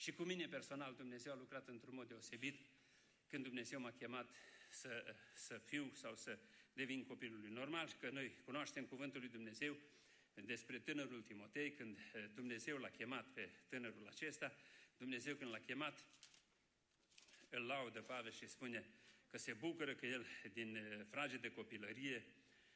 Și 0.01 0.11
cu 0.11 0.23
mine 0.23 0.47
personal 0.47 0.93
Dumnezeu 0.95 1.31
a 1.31 1.35
lucrat 1.35 1.67
într-un 1.67 1.95
mod 1.95 2.07
deosebit 2.07 2.65
când 3.27 3.43
Dumnezeu 3.43 3.79
m-a 3.79 3.91
chemat 3.91 4.29
să, 4.69 5.15
să 5.33 5.57
fiu 5.57 5.91
sau 5.93 6.15
să 6.15 6.39
devin 6.73 7.03
copilul 7.03 7.39
lui. 7.39 7.49
Normal 7.49 7.95
că 7.99 8.09
noi 8.09 8.35
cunoaștem 8.45 8.85
cuvântul 8.85 9.19
lui 9.19 9.29
Dumnezeu 9.29 9.77
despre 10.33 10.79
tânărul 10.79 11.21
Timotei, 11.21 11.71
când 11.71 11.97
eh, 11.97 12.25
Dumnezeu 12.33 12.77
l-a 12.77 12.89
chemat 12.89 13.25
pe 13.33 13.49
tânărul 13.67 14.07
acesta, 14.07 14.55
Dumnezeu 14.97 15.35
când 15.35 15.51
l-a 15.51 15.59
chemat, 15.59 16.05
îl 17.49 17.61
laudă 17.65 18.01
Pavel 18.01 18.31
și 18.31 18.47
spune 18.47 18.85
că 19.29 19.37
se 19.37 19.53
bucură 19.53 19.95
că 19.95 20.05
el 20.05 20.25
din 20.53 20.75
eh, 20.75 21.05
frage 21.09 21.37
de 21.37 21.51
copilărie 21.51 22.25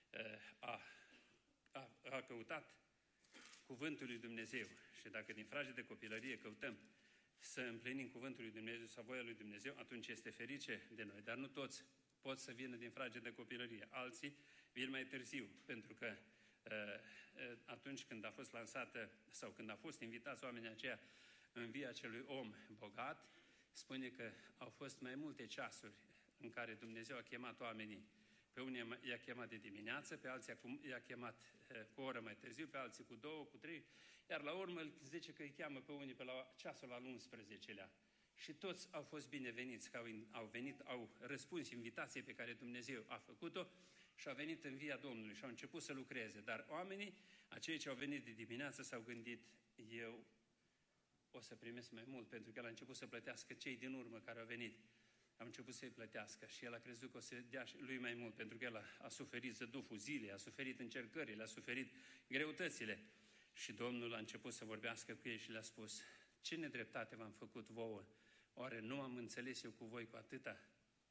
eh, 0.09 0.21
a, 0.59 0.81
a, 1.71 1.89
a 2.09 2.21
căutat 2.21 2.75
cuvântul 3.65 4.07
lui 4.07 4.17
Dumnezeu. 4.17 4.67
Și 5.01 5.09
dacă 5.09 5.33
din 5.33 5.45
frage 5.45 5.71
de 5.71 5.85
copilărie 5.85 6.38
căutăm 6.38 6.77
să 7.45 7.62
împlinim 7.62 8.08
cuvântul 8.08 8.43
lui 8.43 8.51
Dumnezeu 8.53 8.88
sau 8.88 9.03
voia 9.03 9.21
lui 9.21 9.34
Dumnezeu, 9.34 9.75
atunci 9.77 10.08
este 10.08 10.29
ferice 10.29 10.81
de 10.91 11.03
noi. 11.03 11.21
Dar 11.21 11.36
nu 11.36 11.47
toți 11.47 11.84
pot 12.21 12.39
să 12.39 12.51
vină 12.51 12.75
din 12.75 12.89
frage 12.89 13.19
de 13.19 13.34
copilărie. 13.34 13.88
Alții 13.89 14.38
vin 14.71 14.89
mai 14.89 15.05
târziu, 15.05 15.49
pentru 15.65 15.93
că 15.93 16.15
uh, 16.63 16.71
uh, 16.71 17.58
atunci 17.65 18.03
când 18.03 18.25
a 18.25 18.31
fost 18.31 18.51
lansată 18.51 19.12
sau 19.29 19.49
când 19.49 19.69
a 19.69 19.75
fost 19.75 19.99
invitați 20.01 20.43
oamenii 20.43 20.69
aceia 20.69 20.99
în 21.51 21.71
via 21.71 21.89
acelui 21.89 22.23
om 22.27 22.53
bogat, 22.77 23.25
spune 23.71 24.10
că 24.10 24.31
au 24.58 24.69
fost 24.69 24.99
mai 24.99 25.15
multe 25.15 25.45
ceasuri 25.45 25.93
în 26.38 26.49
care 26.49 26.73
Dumnezeu 26.73 27.17
a 27.17 27.21
chemat 27.21 27.60
oamenii. 27.60 28.03
Pe 28.55 28.61
unii 28.61 28.99
i-a 29.09 29.17
chemat 29.17 29.49
de 29.49 29.57
dimineață, 29.57 30.17
pe 30.17 30.27
alții 30.27 30.53
i-a 30.89 31.01
chemat 31.01 31.41
uh, 31.41 31.81
cu 31.93 32.01
o 32.01 32.03
oră 32.03 32.19
mai 32.19 32.35
târziu, 32.35 32.67
pe 32.67 32.77
alții 32.77 33.03
cu 33.03 33.15
două, 33.15 33.43
cu 33.43 33.57
trei, 33.57 33.85
iar 34.29 34.41
la 34.41 34.51
urmă 34.51 34.81
zice 35.03 35.33
că 35.33 35.41
îi 35.41 35.53
cheamă 35.57 35.79
pe 35.79 35.91
unii 35.91 36.13
pe 36.13 36.23
la 36.23 36.53
ceasul 36.55 36.91
al 36.91 37.03
11-lea. 37.03 37.89
Și 38.35 38.53
toți 38.53 38.87
au 38.91 39.03
fost 39.03 39.29
bineveniți, 39.29 39.89
că 39.89 39.97
au, 39.97 40.05
au 40.31 40.45
venit, 40.45 40.79
au 40.79 41.09
răspuns 41.19 41.69
invitației 41.69 42.23
pe 42.23 42.33
care 42.33 42.53
Dumnezeu 42.53 43.03
a 43.07 43.17
făcut-o 43.17 43.67
și 44.15 44.27
au 44.27 44.35
venit 44.35 44.63
în 44.63 44.75
via 44.75 44.97
Domnului 44.97 45.35
și 45.35 45.43
au 45.43 45.49
început 45.49 45.81
să 45.81 45.93
lucreze. 45.93 46.39
Dar 46.41 46.65
oamenii, 46.69 47.13
acei 47.47 47.77
ce 47.77 47.89
au 47.89 47.95
venit 47.95 48.25
de 48.25 48.31
dimineață, 48.31 48.83
s-au 48.83 49.01
gândit, 49.01 49.41
eu 49.89 50.25
o 51.31 51.41
să 51.41 51.55
primesc 51.55 51.91
mai 51.91 52.03
mult, 52.07 52.27
pentru 52.27 52.51
că 52.51 52.59
el 52.59 52.65
a 52.65 52.69
început 52.69 52.95
să 52.95 53.07
plătească 53.07 53.53
cei 53.53 53.77
din 53.77 53.93
urmă 53.93 54.19
care 54.19 54.39
au 54.39 54.45
venit. 54.45 54.77
Am 55.38 55.45
început 55.45 55.74
să-i 55.74 55.89
plătească 55.89 56.45
și 56.45 56.65
el 56.65 56.74
a 56.74 56.78
crezut 56.78 57.12
că 57.12 57.17
o 57.17 57.19
să 57.19 57.36
dea 57.50 57.65
lui 57.78 57.98
mai 57.98 58.13
mult, 58.13 58.34
pentru 58.34 58.58
că 58.58 58.63
el 58.63 58.76
a, 58.76 58.84
a 59.02 59.10
suferit 59.10 59.56
zăduful 59.56 59.98
zilei, 59.98 60.32
a 60.32 60.38
suferit 60.38 60.80
încercările, 60.80 61.43
a 61.43 61.45
suferit 61.45 61.93
greutățile. 62.28 63.00
Și 63.54 63.74
Domnul 63.74 64.13
a 64.13 64.17
început 64.17 64.54
să 64.54 64.65
vorbească 64.65 65.13
cu 65.13 65.28
ei 65.28 65.38
și 65.38 65.52
le-a 65.52 65.62
spus, 65.62 66.02
ce 66.41 66.56
nedreptate 66.56 67.15
v-am 67.15 67.32
făcut 67.32 67.69
vouă? 67.69 68.06
Oare 68.54 68.80
nu 68.80 69.02
am 69.02 69.15
înțeles 69.15 69.63
eu 69.63 69.71
cu 69.71 69.86
voi 69.86 70.06
cu 70.06 70.15
atâta? 70.15 70.60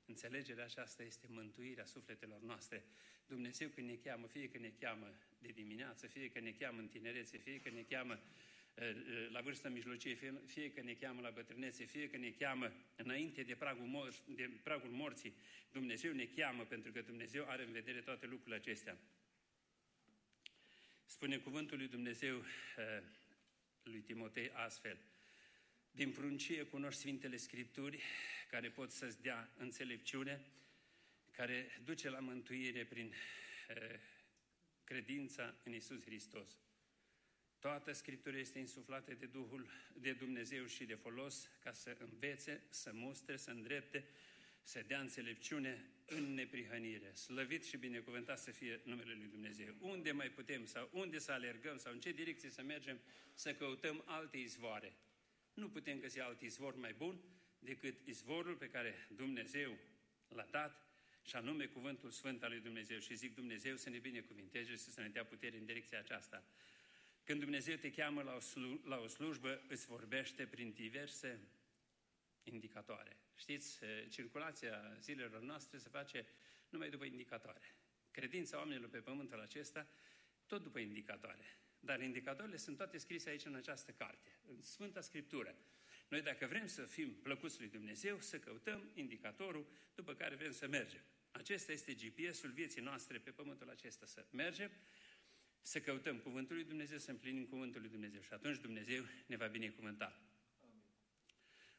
Înțelegerea 0.06 0.64
aceasta 0.64 1.02
este 1.02 1.26
mântuirea 1.28 1.84
sufletelor 1.84 2.40
noastre. 2.40 2.84
Dumnezeu 3.26 3.68
când 3.68 3.88
ne 3.88 3.94
cheamă, 3.94 4.26
fie 4.26 4.48
că 4.48 4.58
ne 4.58 4.72
cheamă 4.80 5.14
de 5.38 5.48
dimineață, 5.48 6.06
fie 6.06 6.30
că 6.30 6.40
ne 6.40 6.50
cheamă 6.50 6.80
în 6.80 6.88
tinerețe, 6.88 7.38
fie 7.38 7.60
că 7.60 7.70
ne 7.70 7.82
cheamă 7.82 8.12
eh, 8.12 8.20
eh, 8.20 8.53
la 9.28 9.40
vârstă 9.40 9.68
mijlocie, 9.68 10.14
fie, 10.14 10.34
fie 10.46 10.72
că 10.72 10.80
ne 10.80 10.92
cheamă 10.92 11.20
la 11.20 11.30
bătrânețe, 11.30 11.84
fie 11.84 12.08
că 12.10 12.16
ne 12.16 12.30
cheamă 12.30 12.72
înainte 12.96 13.42
de 13.42 13.54
pragul, 13.54 13.86
mor, 13.86 14.14
de 14.26 14.50
pragul 14.62 14.90
morții, 14.90 15.34
Dumnezeu 15.72 16.12
ne 16.12 16.24
cheamă 16.24 16.64
pentru 16.64 16.92
că 16.92 17.00
Dumnezeu 17.02 17.48
are 17.48 17.64
în 17.64 17.72
vedere 17.72 18.00
toate 18.00 18.26
lucrurile 18.26 18.56
acestea. 18.56 18.98
Spune 21.06 21.38
cuvântul 21.38 21.78
lui 21.78 21.88
Dumnezeu 21.88 22.36
eh, 22.76 23.02
lui 23.82 24.00
Timotei 24.00 24.50
astfel. 24.50 24.98
Din 25.90 26.12
pruncie 26.12 26.62
cunoști 26.62 27.00
Sfintele 27.00 27.36
Scripturi 27.36 28.02
care 28.50 28.70
pot 28.70 28.90
să-ți 28.90 29.22
dea 29.22 29.52
înțelepciune, 29.56 30.40
care 31.30 31.80
duce 31.84 32.10
la 32.10 32.18
mântuire 32.18 32.84
prin 32.84 33.14
eh, 33.68 34.00
credința 34.84 35.54
în 35.64 35.72
Isus 35.72 36.04
Hristos. 36.04 36.63
Toată 37.64 37.92
Scriptura 37.92 38.36
este 38.36 38.58
insuflată 38.58 39.14
de 39.14 39.26
Duhul 39.26 39.66
de 39.92 40.12
Dumnezeu 40.12 40.66
și 40.66 40.84
de 40.84 40.94
folos 40.94 41.48
ca 41.62 41.72
să 41.72 41.96
învețe, 41.98 42.62
să 42.68 42.90
mustre, 42.94 43.36
să 43.36 43.50
îndrepte, 43.50 44.04
să 44.62 44.84
dea 44.86 45.00
înțelepciune 45.00 45.84
în 46.06 46.34
neprihănire. 46.34 47.12
Slăvit 47.12 47.64
și 47.64 47.76
binecuvântat 47.76 48.38
să 48.38 48.50
fie 48.50 48.80
numele 48.84 49.14
Lui 49.14 49.26
Dumnezeu. 49.26 49.74
Unde 49.80 50.12
mai 50.12 50.28
putem 50.28 50.66
sau 50.66 50.88
unde 50.92 51.18
să 51.18 51.32
alergăm 51.32 51.76
sau 51.76 51.92
în 51.92 52.00
ce 52.00 52.12
direcție 52.12 52.50
să 52.50 52.62
mergem 52.62 53.00
să 53.34 53.54
căutăm 53.54 54.02
alte 54.06 54.36
izvoare. 54.36 54.92
Nu 55.54 55.68
putem 55.68 55.98
găsi 55.98 56.20
alt 56.20 56.40
izvor 56.40 56.76
mai 56.76 56.92
bun 56.92 57.20
decât 57.58 58.06
izvorul 58.06 58.56
pe 58.56 58.68
care 58.68 59.08
Dumnezeu 59.16 59.78
l-a 60.28 60.48
dat 60.50 60.86
și 61.22 61.36
anume 61.36 61.66
cuvântul 61.66 62.10
Sfânt 62.10 62.42
al 62.42 62.50
lui 62.50 62.60
Dumnezeu. 62.60 62.98
Și 62.98 63.14
zic 63.14 63.34
Dumnezeu 63.34 63.76
să 63.76 63.90
ne 63.90 63.98
binecuvinteze 63.98 64.70
și 64.70 64.78
să 64.78 65.00
ne 65.00 65.08
dea 65.08 65.24
putere 65.24 65.56
în 65.56 65.64
direcția 65.64 65.98
aceasta. 65.98 66.44
Când 67.24 67.40
Dumnezeu 67.40 67.76
te 67.76 67.90
cheamă 67.90 68.22
la 68.22 68.34
o, 68.34 68.40
slu- 68.40 68.80
la 68.84 68.98
o 68.98 69.06
slujbă, 69.06 69.62
îți 69.68 69.86
vorbește 69.86 70.46
prin 70.46 70.72
diverse 70.72 71.40
indicatoare. 72.42 73.16
Știți, 73.36 73.78
circulația 74.08 74.96
zilelor 75.00 75.40
noastre 75.40 75.78
se 75.78 75.88
face 75.88 76.26
numai 76.68 76.90
după 76.90 77.04
indicatoare. 77.04 77.74
Credința 78.10 78.58
oamenilor 78.58 78.88
pe 78.88 78.98
pământul 78.98 79.40
acesta, 79.40 79.86
tot 80.46 80.62
după 80.62 80.78
indicatoare. 80.78 81.58
Dar 81.80 82.00
indicatoarele 82.00 82.56
sunt 82.56 82.76
toate 82.76 82.98
scrise 82.98 83.28
aici 83.28 83.44
în 83.44 83.54
această 83.54 83.92
carte, 83.92 84.30
în 84.48 84.62
Sfânta 84.62 85.00
Scriptură. 85.00 85.56
Noi 86.08 86.22
dacă 86.22 86.46
vrem 86.46 86.66
să 86.66 86.82
fim 86.82 87.14
plăcuți 87.14 87.58
lui 87.58 87.68
Dumnezeu, 87.68 88.20
să 88.20 88.38
căutăm 88.38 88.90
indicatorul 88.94 89.66
după 89.94 90.14
care 90.14 90.34
vrem 90.34 90.52
să 90.52 90.68
mergem. 90.68 91.02
Acesta 91.30 91.72
este 91.72 91.94
GPS-ul 91.94 92.50
vieții 92.50 92.82
noastre 92.82 93.18
pe 93.18 93.30
pământul 93.30 93.70
acesta, 93.70 94.06
să 94.06 94.26
mergem, 94.30 94.70
să 95.66 95.80
căutăm 95.80 96.18
Cuvântul 96.18 96.54
lui 96.54 96.64
Dumnezeu, 96.64 96.98
să 96.98 97.10
împlinim 97.10 97.44
Cuvântul 97.44 97.80
lui 97.80 97.90
Dumnezeu 97.90 98.20
și 98.20 98.32
atunci 98.32 98.58
Dumnezeu 98.58 99.04
ne 99.26 99.36
va 99.36 99.46
binecuvânta. 99.46 100.20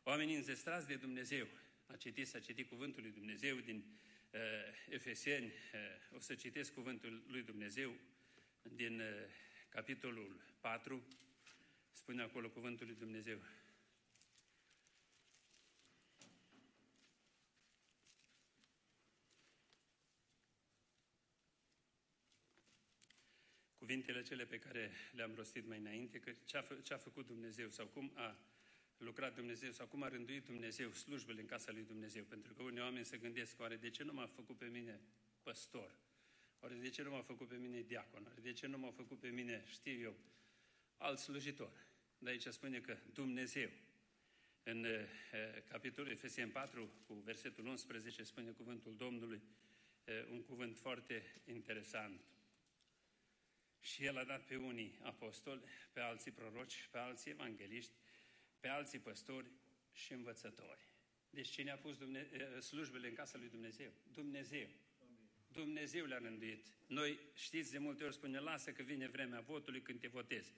Oamenii 0.04 0.36
înzestrați 0.36 0.88
de 0.88 0.96
Dumnezeu, 0.96 1.48
a 1.88 1.96
citit, 1.96 2.28
s-a 2.28 2.40
citit 2.40 2.68
Cuvântul 2.68 3.02
lui 3.02 3.12
Dumnezeu 3.12 3.56
din 3.56 3.86
uh, 4.32 4.40
Efeseni, 4.90 5.46
uh, 5.46 6.16
o 6.16 6.20
să 6.20 6.36
citesc 6.36 6.74
Cuvântul 6.74 7.24
lui 7.28 7.44
Dumnezeu 7.44 7.96
din 8.62 9.00
uh, 9.00 9.08
capitolul 9.70 10.42
4, 10.60 11.08
spune 11.92 12.22
acolo 12.22 12.50
Cuvântul 12.50 12.86
lui 12.86 12.96
Dumnezeu. 12.96 13.40
Cuvintele 23.86 24.22
cele 24.22 24.46
pe 24.46 24.60
care 24.60 24.92
le-am 25.12 25.34
rostit 25.36 25.68
mai 25.68 25.78
înainte, 25.78 26.20
că 26.20 26.32
ce 26.46 26.58
a, 26.58 26.62
fă, 26.62 26.74
ce 26.84 26.94
a 26.94 26.98
făcut 26.98 27.26
Dumnezeu 27.26 27.70
sau 27.70 27.86
cum 27.86 28.12
a 28.16 28.38
lucrat 28.98 29.36
Dumnezeu 29.36 29.72
sau 29.72 29.88
cum 29.88 30.04
a 30.04 30.08
rânduit 30.08 30.46
Dumnezeu 30.46 30.92
slujbele 30.92 31.42
în 31.42 31.46
casa 31.48 31.72
lui 31.72 31.84
Dumnezeu. 31.84 32.24
Pentru 32.24 32.54
că 32.54 32.64
unii 32.64 32.82
oameni 32.82 33.06
se 33.06 33.18
gândesc, 33.18 33.60
oare 33.60 33.76
de 33.76 33.90
ce 33.90 34.04
nu 34.04 34.14
m-a 34.14 34.26
făcut 34.26 34.58
pe 34.58 34.66
mine 34.66 35.00
păstor? 35.44 35.92
Oare 36.60 36.76
de 36.76 36.90
ce 36.90 37.04
nu 37.04 37.10
m-a 37.10 37.22
făcut 37.22 37.48
pe 37.48 37.56
mine 37.56 37.82
diacon? 37.82 38.26
Oare 38.26 38.42
de 38.42 38.52
ce 38.52 38.68
nu 38.68 38.78
m-a 38.78 38.92
făcut 38.92 39.20
pe 39.20 39.28
mine, 39.28 39.64
știu 39.68 40.00
eu, 40.00 40.16
alt 40.98 41.20
slujitor? 41.20 41.72
De 42.18 42.30
aici 42.30 42.48
spune 42.48 42.80
că 42.80 42.98
Dumnezeu, 43.14 43.70
în 44.64 44.84
uh, 44.84 45.00
capitolul 45.70 46.12
Efesien 46.12 46.50
4, 46.50 46.90
cu 47.08 47.14
versetul 47.14 47.66
11, 47.66 48.24
spune 48.24 48.52
cuvântul 48.52 48.96
Domnului, 48.96 49.42
uh, 50.06 50.28
un 50.32 50.42
cuvânt 50.42 50.78
foarte 50.78 51.24
interesant. 51.46 52.22
Și 53.86 54.06
El 54.06 54.18
a 54.18 54.24
dat 54.24 54.46
pe 54.46 54.56
unii 54.56 55.00
apostoli, 55.02 55.62
pe 55.94 56.00
alții 56.00 56.32
proroci, 56.32 56.88
pe 56.92 56.98
alții 56.98 57.32
evangeliști, 57.32 57.92
pe 58.60 58.68
alții 58.68 59.00
păstori 59.00 59.48
și 59.92 60.14
învățători. 60.14 60.80
Deci 61.30 61.50
cine 61.50 61.72
a 61.72 61.78
pus 61.78 61.98
Dumne- 61.98 62.60
slujbele 62.60 63.08
în 63.08 63.14
casa 63.14 63.38
lui 63.38 63.50
Dumnezeu? 63.50 63.92
Dumnezeu. 64.12 64.68
Dumnezeu 65.48 66.06
le-a 66.06 66.18
rânduit. 66.18 66.68
Noi, 66.88 67.20
știți, 67.34 67.72
de 67.72 67.78
multe 67.78 68.04
ori 68.04 68.14
spune, 68.14 68.40
lasă 68.40 68.72
că 68.72 68.84
vine 68.84 69.08
vremea 69.08 69.40
votului 69.40 69.82
când 69.82 70.00
te 70.00 70.08
votezi. 70.08 70.54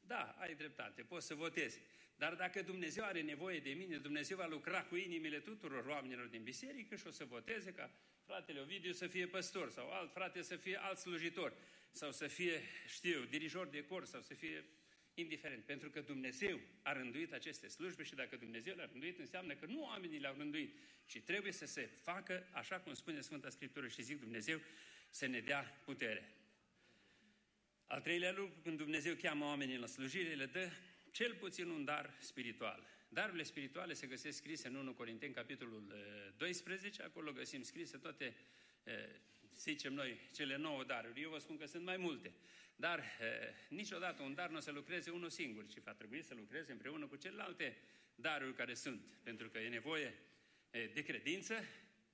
Da, 0.00 0.36
ai 0.38 0.54
dreptate, 0.54 1.02
poți 1.02 1.26
să 1.26 1.34
votezi. 1.34 1.80
Dar 2.16 2.34
dacă 2.34 2.62
Dumnezeu 2.62 3.04
are 3.04 3.22
nevoie 3.22 3.60
de 3.60 3.70
mine, 3.70 3.96
Dumnezeu 3.96 4.36
va 4.36 4.46
lucra 4.46 4.84
cu 4.84 4.96
inimile 4.96 5.40
tuturor 5.40 5.86
oamenilor 5.86 6.26
din 6.26 6.42
biserică 6.42 6.96
și 6.96 7.06
o 7.06 7.10
să 7.10 7.24
voteze 7.24 7.72
ca 7.72 7.90
fratele 8.24 8.60
Ovidiu 8.60 8.92
să 8.92 9.06
fie 9.06 9.26
păstor 9.26 9.70
sau 9.70 9.90
alt 9.90 10.12
frate 10.12 10.42
să 10.42 10.56
fie 10.56 10.82
alt 10.82 10.98
slujitor 10.98 11.56
sau 11.94 12.12
să 12.12 12.26
fie, 12.26 12.60
știu, 12.86 13.24
dirijor 13.24 13.66
de 13.66 13.84
cor 13.84 14.04
sau 14.04 14.20
să 14.20 14.34
fie 14.34 14.64
indiferent. 15.14 15.64
Pentru 15.64 15.90
că 15.90 16.00
Dumnezeu 16.00 16.60
a 16.82 16.92
rânduit 16.92 17.32
aceste 17.32 17.68
slujbe 17.68 18.02
și 18.02 18.14
dacă 18.14 18.36
Dumnezeu 18.36 18.74
le-a 18.74 18.88
rânduit, 18.92 19.18
înseamnă 19.18 19.54
că 19.54 19.66
nu 19.66 19.82
oamenii 19.82 20.18
le-au 20.18 20.34
rânduit, 20.36 20.76
ci 21.06 21.20
trebuie 21.20 21.52
să 21.52 21.66
se 21.66 21.90
facă 22.02 22.48
așa 22.52 22.80
cum 22.80 22.94
spune 22.94 23.20
Sfânta 23.20 23.48
Scriptură 23.48 23.88
și 23.88 24.02
zic 24.02 24.20
Dumnezeu 24.20 24.60
să 25.10 25.26
ne 25.26 25.40
dea 25.40 25.80
putere. 25.84 26.34
Al 27.86 28.00
treilea 28.00 28.32
lucru, 28.32 28.60
când 28.62 28.78
Dumnezeu 28.78 29.14
cheamă 29.14 29.44
oamenii 29.44 29.76
la 29.76 29.86
slujire, 29.86 30.34
le 30.34 30.46
dă 30.46 30.70
cel 31.10 31.34
puțin 31.34 31.68
un 31.68 31.84
dar 31.84 32.16
spiritual. 32.20 32.86
Darurile 33.08 33.42
spirituale 33.42 33.92
se 33.92 34.06
găsesc 34.06 34.36
scrise 34.36 34.68
în 34.68 34.74
1 34.74 34.94
Corinteni, 34.94 35.34
capitolul 35.34 35.94
12, 36.36 37.02
acolo 37.02 37.32
găsim 37.32 37.62
scrise 37.62 37.96
toate, 37.96 38.34
să 39.54 39.70
zicem 39.70 39.92
noi, 39.92 40.18
cele 40.34 40.56
nouă 40.56 40.84
daruri. 40.84 41.22
Eu 41.22 41.30
vă 41.30 41.38
spun 41.38 41.56
că 41.56 41.66
sunt 41.66 41.84
mai 41.84 41.96
multe. 41.96 42.32
Dar 42.76 42.98
e, 42.98 43.04
niciodată 43.68 44.22
un 44.22 44.34
dar 44.34 44.50
nu 44.50 44.56
o 44.56 44.60
să 44.60 44.70
lucreze 44.70 45.10
unul 45.10 45.30
singur, 45.30 45.66
ci 45.66 45.78
va 45.78 45.92
trebui 45.92 46.22
să 46.22 46.34
lucreze 46.34 46.72
împreună 46.72 47.06
cu 47.06 47.16
celelalte 47.16 47.76
daruri 48.14 48.54
care 48.54 48.74
sunt. 48.74 49.00
Pentru 49.22 49.48
că 49.48 49.58
e 49.58 49.68
nevoie 49.68 50.14
e, 50.70 50.86
de 50.86 51.02
credință, 51.02 51.64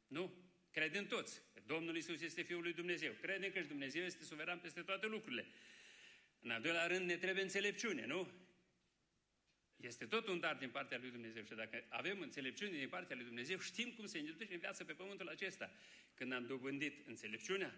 nu? 0.06 0.34
Credem 0.70 1.06
toți. 1.06 1.42
Domnul 1.66 1.96
Isus 1.96 2.20
este 2.20 2.42
Fiul 2.42 2.62
lui 2.62 2.72
Dumnezeu. 2.72 3.12
Credem 3.12 3.50
că 3.50 3.60
și 3.60 3.66
Dumnezeu 3.66 4.04
este 4.04 4.24
suveran 4.24 4.58
peste 4.58 4.82
toate 4.82 5.06
lucrurile. 5.06 5.46
În 6.40 6.50
al 6.50 6.60
doilea 6.60 6.86
rând 6.86 7.06
ne 7.06 7.16
trebuie 7.16 7.42
înțelepciune, 7.42 8.06
nu? 8.06 8.30
Este 9.80 10.06
tot 10.06 10.26
un 10.26 10.40
dar 10.40 10.56
din 10.56 10.70
partea 10.70 10.98
lui 10.98 11.10
Dumnezeu 11.10 11.42
și 11.44 11.54
dacă 11.54 11.84
avem 11.88 12.20
înțelepciune 12.20 12.78
din 12.78 12.88
partea 12.88 13.16
lui 13.16 13.24
Dumnezeu, 13.24 13.58
știm 13.58 13.90
cum 13.90 14.06
se 14.06 14.18
ne 14.18 14.30
duce 14.30 14.52
în 14.52 14.58
viață 14.58 14.84
pe 14.84 14.92
pământul 14.92 15.28
acesta. 15.28 15.70
Când 16.14 16.32
am 16.32 16.46
dobândit 16.46 17.06
înțelepciunea, 17.06 17.74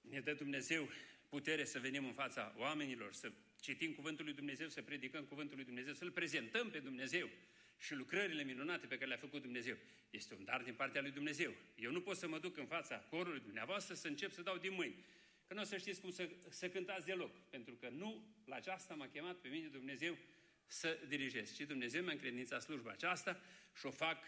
ne 0.00 0.20
dă 0.20 0.32
Dumnezeu 0.32 0.88
putere 1.28 1.64
să 1.64 1.78
venim 1.78 2.04
în 2.04 2.12
fața 2.12 2.54
oamenilor, 2.56 3.12
să 3.12 3.32
citim 3.60 3.92
Cuvântul 3.92 4.24
lui 4.24 4.34
Dumnezeu, 4.34 4.68
să 4.68 4.82
predicăm 4.82 5.24
Cuvântul 5.24 5.56
lui 5.56 5.64
Dumnezeu, 5.64 5.94
să-L 5.94 6.10
prezentăm 6.10 6.70
pe 6.70 6.78
Dumnezeu 6.78 7.30
și 7.78 7.94
lucrările 7.94 8.42
minunate 8.42 8.86
pe 8.86 8.94
care 8.94 9.06
le-a 9.06 9.16
făcut 9.16 9.42
Dumnezeu. 9.42 9.76
Este 10.10 10.34
un 10.34 10.44
dar 10.44 10.62
din 10.62 10.74
partea 10.74 11.00
lui 11.00 11.10
Dumnezeu. 11.10 11.52
Eu 11.76 11.90
nu 11.90 12.00
pot 12.00 12.16
să 12.16 12.28
mă 12.28 12.38
duc 12.38 12.56
în 12.56 12.66
fața 12.66 12.96
corului 12.96 13.40
dumneavoastră 13.40 13.94
să 13.94 14.08
încep 14.08 14.32
să 14.32 14.42
dau 14.42 14.56
din 14.56 14.72
mâini. 14.72 15.04
Că 15.46 15.54
nu 15.54 15.60
o 15.60 15.64
să 15.64 15.76
știți 15.76 16.00
cum 16.00 16.10
să, 16.10 16.28
să 16.48 16.68
cântați 16.68 17.06
deloc. 17.06 17.30
Pentru 17.50 17.74
că 17.74 17.88
nu 17.88 18.24
la 18.44 18.56
aceasta 18.56 18.94
m-a 18.94 19.08
chemat 19.08 19.36
pe 19.36 19.48
mine 19.48 19.66
Dumnezeu 19.66 20.16
să 20.72 20.98
dirigez. 21.08 21.54
Și 21.54 21.64
Dumnezeu 21.64 22.02
mi-a 22.02 22.12
încredințat 22.12 22.62
slujba 22.62 22.90
aceasta 22.90 23.40
și 23.78 23.86
o 23.86 23.90
fac 23.90 24.18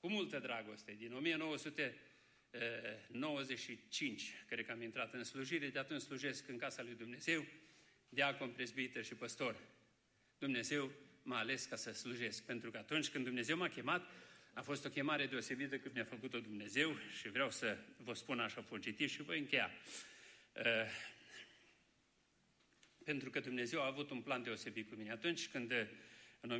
cu 0.00 0.08
multă 0.08 0.38
dragoste. 0.38 0.92
Din 0.98 1.12
1900 1.12 1.94
95, 3.08 4.34
cred 4.46 4.66
că 4.66 4.72
am 4.72 4.82
intrat 4.82 5.14
în 5.14 5.24
slujire, 5.24 5.68
de 5.68 5.78
atunci 5.78 6.00
slujesc 6.00 6.48
în 6.48 6.58
casa 6.58 6.82
lui 6.82 6.94
Dumnezeu, 6.94 7.46
diacon, 8.08 8.50
prezbiter 8.50 9.04
și 9.04 9.14
păstor. 9.14 9.56
Dumnezeu 10.38 10.92
m-a 11.22 11.38
ales 11.38 11.64
ca 11.64 11.76
să 11.76 11.92
slujesc, 11.92 12.44
pentru 12.44 12.70
că 12.70 12.78
atunci 12.78 13.08
când 13.08 13.24
Dumnezeu 13.24 13.56
m-a 13.56 13.68
chemat, 13.68 14.10
a 14.52 14.62
fost 14.62 14.84
o 14.84 14.88
chemare 14.88 15.26
deosebită 15.26 15.78
cât 15.78 15.94
mi-a 15.94 16.04
făcut-o 16.04 16.40
Dumnezeu 16.40 16.96
și 17.18 17.28
vreau 17.28 17.50
să 17.50 17.78
vă 17.96 18.14
spun 18.14 18.40
așa 18.40 18.60
pozitiv 18.60 19.08
și 19.08 19.22
voi 19.22 19.38
încheia. 19.38 19.70
Pentru 23.10 23.30
că 23.30 23.40
Dumnezeu 23.40 23.82
a 23.82 23.86
avut 23.86 24.10
un 24.10 24.20
plan 24.20 24.42
deosebit 24.42 24.88
cu 24.88 24.94
mine. 24.94 25.10
Atunci 25.10 25.48
când 25.48 25.72
în 26.40 26.50
1985-86 26.50 26.54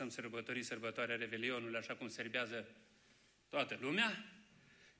am 0.00 0.08
sărbătorit 0.08 0.64
sărbătoarea 0.64 1.16
Revelionului, 1.16 1.78
așa 1.78 1.94
cum 1.94 2.08
serbează 2.08 2.68
toată 3.48 3.78
lumea, 3.80 4.24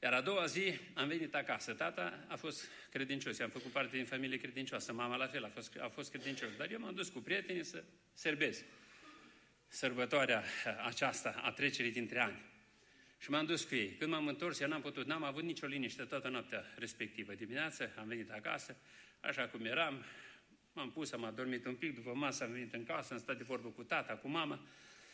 iar 0.03 0.13
a 0.13 0.21
doua 0.21 0.47
zi 0.47 0.79
am 0.95 1.09
venit 1.09 1.35
acasă. 1.35 1.73
Tata 1.73 2.25
a 2.29 2.37
fost 2.37 2.69
credincios, 2.91 3.39
am 3.39 3.51
făcut 3.51 3.71
parte 3.71 3.97
din 3.97 4.07
familie 4.07 4.39
credincioasă, 4.39 4.93
mama 4.93 5.17
la 5.17 5.27
fel 5.27 5.45
a 5.45 5.49
fost, 5.49 5.77
a 5.81 5.89
fost 5.89 6.11
credincios, 6.11 6.51
dar 6.57 6.71
eu 6.71 6.79
m-am 6.79 6.95
dus 6.95 7.09
cu 7.09 7.19
prietenii 7.19 7.65
să 7.65 7.85
serbez 8.15 8.65
sărbătoarea 9.69 10.45
aceasta 10.85 11.41
a 11.43 11.51
trecerii 11.51 11.93
dintre 11.93 12.21
ani. 12.21 12.43
Și 13.19 13.31
m-am 13.31 13.47
dus 13.47 13.65
cu 13.65 13.75
ei. 13.75 13.89
Când 13.89 14.11
m-am 14.11 14.27
întors, 14.27 14.61
eu 14.61 14.69
n-am 14.69 14.81
putut, 14.81 15.07
n-am 15.07 15.25
avut 15.25 15.43
nicio 15.43 15.67
liniște 15.67 16.05
toată 16.05 16.29
noaptea 16.29 16.65
respectivă. 16.77 17.35
Dimineața 17.35 17.89
am 17.99 18.09
venit 18.09 18.31
acasă, 18.31 18.77
așa 19.21 19.49
cum 19.49 19.65
eram, 19.65 20.05
M-am 20.77 20.91
pus, 20.91 21.13
am 21.13 21.25
adormit 21.25 21.67
un 21.67 21.75
pic, 21.75 21.95
după 21.95 22.15
masă 22.15 22.45
am 22.45 22.53
venit 22.53 22.75
în 22.75 22.85
casă, 22.85 23.13
am 23.13 23.19
stat 23.19 23.37
de 23.37 23.43
vorbă 23.43 23.69
cu 23.69 23.83
tata, 23.83 24.17
cu 24.17 24.29
mama 24.29 24.67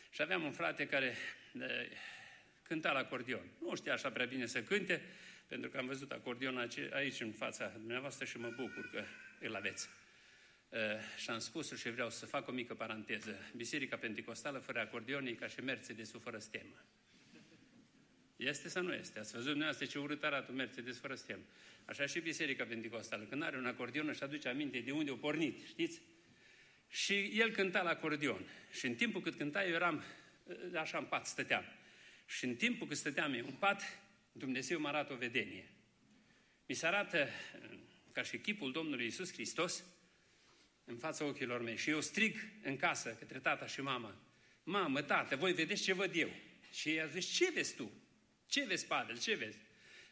și 0.09 0.21
aveam 0.21 0.43
un 0.43 0.51
frate 0.51 0.87
care 0.87 1.15
de, 1.51 1.89
cânta 2.67 2.91
la 2.91 2.99
acordion. 2.99 3.51
Nu 3.61 3.75
știa 3.75 3.93
așa 3.93 4.11
prea 4.11 4.25
bine 4.25 4.45
să 4.45 4.63
cânte, 4.63 5.01
pentru 5.47 5.69
că 5.69 5.77
am 5.77 5.85
văzut 5.85 6.11
acordion 6.11 6.69
aici 6.93 7.21
în 7.21 7.31
fața 7.31 7.67
dumneavoastră 7.67 8.25
și 8.25 8.37
mă 8.37 8.49
bucur 8.49 8.89
că 8.91 9.03
îl 9.39 9.55
aveți. 9.55 9.89
Uh, 10.69 10.79
și 11.17 11.29
am 11.29 11.39
spus 11.39 11.77
și 11.79 11.91
vreau 11.91 12.09
să 12.09 12.25
fac 12.25 12.47
o 12.47 12.51
mică 12.51 12.73
paranteză. 12.73 13.35
Biserica 13.55 13.97
Pentecostală 13.97 14.59
fără 14.59 14.79
acordion 14.79 15.25
e 15.25 15.31
ca 15.31 15.47
și 15.47 15.59
Mercedes 15.59 16.11
fără 16.21 16.37
stemă. 16.37 16.85
Este 18.43 18.69
sau 18.69 18.83
nu 18.83 18.93
este? 18.93 19.19
Ați 19.19 19.31
văzut 19.31 19.47
dumneavoastră 19.47 19.85
ce 19.85 19.99
urât 19.99 20.23
arată 20.23 20.51
un 20.51 20.57
Mercedes 20.57 20.99
fără 20.99 21.15
stemă. 21.15 21.41
Așa 21.85 22.05
și 22.05 22.19
Biserica 22.19 22.65
Pentecostală. 22.65 23.23
Când 23.23 23.43
are 23.43 23.57
un 23.57 23.65
acordion 23.65 24.07
își 24.07 24.23
aduce 24.23 24.49
aminte 24.49 24.79
de 24.79 24.91
unde 24.91 25.11
a 25.11 25.15
pornit, 25.15 25.65
știți? 25.67 26.01
Și 26.89 27.13
el 27.13 27.51
cânta 27.51 27.81
la 27.81 27.89
acordion. 27.89 28.45
Și 28.71 28.85
în 28.85 28.95
timpul 28.95 29.21
cât 29.21 29.35
cânta, 29.35 29.65
eu 29.65 29.73
eram, 29.73 30.03
așa 30.75 30.97
în 30.97 31.05
pat, 31.05 31.25
stăteam. 31.25 31.63
Și 32.25 32.45
în 32.45 32.55
timpul 32.55 32.87
când 32.87 32.99
stăteam 32.99 33.33
eu 33.33 33.45
în 33.45 33.53
pat, 33.53 33.81
Dumnezeu 34.31 34.79
mă 34.79 34.87
arată 34.87 35.13
o 35.13 35.15
vedenie. 35.15 35.67
Mi 36.65 36.75
se 36.75 36.85
arată 36.87 37.27
ca 38.11 38.23
și 38.23 38.37
chipul 38.37 38.71
Domnului 38.71 39.05
Isus 39.05 39.33
Hristos 39.33 39.83
în 40.85 40.97
fața 40.97 41.25
ochilor 41.25 41.61
mei. 41.61 41.77
Și 41.77 41.89
eu 41.89 42.01
strig 42.01 42.35
în 42.63 42.77
casă 42.77 43.15
către 43.19 43.39
tata 43.39 43.65
și 43.65 43.81
mama. 43.81 44.15
Mamă, 44.63 45.01
tată, 45.01 45.35
voi 45.35 45.53
vedeți 45.53 45.83
ce 45.83 45.93
văd 45.93 46.15
eu. 46.15 46.29
Și 46.71 46.89
ei 46.89 47.01
a 47.01 47.05
zis, 47.05 47.25
ce 47.25 47.51
vezi 47.51 47.75
tu? 47.75 47.91
Ce 48.47 48.65
vezi, 48.65 48.85
Pavel, 48.85 49.19
ce 49.19 49.35
vezi? 49.35 49.57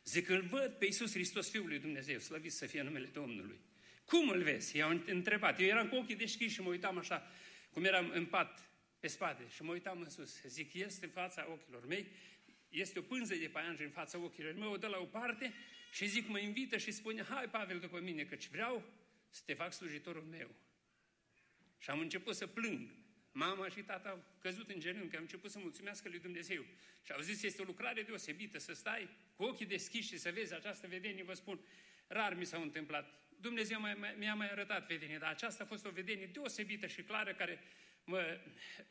Zic, 0.04 0.30
îl 0.30 0.42
văd 0.42 0.72
pe 0.72 0.86
Iisus 0.86 1.12
Hristos, 1.12 1.50
Fiul 1.50 1.68
lui 1.68 1.80
Dumnezeu, 1.80 2.20
slăvit 2.20 2.52
să 2.52 2.66
fie 2.66 2.82
numele 2.82 3.06
Domnului. 3.06 3.60
Cum 4.06 4.30
îl 4.30 4.44
vezi? 4.44 4.78
I-au 4.78 5.02
întrebat. 5.06 5.60
Eu 5.60 5.68
eram 5.68 5.88
cu 5.88 5.96
ochii 5.96 6.16
deschiși 6.16 6.54
și 6.54 6.62
mă 6.62 6.70
uitam 6.70 6.98
așa, 6.98 7.32
cum 7.72 7.84
eram 7.84 8.10
în 8.10 8.26
pat, 8.26 8.70
pe 9.00 9.08
spate, 9.08 9.44
și 9.56 9.64
mă 9.64 9.72
uitam 9.72 10.02
în 10.02 10.10
sus. 10.10 10.42
Zic, 10.42 10.74
este 10.74 11.06
în 11.06 11.12
fața 11.12 11.48
ochilor 11.50 11.88
mei, 11.88 12.08
este 12.70 13.00
o 13.00 13.02
pânză 13.02 13.36
de 13.36 13.48
paianjen 13.48 13.86
în 13.86 13.92
fața 13.92 14.18
ochilor 14.18 14.54
mei, 14.54 14.68
o 14.68 14.78
dă 14.78 14.88
la 14.88 14.98
o 14.98 15.06
parte 15.06 15.54
și 15.92 16.06
zic, 16.06 16.28
mă 16.28 16.40
invită 16.40 16.78
și 16.78 16.92
spune, 16.92 17.24
hai 17.24 17.50
Pavel 17.50 17.80
după 17.80 18.00
mine, 18.00 18.24
căci 18.24 18.48
vreau 18.48 18.84
să 19.30 19.42
te 19.46 19.54
fac 19.54 19.74
slujitorul 19.74 20.24
meu. 20.24 20.50
Și 21.78 21.90
am 21.90 22.00
început 22.00 22.36
să 22.36 22.48
plâng. 22.48 22.90
Mama 23.32 23.70
și 23.70 23.82
tata 23.82 24.10
au 24.10 24.24
căzut 24.42 24.70
în 24.70 24.80
genunchi, 24.80 25.16
am 25.16 25.22
început 25.22 25.52
să 25.52 25.60
mulțumească 25.60 26.10
lui 26.10 26.20
Dumnezeu. 26.20 26.66
Și 27.04 27.12
au 27.12 27.22
zis, 27.22 27.44
este 27.44 27.62
o 27.62 27.66
lucrare 27.66 28.02
deosebită, 28.02 28.60
să 28.60 28.74
stai 28.74 29.10
cu 29.36 29.44
ochii 29.44 29.66
deschiși 29.66 30.08
și 30.08 30.18
să 30.18 30.32
vezi 30.32 30.54
această 30.54 30.88
vedenie, 30.88 31.24
vă 31.24 31.34
spun, 31.34 31.60
rar 32.08 32.34
mi 32.34 32.46
s-au 32.46 32.62
întâmplat. 32.62 33.20
Dumnezeu 33.40 33.80
mi-a 34.18 34.36
mai 34.36 34.52
arătat 34.52 34.88
vedenie, 34.88 35.18
dar 35.18 35.30
aceasta 35.30 35.64
a 35.64 35.68
fost 35.68 35.86
o 35.86 35.90
vedenie 35.90 36.26
deosebită 36.26 36.88
și 36.88 37.02
clară 37.02 37.34
care 37.34 37.60
mă, 38.04 38.40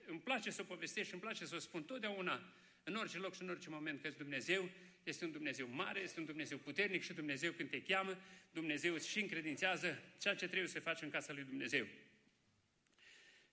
îmi 0.07 0.21
place 0.21 0.51
să 0.51 0.61
o 0.61 0.65
povestesc 0.65 1.07
și 1.07 1.13
îmi 1.13 1.23
place 1.23 1.47
să 1.47 1.55
o 1.55 1.59
spun 1.59 1.83
totdeauna, 1.85 2.53
în 2.85 2.95
orice 2.95 3.19
loc 3.19 3.35
și 3.35 3.43
în 3.43 3.49
orice 3.49 3.69
moment, 3.69 4.03
că 4.03 4.09
Dumnezeu 4.09 4.71
este 5.03 5.25
un 5.25 5.33
Dumnezeu 5.33 5.69
mare, 5.69 6.01
este 6.01 6.21
un 6.21 6.27
Dumnezeu 6.27 6.59
puternic 6.59 7.03
și 7.03 7.13
Dumnezeu 7.13 7.53
când 7.53 7.71
te 7.71 7.83
cheamă, 7.83 8.19
Dumnezeu 8.51 8.95
îți 8.95 9.09
și 9.09 9.21
încredințează 9.21 10.03
ceea 10.19 10.35
ce 10.35 10.47
trebuie 10.47 10.69
să 10.69 10.81
faci 10.81 11.03
în 11.03 11.11
casa 11.11 11.33
lui 11.33 11.45
Dumnezeu. 11.45 11.87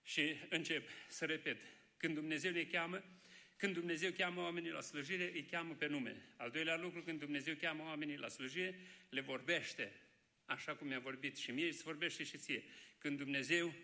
Și 0.08 0.36
încep 0.48 0.88
să 1.08 1.24
repet, 1.24 1.56
când 1.96 2.14
Dumnezeu 2.14 2.52
ne 2.52 2.62
cheamă, 2.62 3.04
când 3.56 3.74
Dumnezeu 3.74 4.10
cheamă 4.10 4.40
oamenii 4.40 4.70
la 4.70 4.80
slujire, 4.80 5.30
îi 5.32 5.42
cheamă 5.50 5.74
pe 5.74 5.86
nume. 5.86 6.16
Al 6.36 6.50
doilea 6.50 6.76
lucru, 6.76 7.02
când 7.02 7.18
Dumnezeu 7.18 7.54
cheamă 7.54 7.82
oamenii 7.82 8.16
la 8.16 8.28
slujire, 8.28 8.78
le 9.08 9.20
vorbește, 9.20 9.92
așa 10.44 10.74
cum 10.74 10.86
mi-a 10.86 10.98
vorbit 10.98 11.36
și 11.36 11.50
mie, 11.50 11.66
îți 11.66 11.82
vorbește 11.82 12.24
și 12.24 12.38
ție. 12.38 12.64
Când 12.98 13.18
Dumnezeu 13.18 13.74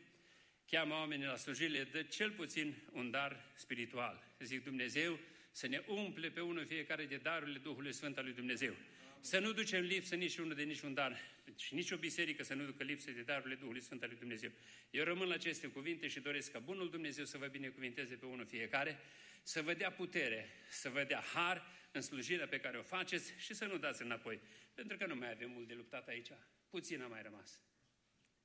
cheamă 0.66 0.94
oamenii 0.94 1.26
la 1.26 1.36
slujire, 1.36 1.70
le 1.70 1.84
dă 1.84 2.02
cel 2.02 2.30
puțin 2.30 2.74
un 2.92 3.10
dar 3.10 3.52
spiritual. 3.54 4.34
Zic 4.38 4.64
Dumnezeu 4.64 5.18
să 5.50 5.66
ne 5.66 5.82
umple 5.86 6.30
pe 6.30 6.40
unul 6.40 6.66
fiecare 6.66 7.04
de 7.04 7.16
darurile 7.16 7.58
Duhului 7.58 7.92
Sfânt 7.92 8.18
al 8.18 8.24
lui 8.24 8.34
Dumnezeu. 8.34 8.76
Să 9.24 9.38
nu 9.38 9.52
ducem 9.52 9.82
lipsă 9.82 10.14
nici 10.14 10.36
unul 10.36 10.54
de 10.54 10.62
niciun 10.62 10.94
dar 10.94 11.20
și 11.56 11.74
nici 11.74 11.90
o 11.90 11.96
biserică 11.96 12.42
să 12.42 12.54
nu 12.54 12.64
ducă 12.64 12.82
lipsă 12.82 13.10
de 13.10 13.22
darurile 13.22 13.54
Duhului 13.54 13.80
Sfânt 13.80 14.02
al 14.02 14.08
lui 14.08 14.18
Dumnezeu. 14.18 14.50
Eu 14.90 15.04
rămân 15.04 15.28
la 15.28 15.34
aceste 15.34 15.66
cuvinte 15.66 16.08
și 16.08 16.20
doresc 16.20 16.50
ca 16.50 16.58
Bunul 16.58 16.90
Dumnezeu 16.90 17.24
să 17.24 17.38
vă 17.38 17.46
binecuvinteze 17.46 18.14
pe 18.14 18.26
unul 18.26 18.46
fiecare, 18.46 18.98
să 19.42 19.62
vă 19.62 19.74
dea 19.74 19.92
putere, 19.92 20.48
să 20.70 20.88
vă 20.88 21.04
dea 21.04 21.20
har 21.20 21.66
în 21.92 22.00
slujirea 22.00 22.46
pe 22.46 22.60
care 22.60 22.78
o 22.78 22.82
faceți 22.82 23.34
și 23.38 23.54
să 23.54 23.64
nu 23.64 23.78
dați 23.78 24.02
înapoi. 24.02 24.40
Pentru 24.74 24.96
că 24.96 25.06
nu 25.06 25.14
mai 25.14 25.30
avem 25.30 25.50
mult 25.50 25.68
de 25.68 25.74
luptat 25.74 26.08
aici. 26.08 26.30
Puțin 26.70 27.02
a 27.02 27.06
mai 27.06 27.22
rămas. 27.22 27.62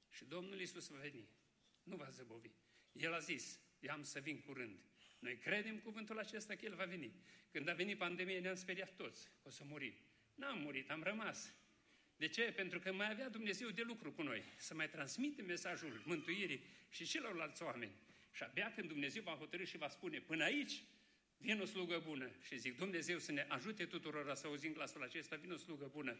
Și 0.09 0.25
Domnul 0.25 0.59
Iisus 0.59 0.87
va 0.87 0.97
veni. 0.97 1.27
Nu 1.83 1.95
va 1.95 2.09
zăbovi. 2.09 2.49
El 2.91 3.13
a 3.13 3.19
zis, 3.19 3.59
i-am 3.79 4.03
să 4.03 4.19
vin 4.19 4.39
curând. 4.39 4.79
Noi 5.19 5.37
credem 5.37 5.79
cuvântul 5.79 6.19
acesta 6.19 6.55
că 6.55 6.65
El 6.65 6.75
va 6.75 6.85
veni. 6.85 7.11
Când 7.51 7.69
a 7.69 7.73
venit 7.73 7.97
pandemia, 7.97 8.39
ne-am 8.39 8.55
speriat 8.55 8.95
toți. 8.95 9.31
O 9.43 9.49
să 9.49 9.63
murim. 9.65 9.93
N-am 10.39 10.59
murit, 10.59 10.89
am 10.89 11.03
rămas. 11.03 11.53
De 12.15 12.27
ce? 12.27 12.41
Pentru 12.41 12.79
că 12.79 12.93
mai 12.93 13.11
avea 13.11 13.29
Dumnezeu 13.29 13.69
de 13.69 13.81
lucru 13.81 14.11
cu 14.11 14.21
noi, 14.21 14.43
să 14.57 14.73
mai 14.73 14.89
transmitem 14.89 15.45
mesajul 15.45 16.01
mântuirii 16.05 16.63
și 16.89 17.05
celorlalți 17.05 17.63
oameni. 17.63 17.91
Și 18.31 18.43
abia 18.43 18.73
când 18.75 18.87
Dumnezeu 18.87 19.23
va 19.23 19.31
hotărâ 19.31 19.63
și 19.63 19.77
va 19.77 19.87
spune, 19.87 20.19
până 20.19 20.43
aici, 20.43 20.83
vine 21.37 21.61
o 21.61 21.65
slugă 21.65 22.01
bună. 22.05 22.29
Și 22.41 22.57
zic, 22.57 22.77
Dumnezeu 22.77 23.17
să 23.17 23.31
ne 23.31 23.45
ajute 23.47 23.85
tuturor 23.85 24.35
să 24.35 24.47
auzim 24.47 24.73
glasul 24.73 25.03
acesta, 25.03 25.35
vine 25.35 25.53
o 25.53 25.57
slugă 25.57 25.89
bună. 25.91 26.17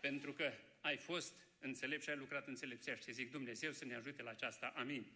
Pentru 0.00 0.32
că 0.32 0.52
ai 0.80 0.96
fost 0.96 1.34
înțelept 1.58 2.02
și 2.02 2.10
ai 2.10 2.16
lucrat 2.16 2.46
înțelepțește. 2.46 3.12
Zic, 3.12 3.30
Dumnezeu 3.30 3.72
să 3.72 3.84
ne 3.84 3.94
ajute 3.94 4.22
la 4.22 4.30
aceasta. 4.30 4.72
Amin. 4.76 5.06